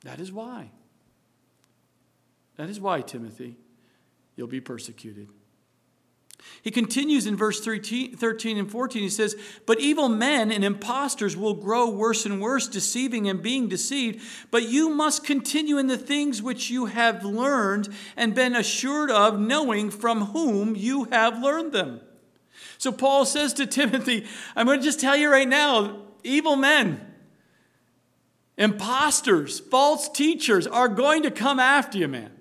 That 0.05 0.21
is 0.21 0.33
why. 0.33 0.71
That 2.57 2.69
is 2.69 2.81
why, 2.81 3.03
Timothy, 3.03 3.57
you'll 4.35 4.49
be 4.49 4.61
persecuted. 4.61 5.29
He 6.63 6.71
continues 6.71 7.27
in 7.27 7.37
verse 7.37 7.61
13 7.61 8.17
and 8.59 8.71
14. 8.71 9.03
He 9.03 9.09
says, 9.09 9.37
But 9.65 9.81
evil 9.81 10.09
men 10.09 10.51
and 10.51 10.65
impostors 10.65 11.37
will 11.37 11.55
grow 11.55 11.89
worse 11.89 12.27
and 12.27 12.41
worse, 12.41 12.67
deceiving 12.67 13.29
and 13.29 13.43
being 13.43 13.69
deceived. 13.69 14.21
But 14.51 14.69
you 14.69 14.91
must 14.91 15.25
continue 15.25 15.79
in 15.79 15.87
the 15.87 15.97
things 15.97 16.43
which 16.43 16.71
you 16.71 16.87
have 16.87 17.25
learned 17.25 17.89
and 18.17 18.35
been 18.35 18.57
assured 18.57 19.11
of, 19.11 19.39
knowing 19.39 19.91
from 19.91 20.27
whom 20.27 20.77
you 20.77 21.05
have 21.05 21.41
learned 21.43 21.73
them. 21.73 22.01
So 22.77 22.93
Paul 22.93 23.25
says 23.25 23.53
to 23.55 23.67
Timothy, 23.67 24.27
I'm 24.55 24.67
going 24.67 24.79
to 24.79 24.85
just 24.85 25.01
tell 25.01 25.17
you 25.17 25.31
right 25.31 25.49
now 25.49 26.03
evil 26.23 26.57
men, 26.57 27.01
impostors, 28.57 29.61
false 29.61 30.09
teachers 30.09 30.67
are 30.67 30.89
going 30.89 31.23
to 31.23 31.31
come 31.31 31.59
after 31.59 31.99
you, 31.99 32.09
man. 32.09 32.33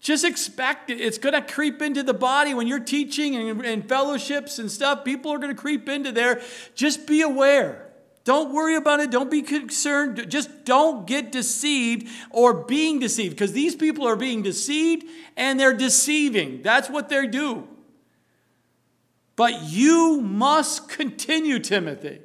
Just 0.00 0.24
expect 0.24 0.90
it. 0.90 1.00
It's 1.00 1.18
going 1.18 1.34
to 1.34 1.42
creep 1.42 1.82
into 1.82 2.02
the 2.02 2.14
body 2.14 2.54
when 2.54 2.66
you're 2.66 2.78
teaching 2.78 3.34
and, 3.36 3.64
and 3.64 3.88
fellowships 3.88 4.58
and 4.58 4.70
stuff. 4.70 5.04
People 5.04 5.32
are 5.32 5.38
going 5.38 5.54
to 5.54 5.60
creep 5.60 5.88
into 5.88 6.12
there. 6.12 6.40
Just 6.74 7.06
be 7.06 7.22
aware. 7.22 7.88
Don't 8.24 8.52
worry 8.52 8.76
about 8.76 9.00
it. 9.00 9.10
Don't 9.10 9.30
be 9.30 9.42
concerned. 9.42 10.26
Just 10.28 10.64
don't 10.64 11.06
get 11.06 11.32
deceived 11.32 12.08
or 12.30 12.52
being 12.52 12.98
deceived 13.00 13.34
because 13.34 13.52
these 13.52 13.74
people 13.74 14.06
are 14.06 14.16
being 14.16 14.42
deceived 14.42 15.06
and 15.36 15.58
they're 15.58 15.72
deceiving. 15.72 16.62
That's 16.62 16.90
what 16.90 17.08
they 17.08 17.26
do. 17.26 17.66
But 19.34 19.62
you 19.62 20.20
must 20.20 20.88
continue, 20.88 21.58
Timothy. 21.58 22.20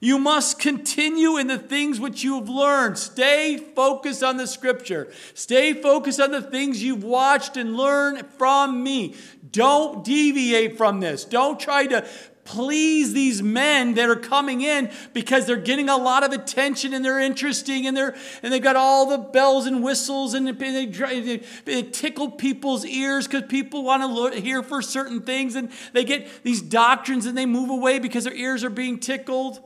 You 0.00 0.18
must 0.18 0.58
continue 0.58 1.38
in 1.38 1.46
the 1.46 1.58
things 1.58 1.98
which 1.98 2.22
you 2.22 2.38
have 2.38 2.48
learned. 2.48 2.98
Stay 2.98 3.56
focused 3.56 4.22
on 4.22 4.36
the 4.36 4.46
scripture. 4.46 5.10
Stay 5.34 5.72
focused 5.72 6.20
on 6.20 6.30
the 6.30 6.42
things 6.42 6.82
you've 6.82 7.04
watched 7.04 7.56
and 7.56 7.76
learned 7.76 8.26
from 8.36 8.82
me. 8.82 9.14
Don't 9.52 10.04
deviate 10.04 10.76
from 10.76 11.00
this. 11.00 11.24
Don't 11.24 11.58
try 11.58 11.86
to 11.86 12.06
please 12.46 13.12
these 13.12 13.42
men 13.42 13.94
that 13.94 14.08
are 14.08 14.16
coming 14.16 14.60
in 14.62 14.90
because 15.12 15.46
they're 15.46 15.56
getting 15.56 15.88
a 15.88 15.96
lot 15.96 16.22
of 16.22 16.32
attention 16.32 16.94
and 16.94 17.04
they're 17.04 17.18
interesting 17.18 17.86
and 17.86 17.96
they're 17.96 18.14
and 18.42 18.52
they've 18.52 18.62
got 18.62 18.76
all 18.76 19.06
the 19.06 19.18
bells 19.18 19.66
and 19.66 19.82
whistles 19.82 20.32
and 20.32 20.46
they, 20.46 20.86
they, 20.86 21.42
they 21.64 21.82
tickle 21.82 22.30
people's 22.30 22.84
ears 22.86 23.26
because 23.26 23.42
people 23.48 23.82
want 23.82 24.32
to 24.32 24.40
hear 24.40 24.62
for 24.62 24.80
certain 24.80 25.22
things 25.22 25.56
and 25.56 25.70
they 25.92 26.04
get 26.04 26.44
these 26.44 26.62
doctrines 26.62 27.26
and 27.26 27.36
they 27.36 27.46
move 27.46 27.68
away 27.68 27.98
because 27.98 28.24
their 28.24 28.34
ears 28.34 28.62
are 28.62 28.70
being 28.70 29.00
tickled. 29.00 29.60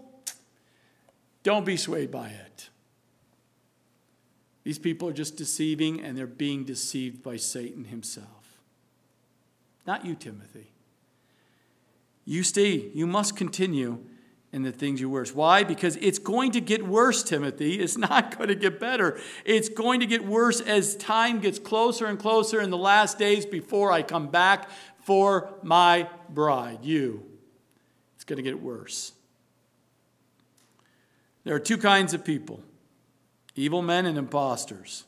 Don't 1.43 1.65
be 1.65 1.77
swayed 1.77 2.11
by 2.11 2.29
it. 2.29 2.69
These 4.63 4.79
people 4.79 5.09
are 5.09 5.13
just 5.13 5.37
deceiving 5.37 6.01
and 6.01 6.17
they're 6.17 6.27
being 6.27 6.65
deceived 6.65 7.23
by 7.23 7.37
Satan 7.37 7.85
himself. 7.85 8.27
Not 9.87 10.05
you, 10.05 10.15
Timothy. 10.15 10.71
You 12.25 12.43
stay, 12.43 12.91
you 12.95 13.07
must 13.07 13.37
continue 13.37 14.05
in 14.53 14.63
the 14.63 14.73
things 14.73 15.01
you 15.01 15.09
worse. 15.09 15.35
Why? 15.35 15.65
Because 15.65 15.97
it's 15.97 16.19
going 16.19 16.53
to 16.53 16.61
get 16.61 16.87
worse, 16.87 17.23
Timothy. 17.23 17.81
It's 17.81 17.97
not 18.11 18.37
going 18.37 18.49
to 18.49 18.55
get 18.55 18.79
better. 18.79 19.19
It's 19.45 19.69
going 19.69 20.01
to 20.01 20.07
get 20.07 20.25
worse 20.25 20.61
as 20.61 20.97
time 20.97 21.41
gets 21.41 21.59
closer 21.59 22.07
and 22.07 22.19
closer 22.19 22.61
in 22.61 22.71
the 22.71 22.79
last 22.79 23.19
days 23.19 23.47
before 23.47 23.91
I 23.93 24.03
come 24.03 24.29
back 24.29 24.69
for 25.03 25.55
my 25.63 26.09
bride, 26.29 26.81
you. 26.83 27.25
It's 28.17 28.25
going 28.25 28.37
to 28.37 28.43
get 28.43 28.61
worse. 28.61 29.13
There 31.51 31.57
are 31.57 31.59
two 31.59 31.79
kinds 31.79 32.15
of 32.15 32.25
people 32.25 32.63
evil 33.57 33.83
men 33.83 34.07
and 34.07 34.17
impostors. 34.17 35.03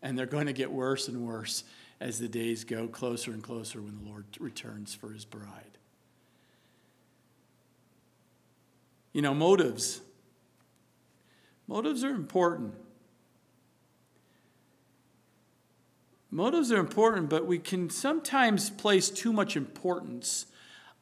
And 0.00 0.16
they're 0.16 0.26
going 0.26 0.46
to 0.46 0.52
get 0.52 0.70
worse 0.70 1.08
and 1.08 1.26
worse 1.26 1.64
as 1.98 2.20
the 2.20 2.28
days 2.28 2.62
go 2.62 2.86
closer 2.86 3.32
and 3.32 3.42
closer 3.42 3.82
when 3.82 3.98
the 4.00 4.08
Lord 4.08 4.26
returns 4.38 4.94
for 4.94 5.10
his 5.10 5.24
bride. 5.24 5.78
You 9.12 9.22
know, 9.22 9.34
motives. 9.34 10.02
Motives 11.66 12.04
are 12.04 12.14
important. 12.14 12.74
Motives 16.30 16.70
are 16.70 16.78
important, 16.78 17.28
but 17.28 17.44
we 17.44 17.58
can 17.58 17.90
sometimes 17.90 18.70
place 18.70 19.10
too 19.10 19.32
much 19.32 19.56
importance 19.56 20.46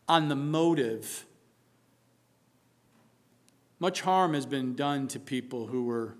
on 0.09 0.29
the 0.31 0.37
motive. 0.37 1.27
Much 3.81 4.03
harm 4.03 4.35
has 4.35 4.45
been 4.45 4.75
done 4.75 5.09
to 5.09 5.19
people 5.19 5.67
who 5.69 5.85
were 5.85 6.15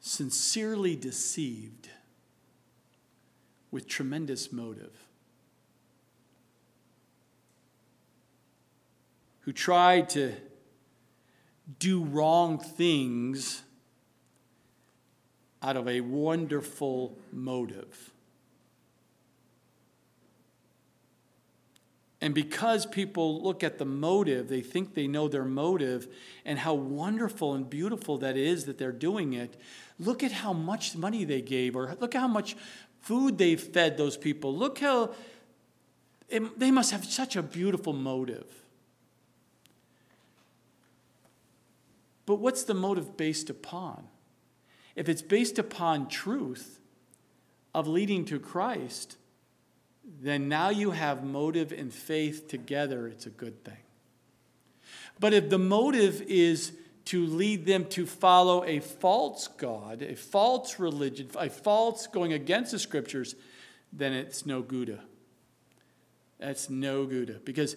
sincerely 0.00 0.96
deceived 0.96 1.90
with 3.70 3.86
tremendous 3.86 4.50
motive, 4.50 4.96
who 9.40 9.52
tried 9.52 10.08
to 10.08 10.32
do 11.78 12.02
wrong 12.02 12.58
things 12.58 13.62
out 15.62 15.76
of 15.76 15.86
a 15.86 16.00
wonderful 16.00 17.18
motive. 17.30 18.12
And 22.26 22.34
because 22.34 22.86
people 22.86 23.40
look 23.40 23.62
at 23.62 23.78
the 23.78 23.84
motive, 23.84 24.48
they 24.48 24.60
think 24.60 24.94
they 24.94 25.06
know 25.06 25.28
their 25.28 25.44
motive 25.44 26.08
and 26.44 26.58
how 26.58 26.74
wonderful 26.74 27.54
and 27.54 27.70
beautiful 27.70 28.18
that 28.18 28.36
is 28.36 28.64
that 28.64 28.78
they're 28.78 28.90
doing 28.90 29.34
it. 29.34 29.56
Look 30.00 30.24
at 30.24 30.32
how 30.32 30.52
much 30.52 30.96
money 30.96 31.22
they 31.22 31.40
gave, 31.40 31.76
or 31.76 31.96
look 32.00 32.16
at 32.16 32.20
how 32.20 32.26
much 32.26 32.56
food 33.00 33.38
they 33.38 33.54
fed 33.54 33.96
those 33.96 34.16
people. 34.16 34.52
Look 34.52 34.80
how 34.80 35.14
it, 36.28 36.58
they 36.58 36.72
must 36.72 36.90
have 36.90 37.04
such 37.04 37.36
a 37.36 37.44
beautiful 37.44 37.92
motive. 37.92 38.52
But 42.26 42.40
what's 42.40 42.64
the 42.64 42.74
motive 42.74 43.16
based 43.16 43.50
upon? 43.50 44.08
If 44.96 45.08
it's 45.08 45.22
based 45.22 45.60
upon 45.60 46.08
truth 46.08 46.80
of 47.72 47.86
leading 47.86 48.24
to 48.24 48.40
Christ, 48.40 49.16
then 50.06 50.48
now 50.48 50.70
you 50.70 50.92
have 50.92 51.24
motive 51.24 51.72
and 51.72 51.92
faith 51.92 52.48
together. 52.48 53.08
It's 53.08 53.26
a 53.26 53.30
good 53.30 53.64
thing. 53.64 53.78
But 55.18 55.34
if 55.34 55.50
the 55.50 55.58
motive 55.58 56.22
is 56.22 56.72
to 57.06 57.26
lead 57.26 57.66
them 57.66 57.86
to 57.86 58.06
follow 58.06 58.64
a 58.64 58.80
false 58.80 59.48
God, 59.48 60.02
a 60.02 60.14
false 60.14 60.78
religion, 60.78 61.30
a 61.36 61.48
false 61.48 62.06
going 62.06 62.32
against 62.32 62.72
the 62.72 62.78
scriptures, 62.78 63.34
then 63.92 64.12
it's 64.12 64.44
no 64.44 64.62
Gouda. 64.62 65.00
That's 66.38 66.68
no 66.68 67.06
Gouda. 67.06 67.40
Because 67.44 67.76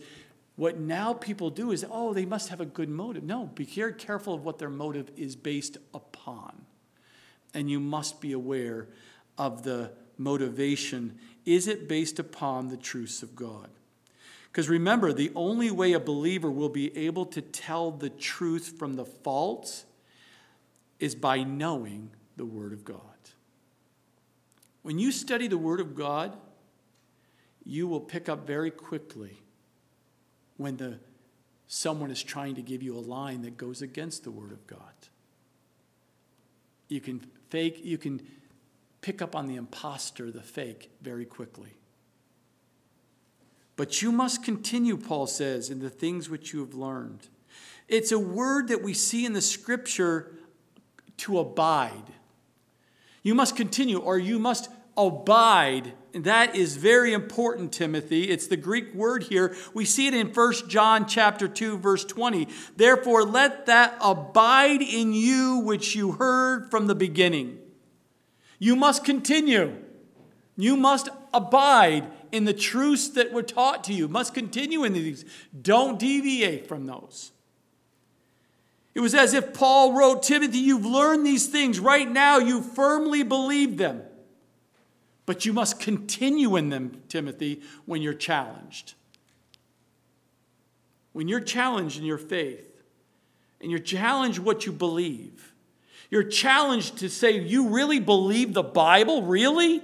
what 0.56 0.80
now 0.80 1.14
people 1.14 1.50
do 1.50 1.72
is, 1.72 1.86
oh, 1.90 2.14
they 2.14 2.26
must 2.26 2.50
have 2.50 2.60
a 2.60 2.66
good 2.66 2.90
motive. 2.90 3.24
No, 3.24 3.46
be 3.46 3.64
very 3.64 3.94
careful 3.94 4.34
of 4.34 4.44
what 4.44 4.60
their 4.60 4.70
motive 4.70 5.10
is 5.16 5.36
based 5.36 5.78
upon. 5.94 6.66
And 7.54 7.70
you 7.70 7.80
must 7.80 8.20
be 8.20 8.34
aware 8.34 8.90
of 9.38 9.64
the 9.64 9.92
motivation 10.20 11.18
is 11.46 11.68
it 11.68 11.88
based 11.88 12.20
upon 12.20 12.68
the 12.68 12.78
truths 12.78 13.24
of 13.24 13.36
God? 13.36 13.70
Because 14.52 14.70
remember, 14.70 15.14
the 15.14 15.32
only 15.36 15.72
way 15.72 15.94
a 15.94 16.00
believer 16.00 16.52
will 16.52 16.70
be 16.70 16.96
able 16.98 17.26
to 17.28 17.42
tell 17.42 17.92
the 17.92 18.10
truth 18.10 18.76
from 18.78 18.96
the 18.96 19.06
false 19.06 19.86
is 21.00 21.16
by 21.16 21.44
knowing 21.44 22.12
the 22.36 22.46
Word 22.46 22.74
of 22.74 22.84
God. 22.84 23.00
When 24.82 25.00
you 25.00 25.12
study 25.12 25.48
the 25.48 25.58
Word 25.58 25.80
of 25.80 25.96
God, 25.96 26.36
you 27.64 27.88
will 27.88 28.00
pick 28.00 28.28
up 28.28 28.48
very 28.48 28.72
quickly 28.72 29.38
when 30.58 30.78
the, 30.78 31.00
someone 31.68 32.12
is 32.12 32.24
trying 32.24 32.56
to 32.56 32.62
give 32.62 32.82
you 32.82 32.98
a 32.98 33.00
line 33.00 33.44
that 33.44 33.58
goes 33.58 33.82
against 33.82 34.24
the 34.24 34.32
Word 34.32 34.52
of 34.52 34.66
God. 34.66 34.80
You 36.88 37.02
can 37.02 37.22
fake, 37.50 37.82
you 37.84 37.98
can 37.98 38.22
pick 39.02 39.22
up 39.22 39.36
on 39.36 39.48
the 39.48 39.56
impostor, 39.56 40.32
the 40.32 40.42
fake, 40.42 40.92
very 41.02 41.26
quickly. 41.26 41.74
But 43.76 44.02
you 44.02 44.12
must 44.12 44.44
continue, 44.44 44.98
Paul 44.98 45.26
says, 45.26 45.70
in 45.70 45.80
the 45.80 45.90
things 45.90 46.30
which 46.30 46.52
you 46.52 46.60
have 46.60 46.74
learned. 46.74 47.28
It's 47.88 48.12
a 48.12 48.20
word 48.20 48.68
that 48.68 48.84
we 48.84 48.94
see 48.94 49.26
in 49.26 49.34
the 49.34 49.42
scripture 49.42 50.36
to 51.18 51.40
abide. 51.40 52.04
You 53.24 53.36
must 53.36 53.56
continue, 53.56 54.00
or 54.00 54.18
you 54.18 54.38
must 54.38 54.70
abide. 54.98 55.94
That 56.14 56.56
is 56.56 56.76
very 56.76 57.14
important, 57.14 57.72
Timothy. 57.72 58.24
It's 58.30 58.48
the 58.48 58.58
Greek 58.58 58.94
word 58.94 59.24
here. 59.24 59.56
We 59.74 59.86
see 59.86 60.08
it 60.08 60.14
in 60.14 60.28
1 60.28 60.54
John 60.68 61.08
chapter 61.08 61.48
2, 61.48 61.78
verse 61.78 62.04
20. 62.04 62.48
Therefore, 62.76 63.24
let 63.24 63.68
that 63.68 63.98
abide 64.02 64.82
in 64.82 65.14
you 65.14 65.60
which 65.60 65.96
you 65.96 66.12
heard 66.12 66.70
from 66.70 66.88
the 66.88 66.96
beginning. 66.96 67.60
You 68.60 68.76
must 68.76 69.04
continue. 69.04 69.76
You 70.58 70.76
must 70.76 71.10
abide 71.34 72.12
in 72.32 72.44
the 72.44 72.54
truths 72.54 73.10
that 73.12 73.32
were 73.32 73.42
taught 73.42 73.86
to 73.86 73.94
you. 73.94 74.08
Must 74.08 74.34
continue 74.34 74.84
in 74.84 74.94
these. 74.94 75.26
Don't 75.60 75.98
deviate 75.98 76.68
from 76.68 76.86
those. 76.86 77.32
It 78.94 79.00
was 79.00 79.16
as 79.16 79.34
if 79.34 79.54
Paul 79.54 79.94
wrote, 79.94 80.24
Timothy, 80.24 80.58
you've 80.58 80.86
learned 80.86 81.26
these 81.26 81.48
things. 81.48 81.80
Right 81.80 82.10
now, 82.10 82.38
you 82.38 82.62
firmly 82.62 83.24
believe 83.24 83.78
them. 83.78 84.04
But 85.26 85.46
you 85.46 85.54
must 85.54 85.80
continue 85.80 86.56
in 86.56 86.70
them, 86.70 87.04
Timothy, 87.08 87.62
when 87.86 88.02
you're 88.02 88.14
challenged. 88.14 88.96
When 91.14 91.28
you're 91.28 91.40
challenged 91.40 91.98
in 91.98 92.04
your 92.04 92.18
faith 92.18 92.84
and 93.62 93.70
you're 93.70 93.80
challenged 93.80 94.40
what 94.40 94.66
you 94.66 94.72
believe, 94.72 95.49
you're 96.10 96.24
challenged 96.24 96.98
to 96.98 97.10
say, 97.10 97.40
You 97.40 97.70
really 97.70 98.00
believe 98.00 98.54
the 98.54 98.64
Bible? 98.64 99.24
Really? 99.24 99.82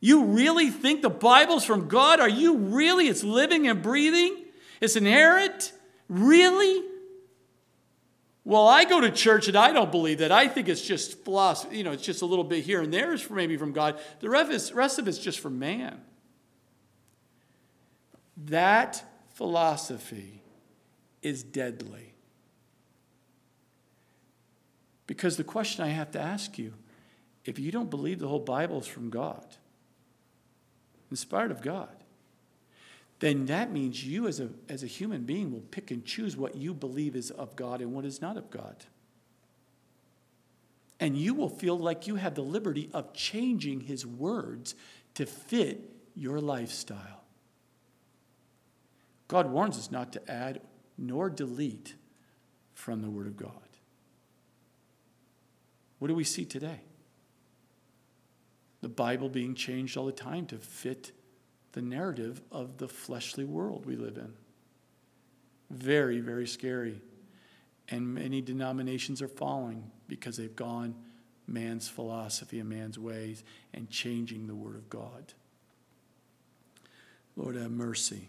You 0.00 0.24
really 0.24 0.70
think 0.70 1.02
the 1.02 1.10
Bible's 1.10 1.64
from 1.64 1.88
God? 1.88 2.20
Are 2.20 2.28
you 2.28 2.56
really? 2.56 3.08
It's 3.08 3.24
living 3.24 3.66
and 3.66 3.82
breathing? 3.82 4.44
It's 4.80 4.96
inerrant? 4.96 5.72
Really? 6.08 6.84
Well, 8.44 8.68
I 8.68 8.84
go 8.84 9.00
to 9.00 9.10
church 9.10 9.48
and 9.48 9.56
I 9.56 9.72
don't 9.72 9.90
believe 9.90 10.18
that. 10.18 10.30
I 10.30 10.46
think 10.46 10.68
it's 10.68 10.82
just 10.82 11.24
philosophy. 11.24 11.78
You 11.78 11.84
know, 11.84 11.90
it's 11.92 12.04
just 12.04 12.22
a 12.22 12.26
little 12.26 12.44
bit 12.44 12.62
here 12.62 12.80
and 12.80 12.94
there 12.94 13.12
is 13.12 13.28
maybe 13.28 13.56
from 13.56 13.72
God. 13.72 13.98
The 14.20 14.30
rest 14.30 14.98
of 14.98 15.08
it's 15.08 15.18
just 15.18 15.40
from 15.40 15.58
man. 15.58 16.00
That 18.36 19.02
philosophy 19.34 20.42
is 21.22 21.42
deadly. 21.42 22.05
Because 25.06 25.36
the 25.36 25.44
question 25.44 25.84
I 25.84 25.88
have 25.88 26.10
to 26.12 26.20
ask 26.20 26.58
you 26.58 26.72
if 27.44 27.58
you 27.58 27.70
don't 27.70 27.90
believe 27.90 28.18
the 28.18 28.28
whole 28.28 28.40
Bible 28.40 28.80
is 28.80 28.86
from 28.86 29.08
God, 29.08 29.46
inspired 31.10 31.52
of 31.52 31.62
God, 31.62 31.88
then 33.20 33.46
that 33.46 33.72
means 33.72 34.04
you 34.04 34.26
as 34.26 34.40
a, 34.40 34.50
as 34.68 34.82
a 34.82 34.88
human 34.88 35.22
being 35.22 35.52
will 35.52 35.60
pick 35.60 35.90
and 35.90 36.04
choose 36.04 36.36
what 36.36 36.56
you 36.56 36.74
believe 36.74 37.16
is 37.16 37.30
of 37.30 37.56
God 37.56 37.80
and 37.80 37.92
what 37.92 38.04
is 38.04 38.20
not 38.20 38.36
of 38.36 38.50
God. 38.50 38.84
And 40.98 41.16
you 41.16 41.34
will 41.34 41.48
feel 41.48 41.78
like 41.78 42.06
you 42.06 42.16
have 42.16 42.34
the 42.34 42.42
liberty 42.42 42.90
of 42.92 43.12
changing 43.12 43.80
his 43.82 44.04
words 44.04 44.74
to 45.14 45.24
fit 45.24 45.90
your 46.14 46.40
lifestyle. 46.40 47.22
God 49.28 49.50
warns 49.50 49.78
us 49.78 49.90
not 49.90 50.12
to 50.12 50.30
add 50.30 50.60
nor 50.98 51.28
delete 51.28 51.94
from 52.74 53.02
the 53.02 53.10
Word 53.10 53.26
of 53.26 53.36
God. 53.36 53.65
What 55.98 56.08
do 56.08 56.14
we 56.14 56.24
see 56.24 56.44
today? 56.44 56.80
The 58.82 58.88
Bible 58.88 59.28
being 59.28 59.54
changed 59.54 59.96
all 59.96 60.06
the 60.06 60.12
time 60.12 60.46
to 60.46 60.58
fit 60.58 61.12
the 61.72 61.82
narrative 61.82 62.40
of 62.52 62.78
the 62.78 62.88
fleshly 62.88 63.44
world 63.44 63.86
we 63.86 63.96
live 63.96 64.16
in. 64.16 64.32
Very, 65.70 66.20
very 66.20 66.46
scary. 66.46 67.00
And 67.88 68.14
many 68.14 68.40
denominations 68.40 69.22
are 69.22 69.28
falling 69.28 69.90
because 70.08 70.36
they've 70.36 70.54
gone 70.54 70.94
man's 71.46 71.88
philosophy 71.88 72.60
and 72.60 72.68
man's 72.68 72.98
ways 72.98 73.44
and 73.72 73.90
changing 73.90 74.46
the 74.46 74.54
Word 74.54 74.76
of 74.76 74.88
God. 74.90 75.32
Lord, 77.36 77.56
have 77.56 77.70
mercy. 77.70 78.28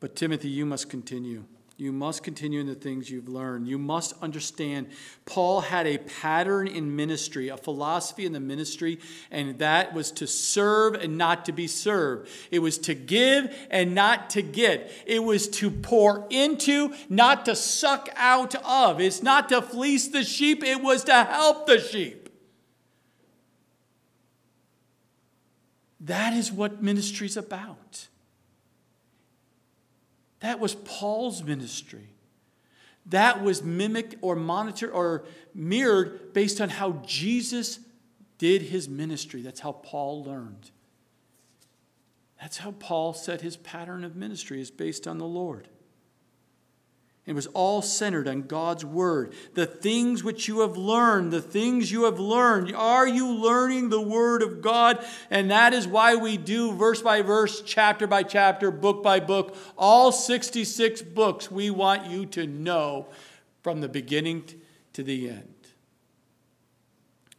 But 0.00 0.16
Timothy, 0.16 0.48
you 0.48 0.64
must 0.64 0.88
continue. 0.88 1.44
You 1.80 1.92
must 1.92 2.24
continue 2.24 2.58
in 2.58 2.66
the 2.66 2.74
things 2.74 3.08
you've 3.08 3.28
learned. 3.28 3.68
You 3.68 3.78
must 3.78 4.12
understand. 4.20 4.88
Paul 5.26 5.60
had 5.60 5.86
a 5.86 5.98
pattern 5.98 6.66
in 6.66 6.96
ministry, 6.96 7.50
a 7.50 7.56
philosophy 7.56 8.26
in 8.26 8.32
the 8.32 8.40
ministry, 8.40 8.98
and 9.30 9.60
that 9.60 9.94
was 9.94 10.10
to 10.12 10.26
serve 10.26 10.94
and 10.94 11.16
not 11.16 11.44
to 11.44 11.52
be 11.52 11.68
served. 11.68 12.28
It 12.50 12.58
was 12.58 12.78
to 12.78 12.94
give 12.94 13.56
and 13.70 13.94
not 13.94 14.30
to 14.30 14.42
get. 14.42 14.90
It 15.06 15.22
was 15.22 15.46
to 15.50 15.70
pour 15.70 16.26
into, 16.30 16.92
not 17.08 17.44
to 17.44 17.54
suck 17.54 18.08
out 18.16 18.56
of. 18.56 19.00
It's 19.00 19.22
not 19.22 19.48
to 19.50 19.62
fleece 19.62 20.08
the 20.08 20.24
sheep, 20.24 20.64
it 20.64 20.82
was 20.82 21.04
to 21.04 21.14
help 21.14 21.68
the 21.68 21.78
sheep. 21.78 22.28
That 26.00 26.32
is 26.32 26.50
what 26.50 26.82
ministry 26.82 27.28
is 27.28 27.36
about. 27.36 28.08
That 30.40 30.60
was 30.60 30.74
Paul's 30.74 31.42
ministry. 31.42 32.10
That 33.06 33.42
was 33.42 33.62
mimicked 33.62 34.16
or 34.20 34.36
monitored 34.36 34.90
or 34.90 35.24
mirrored 35.54 36.32
based 36.32 36.60
on 36.60 36.68
how 36.68 37.02
Jesus 37.06 37.80
did 38.36 38.62
his 38.62 38.88
ministry. 38.88 39.42
That's 39.42 39.60
how 39.60 39.72
Paul 39.72 40.24
learned. 40.24 40.70
That's 42.40 42.58
how 42.58 42.72
Paul 42.72 43.14
said 43.14 43.40
his 43.40 43.56
pattern 43.56 44.04
of 44.04 44.14
ministry 44.14 44.60
is 44.60 44.70
based 44.70 45.08
on 45.08 45.18
the 45.18 45.26
Lord. 45.26 45.68
It 47.28 47.34
was 47.34 47.46
all 47.48 47.82
centered 47.82 48.26
on 48.26 48.44
God's 48.44 48.86
word. 48.86 49.34
The 49.52 49.66
things 49.66 50.24
which 50.24 50.48
you 50.48 50.60
have 50.60 50.78
learned, 50.78 51.30
the 51.30 51.42
things 51.42 51.92
you 51.92 52.04
have 52.04 52.18
learned. 52.18 52.74
Are 52.74 53.06
you 53.06 53.30
learning 53.30 53.90
the 53.90 54.00
word 54.00 54.40
of 54.40 54.62
God? 54.62 55.04
And 55.28 55.50
that 55.50 55.74
is 55.74 55.86
why 55.86 56.14
we 56.14 56.38
do 56.38 56.72
verse 56.72 57.02
by 57.02 57.20
verse, 57.20 57.60
chapter 57.60 58.06
by 58.06 58.22
chapter, 58.22 58.70
book 58.70 59.02
by 59.02 59.20
book, 59.20 59.54
all 59.76 60.10
66 60.10 61.02
books 61.02 61.50
we 61.50 61.68
want 61.68 62.06
you 62.06 62.24
to 62.24 62.46
know 62.46 63.08
from 63.62 63.82
the 63.82 63.90
beginning 63.90 64.44
to 64.94 65.02
the 65.02 65.28
end. 65.28 65.54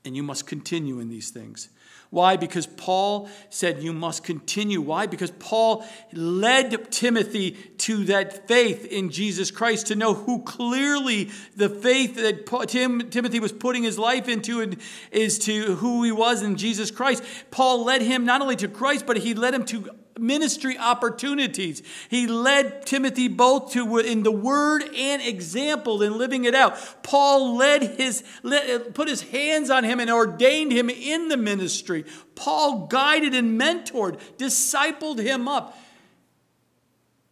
And 0.06 0.16
you 0.16 0.22
must 0.22 0.46
continue 0.46 1.00
in 1.00 1.10
these 1.10 1.32
things. 1.32 1.70
Why? 2.12 2.38
Because 2.38 2.66
Paul 2.66 3.30
said 3.50 3.84
you 3.84 3.94
must 3.94 4.24
continue. 4.24 4.82
Why? 4.82 5.06
Because 5.06 5.30
Paul 5.30 5.86
led 6.12 6.92
Timothy 6.92 7.52
to 7.52 8.04
that 8.06 8.48
faith 8.48 8.86
in 8.86 9.12
Jesus 9.12 9.52
Christ, 9.52 9.88
to 9.88 9.96
know 9.96 10.16
who 10.16 10.42
clearly 10.42 11.30
the 11.56 11.70
faith 11.70 12.16
that 12.16 12.48
Tim, 12.68 13.12
Timothy 13.12 13.40
was 13.40 13.52
putting 13.52 13.84
his 13.84 14.00
life 14.00 14.28
into 14.28 14.76
is 15.12 15.38
to 15.40 15.76
who 15.76 16.04
he 16.04 16.12
was 16.12 16.42
in 16.42 16.56
Jesus 16.56 16.90
Christ. 16.90 17.24
Paul 17.52 17.86
led 17.86 18.02
him 18.02 18.26
not 18.26 18.42
only 18.42 18.56
to 18.56 18.68
Christ, 18.68 19.06
but 19.06 19.18
he 19.18 19.36
led 19.36 19.54
him 19.54 19.66
to 19.66 19.90
ministry 20.20 20.78
opportunities. 20.78 21.82
He 22.10 22.28
led 22.28 22.86
Timothy 22.86 23.28
both 23.28 23.72
to 23.74 23.98
in 24.00 24.24
the 24.24 24.32
word 24.32 24.84
and 24.96 25.22
example 25.22 26.02
in 26.02 26.18
living 26.18 26.46
it 26.46 26.56
out. 26.56 27.04
Paul 27.04 27.58
led 27.58 27.84
his 27.84 28.24
uh, 28.44 28.80
put 28.94 29.08
his 29.08 29.22
hands 29.22 29.70
on 29.70 29.84
him 29.84 30.00
and 30.00 30.10
ordained 30.10 30.72
him 30.72 30.90
in 30.90 31.28
the 31.28 31.38
ministry. 31.38 32.06
Paul 32.36 32.88
guided 32.88 33.34
and 33.34 33.60
mentored, 33.60 34.20
discipled 34.38 35.20
him 35.20 35.48
up. 35.48 35.78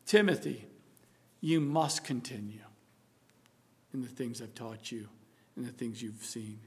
Timothy, 0.06 0.66
you 1.42 1.60
must 1.60 2.04
continue 2.04 2.62
in 3.94 4.02
the 4.02 4.08
things 4.08 4.42
I've 4.42 4.56
taught 4.56 4.92
you 4.92 5.08
and 5.56 5.66
the 5.66 5.72
things 5.72 6.02
you've 6.02 6.24
seen. 6.24 6.60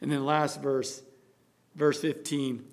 And 0.00 0.10
then 0.10 0.24
last 0.24 0.60
verse, 0.60 1.02
verse 1.74 2.00
15 2.00 2.64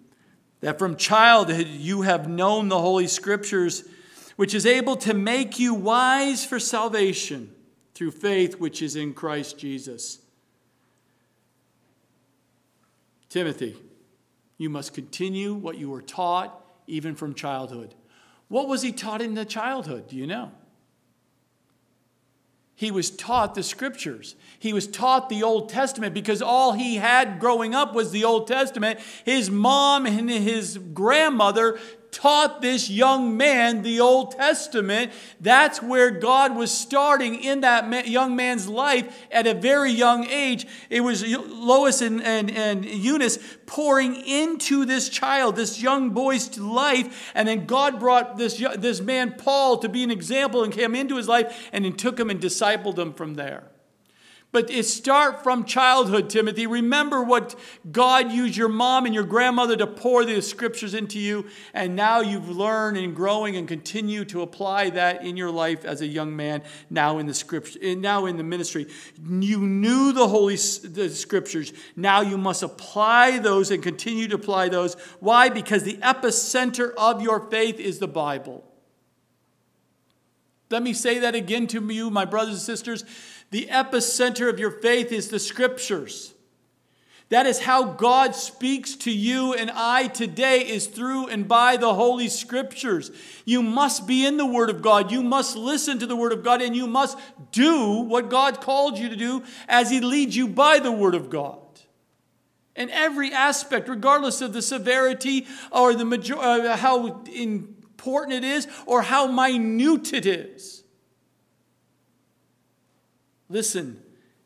that 0.67 0.77
from 0.77 0.97
childhood 0.97 1.65
you 1.65 2.01
have 2.01 2.27
known 2.27 2.67
the 2.67 2.77
Holy 2.77 3.07
Scriptures, 3.07 3.87
which 4.35 4.53
is 4.53 4.65
able 4.65 4.97
to 4.97 5.13
make 5.13 5.57
you 5.59 5.73
wise 5.73 6.43
for 6.43 6.59
salvation 6.59 7.55
through 7.93 8.11
faith 8.11 8.59
which 8.59 8.81
is 8.81 8.97
in 8.97 9.13
Christ 9.13 9.57
Jesus. 9.57 10.19
Timothy, 13.29 13.77
you 14.57 14.69
must 14.69 14.93
continue 14.93 15.53
what 15.53 15.77
you 15.77 15.89
were 15.89 16.01
taught 16.01 16.61
even 16.85 17.15
from 17.15 17.33
childhood. 17.33 17.95
What 18.49 18.67
was 18.67 18.81
he 18.81 18.91
taught 18.91 19.21
in 19.21 19.35
the 19.35 19.45
childhood? 19.45 20.09
Do 20.09 20.17
you 20.17 20.27
know? 20.27 20.51
He 22.77 22.91
was 22.91 23.09
taught 23.09 23.55
the 23.55 23.63
scriptures. 23.63 24.35
He 24.59 24.71
was 24.71 24.85
taught 24.85 25.29
the 25.29 25.41
Old 25.41 25.67
Testament 25.67 26.13
because 26.13 26.43
all 26.43 26.73
he 26.73 26.97
had 26.97 27.39
growing 27.39 27.73
up 27.73 27.95
was 27.95 28.11
the 28.11 28.23
Old 28.23 28.45
Testament. 28.45 28.99
His 29.25 29.49
mom 29.49 30.05
and 30.05 30.29
his 30.29 30.77
grandmother 30.77 31.79
taught 32.11 32.61
this 32.61 32.89
young 32.89 33.37
man 33.37 33.81
the 33.81 33.99
Old 33.99 34.31
Testament. 34.31 35.11
That's 35.39 35.81
where 35.81 36.11
God 36.11 36.55
was 36.55 36.71
starting 36.71 37.35
in 37.35 37.61
that 37.61 38.07
young 38.07 38.35
man's 38.35 38.67
life 38.67 39.25
at 39.31 39.47
a 39.47 39.53
very 39.53 39.91
young 39.91 40.25
age. 40.25 40.65
It 40.89 41.01
was 41.01 41.25
Lois 41.25 42.01
and, 42.01 42.21
and, 42.23 42.49
and 42.51 42.85
Eunice 42.85 43.39
pouring 43.65 44.15
into 44.15 44.85
this 44.85 45.09
child, 45.09 45.55
this 45.55 45.81
young 45.81 46.11
boy's 46.11 46.57
life. 46.57 47.31
And 47.35 47.47
then 47.47 47.65
God 47.65 47.99
brought 47.99 48.37
this, 48.37 48.63
this 48.77 49.01
man, 49.01 49.35
Paul, 49.37 49.77
to 49.79 49.89
be 49.89 50.03
an 50.03 50.11
example 50.11 50.63
and 50.63 50.73
came 50.73 50.95
into 50.95 51.17
his 51.17 51.27
life 51.27 51.69
and 51.71 51.85
then 51.85 51.93
took 51.93 52.19
him 52.19 52.29
and 52.29 52.39
discipled 52.39 52.97
him 52.97 53.13
from 53.13 53.35
there. 53.35 53.63
But 54.53 54.71
it 54.71 54.83
start 54.83 55.43
from 55.43 55.65
childhood, 55.65 56.29
Timothy. 56.29 56.67
Remember 56.67 57.21
what 57.21 57.53
God 57.91 58.31
used 58.31 58.55
your 58.55 58.69
mom 58.69 59.05
and 59.05 59.13
your 59.13 59.25
grandmother 59.25 59.75
to 59.75 59.85
pour 59.85 60.23
the 60.23 60.41
scriptures 60.41 60.93
into 60.93 61.19
you, 61.19 61.47
and 61.73 61.97
now 61.97 62.21
you've 62.21 62.49
learned 62.49 62.97
and 62.97 63.13
growing 63.13 63.57
and 63.57 63.67
continue 63.67 64.23
to 64.25 64.41
apply 64.41 64.91
that 64.91 65.25
in 65.25 65.35
your 65.35 65.51
life 65.51 65.83
as 65.83 65.99
a 65.99 66.07
young 66.07 66.33
man. 66.33 66.63
Now 66.89 67.17
in 67.17 67.25
the 67.25 67.33
scripture, 67.33 67.77
now 67.95 68.25
in 68.25 68.37
the 68.37 68.43
ministry, 68.43 68.87
you 69.21 69.59
knew 69.59 70.13
the 70.13 70.29
holy 70.29 70.55
the 70.55 71.09
scriptures. 71.09 71.73
Now 71.97 72.21
you 72.21 72.37
must 72.37 72.63
apply 72.63 73.39
those 73.39 73.69
and 73.69 73.83
continue 73.83 74.29
to 74.29 74.35
apply 74.35 74.69
those. 74.69 74.93
Why? 75.19 75.49
Because 75.49 75.83
the 75.83 75.97
epicenter 75.97 76.93
of 76.97 77.21
your 77.21 77.49
faith 77.49 77.81
is 77.81 77.99
the 77.99 78.07
Bible. 78.07 78.63
Let 80.69 80.83
me 80.83 80.93
say 80.93 81.19
that 81.19 81.33
again 81.35 81.67
to 81.67 81.93
you, 81.93 82.09
my 82.09 82.25
brothers 82.25 82.55
and 82.55 82.61
sisters. 82.61 83.05
The 83.49 83.67
epicenter 83.67 84.49
of 84.49 84.59
your 84.59 84.71
faith 84.71 85.11
is 85.11 85.29
the 85.29 85.39
scriptures. 85.39 86.33
That 87.29 87.45
is 87.45 87.59
how 87.59 87.83
God 87.83 88.35
speaks 88.35 88.95
to 88.97 89.11
you 89.11 89.53
and 89.53 89.69
I 89.73 90.07
today 90.07 90.61
is 90.61 90.87
through 90.87 91.27
and 91.27 91.45
by 91.45 91.75
the 91.75 91.93
holy 91.93 92.29
scriptures. 92.29 93.11
You 93.43 93.61
must 93.61 94.07
be 94.07 94.25
in 94.25 94.37
the 94.37 94.45
word 94.45 94.69
of 94.69 94.81
God. 94.81 95.11
You 95.11 95.21
must 95.23 95.57
listen 95.57 95.99
to 95.99 96.05
the 96.05 96.15
word 96.15 96.31
of 96.31 96.41
God 96.41 96.61
and 96.61 96.73
you 96.73 96.87
must 96.87 97.17
do 97.51 97.95
what 98.01 98.29
God 98.29 98.61
called 98.61 98.97
you 98.97 99.09
to 99.09 99.15
do 99.17 99.43
as 99.67 99.89
he 99.89 99.99
leads 99.99 100.37
you 100.37 100.47
by 100.47 100.79
the 100.79 100.91
word 100.91 101.15
of 101.15 101.29
God. 101.29 101.59
In 102.77 102.89
every 102.91 103.33
aspect, 103.33 103.89
regardless 103.89 104.39
of 104.39 104.53
the 104.53 104.61
severity 104.61 105.47
or 105.69 105.93
the 105.93 106.05
major- 106.05 106.37
uh, 106.37 106.77
how 106.77 107.23
important 107.35 108.37
it 108.37 108.43
is 108.45 108.67
or 108.85 109.01
how 109.01 109.27
minute 109.27 110.13
it 110.13 110.25
is. 110.25 110.76
Listen 113.49 114.01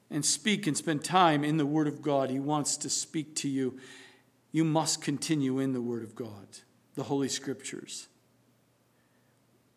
and 0.09 0.25
speak 0.25 0.67
and 0.67 0.77
spend 0.77 1.03
time 1.03 1.43
in 1.43 1.57
the 1.57 1.65
Word 1.65 1.87
of 1.87 2.01
God. 2.01 2.29
He 2.29 2.39
wants 2.39 2.77
to 2.77 2.89
speak 2.89 3.35
to 3.37 3.49
you. 3.49 3.79
You 4.51 4.63
must 4.63 5.01
continue 5.01 5.59
in 5.59 5.73
the 5.73 5.81
Word 5.81 6.03
of 6.03 6.15
God, 6.15 6.47
the 6.95 7.03
Holy 7.03 7.29
Scriptures 7.29 8.07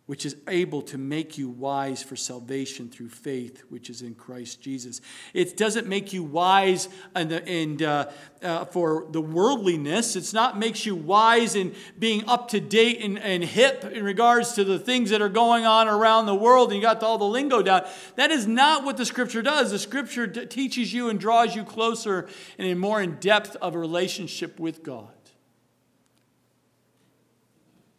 which 0.06 0.26
is 0.26 0.36
able 0.48 0.82
to 0.82 0.98
make 0.98 1.38
you 1.38 1.48
wise 1.48 2.02
for 2.02 2.14
salvation 2.14 2.90
through 2.90 3.08
faith, 3.08 3.62
which 3.70 3.88
is 3.88 4.02
in 4.02 4.14
Christ 4.14 4.60
Jesus. 4.60 5.00
It 5.32 5.56
doesn't 5.56 5.86
make 5.86 6.12
you 6.12 6.22
wise 6.22 6.90
and, 7.14 7.32
and 7.32 7.82
uh, 7.82 8.10
uh, 8.42 8.66
for 8.66 9.06
the 9.10 9.22
worldliness. 9.22 10.14
It's 10.14 10.34
not 10.34 10.58
makes 10.58 10.84
you 10.84 10.94
wise 10.94 11.56
in 11.56 11.74
being 11.98 12.28
up 12.28 12.48
to 12.48 12.60
date 12.60 13.02
and, 13.02 13.18
and 13.18 13.42
hip 13.42 13.82
in 13.82 14.04
regards 14.04 14.52
to 14.52 14.64
the 14.64 14.78
things 14.78 15.08
that 15.08 15.22
are 15.22 15.30
going 15.30 15.64
on 15.64 15.88
around 15.88 16.26
the 16.26 16.34
world, 16.34 16.70
and 16.70 16.76
you 16.76 16.82
got 16.82 17.02
all 17.02 17.16
the 17.16 17.24
lingo 17.24 17.62
down. 17.62 17.86
That 18.16 18.30
is 18.30 18.46
not 18.46 18.84
what 18.84 18.98
the 18.98 19.06
Scripture 19.06 19.40
does. 19.40 19.70
The 19.70 19.78
Scripture 19.78 20.26
t- 20.26 20.44
teaches 20.44 20.92
you 20.92 21.08
and 21.08 21.18
draws 21.18 21.56
you 21.56 21.64
closer 21.64 22.28
and 22.58 22.68
in 22.68 22.78
more 22.78 23.00
in 23.00 23.14
depth 23.20 23.56
of 23.56 23.74
a 23.74 23.78
relationship 23.78 24.60
with 24.60 24.82
God. 24.82 25.08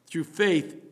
Through 0.06 0.26
faith 0.26 0.86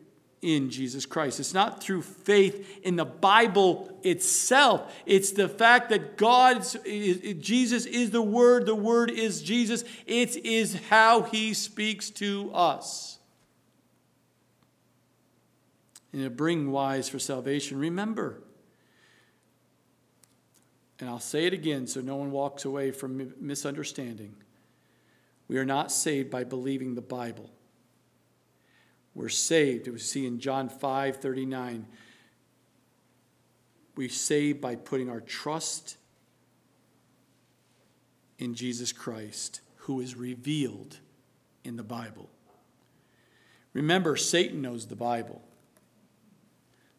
in 0.43 0.69
Jesus 0.69 1.05
Christ. 1.05 1.39
It's 1.39 1.53
not 1.53 1.81
through 1.81 2.01
faith 2.01 2.81
in 2.83 2.97
the 2.97 3.05
Bible 3.05 3.97
itself. 4.03 4.93
It's 5.05 5.31
the 5.31 5.47
fact 5.47 5.89
that 5.89 6.17
God, 6.17 6.63
Jesus 7.39 7.85
is 7.85 8.11
the 8.11 8.21
Word, 8.21 8.65
the 8.65 8.75
Word 8.75 9.09
is 9.09 9.41
Jesus. 9.41 9.83
It 10.05 10.35
is 10.45 10.77
how 10.89 11.23
He 11.23 11.53
speaks 11.53 12.09
to 12.11 12.51
us. 12.53 13.17
And 16.11 16.23
to 16.23 16.29
bring 16.29 16.71
wise 16.71 17.09
for 17.09 17.17
salvation, 17.17 17.79
remember, 17.79 18.43
and 20.99 21.09
I'll 21.09 21.19
say 21.19 21.45
it 21.45 21.53
again 21.53 21.87
so 21.87 22.01
no 22.01 22.17
one 22.17 22.31
walks 22.31 22.65
away 22.65 22.91
from 22.91 23.33
misunderstanding. 23.39 24.35
We 25.47 25.57
are 25.57 25.65
not 25.65 25.91
saved 25.91 26.29
by 26.29 26.43
believing 26.43 26.95
the 26.95 27.01
Bible. 27.01 27.49
We're 29.16 29.30
saved. 29.30 29.88
We 29.88 29.99
see 29.99 30.26
in 30.26 30.39
John 30.39 30.70
5 30.70 31.18
39. 31.18 31.86
We 33.95 34.09
save 34.09 34.59
by 34.59 34.76
putting 34.76 35.09
our 35.09 35.22
trust 35.22 35.97
in 38.39 38.55
Jesus 38.55 38.91
Christ, 38.91 39.61
who 39.78 39.99
is 39.99 40.16
revealed 40.16 40.97
in 41.64 41.76
the 41.76 41.84
Bible. 41.84 42.30
Remember, 43.74 44.16
Satan 44.16 44.61
knows 44.61 44.88
the 44.88 44.95
Bible. 44.95 45.41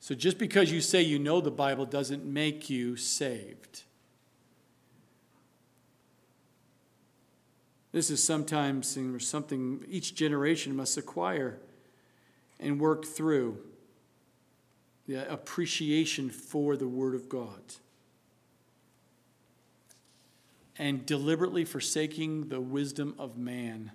So 0.00 0.14
just 0.14 0.38
because 0.38 0.70
you 0.70 0.80
say 0.80 1.02
you 1.02 1.18
know 1.18 1.40
the 1.40 1.50
Bible 1.50 1.86
doesn't 1.86 2.24
make 2.24 2.68
you 2.68 2.96
saved. 2.96 3.84
This 7.90 8.10
is 8.10 8.22
sometimes 8.22 8.98
something 9.20 9.84
each 9.88 10.14
generation 10.14 10.76
must 10.76 10.98
acquire 10.98 11.58
and 12.58 12.80
work 12.80 13.04
through 13.04 13.58
the 15.06 15.30
appreciation 15.30 16.30
for 16.30 16.76
the 16.76 16.88
Word 16.88 17.14
of 17.14 17.28
God. 17.28 17.62
And 20.76 21.06
deliberately 21.06 21.64
forsaking 21.64 22.48
the 22.48 22.60
wisdom 22.60 23.14
of 23.18 23.36
man 23.36 23.92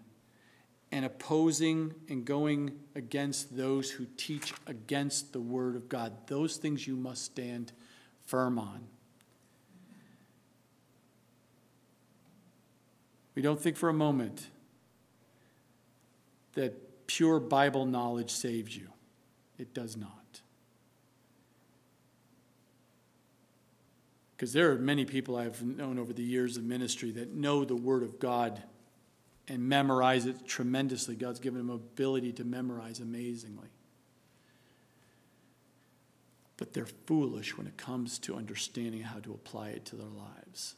and 0.92 1.06
opposing 1.06 1.94
and 2.08 2.26
going 2.26 2.72
against 2.96 3.56
those 3.56 3.92
who 3.92 4.06
teach 4.18 4.54
against 4.66 5.34
the 5.34 5.42
Word 5.42 5.76
of 5.76 5.90
God. 5.90 6.14
Those 6.28 6.58
things 6.58 6.88
you 6.88 6.96
must 6.96 7.26
stand 7.26 7.72
firm 8.26 8.58
on. 8.58 8.88
We 13.36 13.42
don't 13.42 13.60
think 13.60 13.78
for 13.78 13.90
a 13.90 13.94
moment 13.94 14.48
that 16.54 16.89
pure 17.10 17.40
Bible 17.40 17.88
knowledge 17.88 18.30
saves 18.30 18.78
you, 18.78 18.88
it 19.58 19.74
does 19.74 19.98
not. 19.98 20.42
Because 24.38 24.54
there 24.54 24.72
are 24.72 24.76
many 24.76 25.06
people 25.06 25.36
I've 25.36 25.64
known 25.64 25.98
over 25.98 26.14
the 26.14 26.22
years 26.22 26.56
of 26.56 26.64
ministry 26.64 27.10
that 27.14 27.34
know 27.34 27.66
the 27.66 27.76
Word 27.76 28.04
of 28.04 28.20
God 28.20 28.62
and 29.48 29.68
memorize 29.68 30.28
it 30.28 30.46
tremendously. 30.46 31.16
God's 31.16 31.40
given 31.40 31.58
them 31.58 31.72
ability 31.72 32.32
to 32.34 32.44
memorize 32.44 33.00
amazingly. 33.00 33.70
But 36.58 36.74
they're 36.74 36.86
foolish 37.08 37.58
when 37.58 37.66
it 37.66 37.76
comes 37.76 38.20
to 38.20 38.36
understanding 38.36 39.02
how 39.02 39.18
to 39.22 39.34
apply 39.34 39.70
it 39.70 39.84
to 39.86 39.96
their 39.96 40.06
lives. 40.06 40.76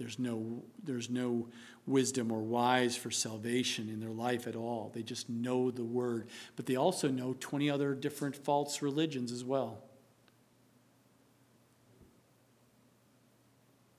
There's 0.00 0.18
no, 0.18 0.62
there's 0.82 1.10
no 1.10 1.48
wisdom 1.86 2.32
or 2.32 2.40
wise 2.40 2.96
for 2.96 3.10
salvation 3.10 3.90
in 3.90 4.00
their 4.00 4.08
life 4.08 4.46
at 4.46 4.56
all. 4.56 4.90
They 4.94 5.02
just 5.02 5.28
know 5.28 5.70
the 5.70 5.84
word. 5.84 6.28
But 6.56 6.64
they 6.64 6.74
also 6.74 7.08
know 7.08 7.36
20 7.38 7.68
other 7.68 7.94
different 7.94 8.34
false 8.34 8.80
religions 8.80 9.30
as 9.30 9.44
well. 9.44 9.82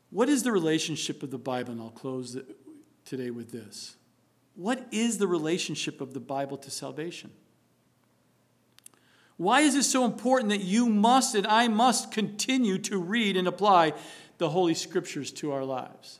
What 0.10 0.28
is 0.28 0.42
the 0.42 0.52
relationship 0.52 1.22
of 1.22 1.30
the 1.30 1.38
Bible? 1.38 1.74
And 1.74 1.80
I'll 1.80 1.92
close 1.92 2.36
today 3.06 3.30
with 3.30 3.52
this. 3.52 3.96
What 4.56 4.88
is 4.90 5.20
the 5.20 5.28
relationship 5.28 6.02
of 6.02 6.16
the 6.16 6.20
Bible 6.20 6.58
to 6.58 6.72
salvation? 6.72 7.30
Why 9.38 9.62
is 9.62 9.76
it 9.76 9.84
so 9.84 10.04
important 10.06 10.50
that 10.50 10.62
you 10.62 10.90
must 10.90 11.36
and 11.36 11.46
I 11.46 11.68
must 11.68 12.12
continue 12.12 12.80
to 12.80 12.98
read 12.98 13.38
and 13.38 13.48
apply 13.48 13.94
the 14.42 14.50
Holy 14.50 14.74
Scriptures 14.74 15.32
to 15.32 15.52
our 15.52 15.64
lives? 15.64 16.20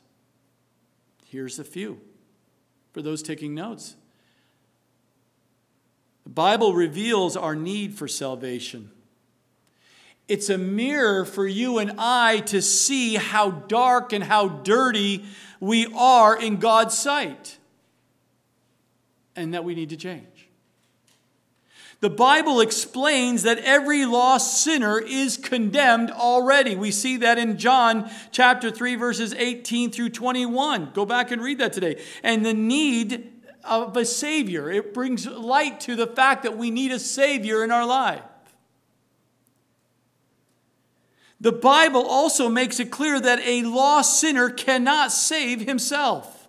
Here's 1.26 1.58
a 1.58 1.64
few 1.64 2.00
for 2.92 3.02
those 3.02 3.20
taking 3.20 3.52
notes. 3.52 3.96
The 6.22 6.30
Bible 6.30 6.72
reveals 6.72 7.36
our 7.36 7.56
need 7.56 7.94
for 7.94 8.06
salvation. 8.06 8.92
It's 10.28 10.50
a 10.50 10.56
mirror 10.56 11.24
for 11.24 11.48
you 11.48 11.78
and 11.78 11.94
I 11.98 12.38
to 12.46 12.62
see 12.62 13.16
how 13.16 13.50
dark 13.50 14.12
and 14.12 14.22
how 14.22 14.46
dirty 14.46 15.24
we 15.58 15.92
are 15.92 16.40
in 16.40 16.58
God's 16.58 16.96
sight 16.96 17.58
and 19.34 19.52
that 19.52 19.64
we 19.64 19.74
need 19.74 19.88
to 19.88 19.96
change. 19.96 20.28
The 22.02 22.10
Bible 22.10 22.60
explains 22.60 23.44
that 23.44 23.58
every 23.58 24.04
lost 24.04 24.64
sinner 24.64 24.98
is 24.98 25.36
condemned 25.36 26.10
already. 26.10 26.74
We 26.74 26.90
see 26.90 27.18
that 27.18 27.38
in 27.38 27.58
John 27.58 28.10
chapter 28.32 28.72
3 28.72 28.96
verses 28.96 29.32
18 29.34 29.92
through 29.92 30.08
21. 30.08 30.90
Go 30.94 31.06
back 31.06 31.30
and 31.30 31.40
read 31.40 31.58
that 31.58 31.72
today. 31.72 32.02
And 32.24 32.44
the 32.44 32.54
need 32.54 33.32
of 33.62 33.96
a 33.96 34.04
savior, 34.04 34.68
it 34.68 34.92
brings 34.92 35.28
light 35.28 35.78
to 35.82 35.94
the 35.94 36.08
fact 36.08 36.42
that 36.42 36.58
we 36.58 36.72
need 36.72 36.90
a 36.90 36.98
savior 36.98 37.62
in 37.62 37.70
our 37.70 37.86
life. 37.86 38.24
The 41.40 41.52
Bible 41.52 42.02
also 42.02 42.48
makes 42.48 42.80
it 42.80 42.90
clear 42.90 43.20
that 43.20 43.38
a 43.46 43.62
lost 43.62 44.18
sinner 44.18 44.50
cannot 44.50 45.12
save 45.12 45.60
himself. 45.60 46.48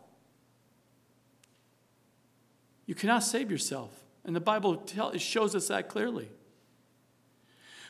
You 2.88 2.95
cannot 2.95 3.24
save 3.24 3.51
yourself. 3.51 4.03
And 4.26 4.36
the 4.36 4.41
Bible 4.41 4.78
tell, 4.78 5.15
shows 5.17 5.55
us 5.55 5.67
that 5.67 5.89
clearly. 5.89 6.30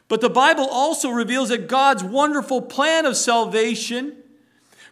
But 0.07 0.21
the 0.21 0.29
Bible 0.29 0.67
also 0.69 1.09
reveals 1.09 1.49
that 1.49 1.67
God's 1.67 2.03
wonderful 2.03 2.61
plan 2.61 3.05
of 3.05 3.15
salvation, 3.15 4.17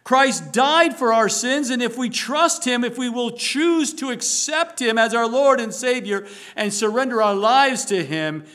Christ 0.03 0.51
died 0.51 0.95
for 0.95 1.13
our 1.13 1.29
sins, 1.29 1.69
and 1.69 1.81
if 1.81 1.97
we 1.97 2.09
trust 2.09 2.65
Him, 2.65 2.83
if 2.83 2.97
we 2.97 3.09
will 3.09 3.31
choose 3.31 3.93
to 3.95 4.09
accept 4.09 4.81
Him 4.81 4.97
as 4.97 5.13
our 5.13 5.27
Lord 5.27 5.59
and 5.59 5.73
Savior 5.73 6.25
and 6.55 6.73
surrender 6.73 7.21
our 7.21 7.35
lives 7.35 7.85
to 7.85 8.03
Him 8.03 8.45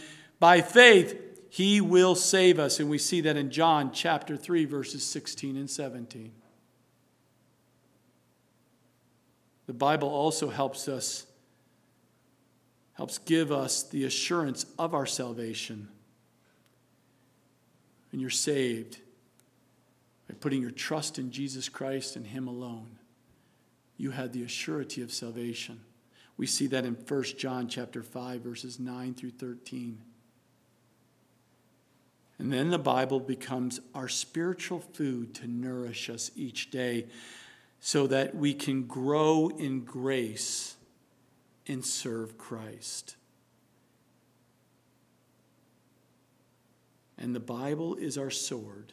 by 0.41 0.61
faith, 0.61 1.23
he 1.57 1.81
will 1.81 2.15
save 2.15 2.59
us. 2.59 2.81
And 2.81 2.91
we 2.91 2.99
see 2.99 3.23
that 3.23 3.37
in 3.37 3.51
John 3.51 3.91
chapter 3.91 4.37
3, 4.37 4.67
verses 4.67 5.03
16 5.03 5.57
and 5.57 5.71
17. 5.71 6.33
The 9.67 9.73
Bible 9.73 10.09
also 10.09 10.51
helps 10.51 10.87
us, 10.87 11.27
helps 12.97 13.19
give 13.19 13.53
us 13.53 13.83
the 13.83 14.05
assurance 14.05 14.65
of 14.79 14.95
our 14.95 15.07
salvation. 15.07 15.89
And 18.11 18.21
you're 18.21 18.31
saved 18.31 18.99
by 20.29 20.35
putting 20.41 20.63
your 20.63 20.71
trust 20.71 21.19
in 21.19 21.31
Jesus 21.31 21.69
Christ 21.69 22.17
and 22.17 22.27
Him 22.27 22.49
alone. 22.49 22.99
You 23.99 24.13
had 24.13 24.33
the 24.33 24.43
assurity 24.43 25.03
of 25.03 25.13
salvation. 25.13 25.81
We 26.39 26.47
see 26.47 26.67
that 26.69 26.85
in 26.85 26.95
1 26.95 27.23
John 27.39 27.69
chapter 27.69 28.03
5, 28.03 28.41
verses 28.41 28.81
9 28.81 29.15
through 29.15 29.31
13. 29.31 29.99
And 32.39 32.53
then 32.53 32.71
the 32.71 32.79
Bible 32.79 33.21
becomes 33.21 33.81
our 33.95 34.09
spiritual 34.09 34.81
food 34.81 35.35
to 35.37 35.47
nourish 35.47 36.09
us 36.09 36.31
each 36.35 36.71
day 36.71 37.07
so 37.81 38.07
that 38.07 38.35
we 38.35 38.55
can 38.55 38.85
grow 38.85 39.49
in 39.49 39.81
grace 39.85 40.76
and 41.67 41.85
serve 41.85 42.39
Christ. 42.39 43.17
And 47.19 47.35
the 47.35 47.41
Bible 47.41 47.95
is 47.97 48.19
our 48.19 48.31
sword. 48.31 48.93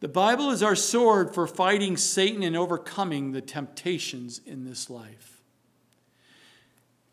The 0.00 0.08
Bible 0.08 0.50
is 0.50 0.62
our 0.62 0.76
sword 0.76 1.34
for 1.34 1.46
fighting 1.46 1.96
Satan 1.96 2.42
and 2.42 2.56
overcoming 2.56 3.32
the 3.32 3.40
temptations 3.40 4.40
in 4.46 4.64
this 4.64 4.88
life. 4.88 5.42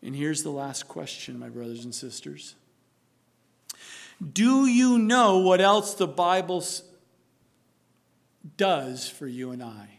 And 0.02 0.14
here's 0.14 0.42
the 0.42 0.50
last 0.50 0.88
question, 0.88 1.38
my 1.38 1.48
brothers 1.48 1.84
and 1.84 1.94
sisters. 1.94 2.54
Do 4.32 4.66
you 4.66 4.98
know 4.98 5.38
what 5.38 5.60
else 5.60 5.94
the 5.94 6.06
Bible 6.06 6.64
does 8.56 9.08
for 9.08 9.26
you 9.26 9.50
and 9.50 9.62
I? 9.62 9.98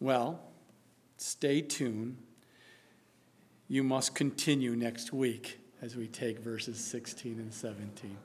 Well, 0.00 0.40
stay 1.18 1.60
tuned. 1.60 2.16
You 3.68 3.82
must 3.82 4.14
continue 4.14 4.74
next 4.74 5.12
week 5.12 5.60
as 5.82 5.94
we 5.94 6.06
take 6.06 6.38
verses 6.38 6.82
16 6.82 7.38
and 7.38 7.52
17. 7.52 8.16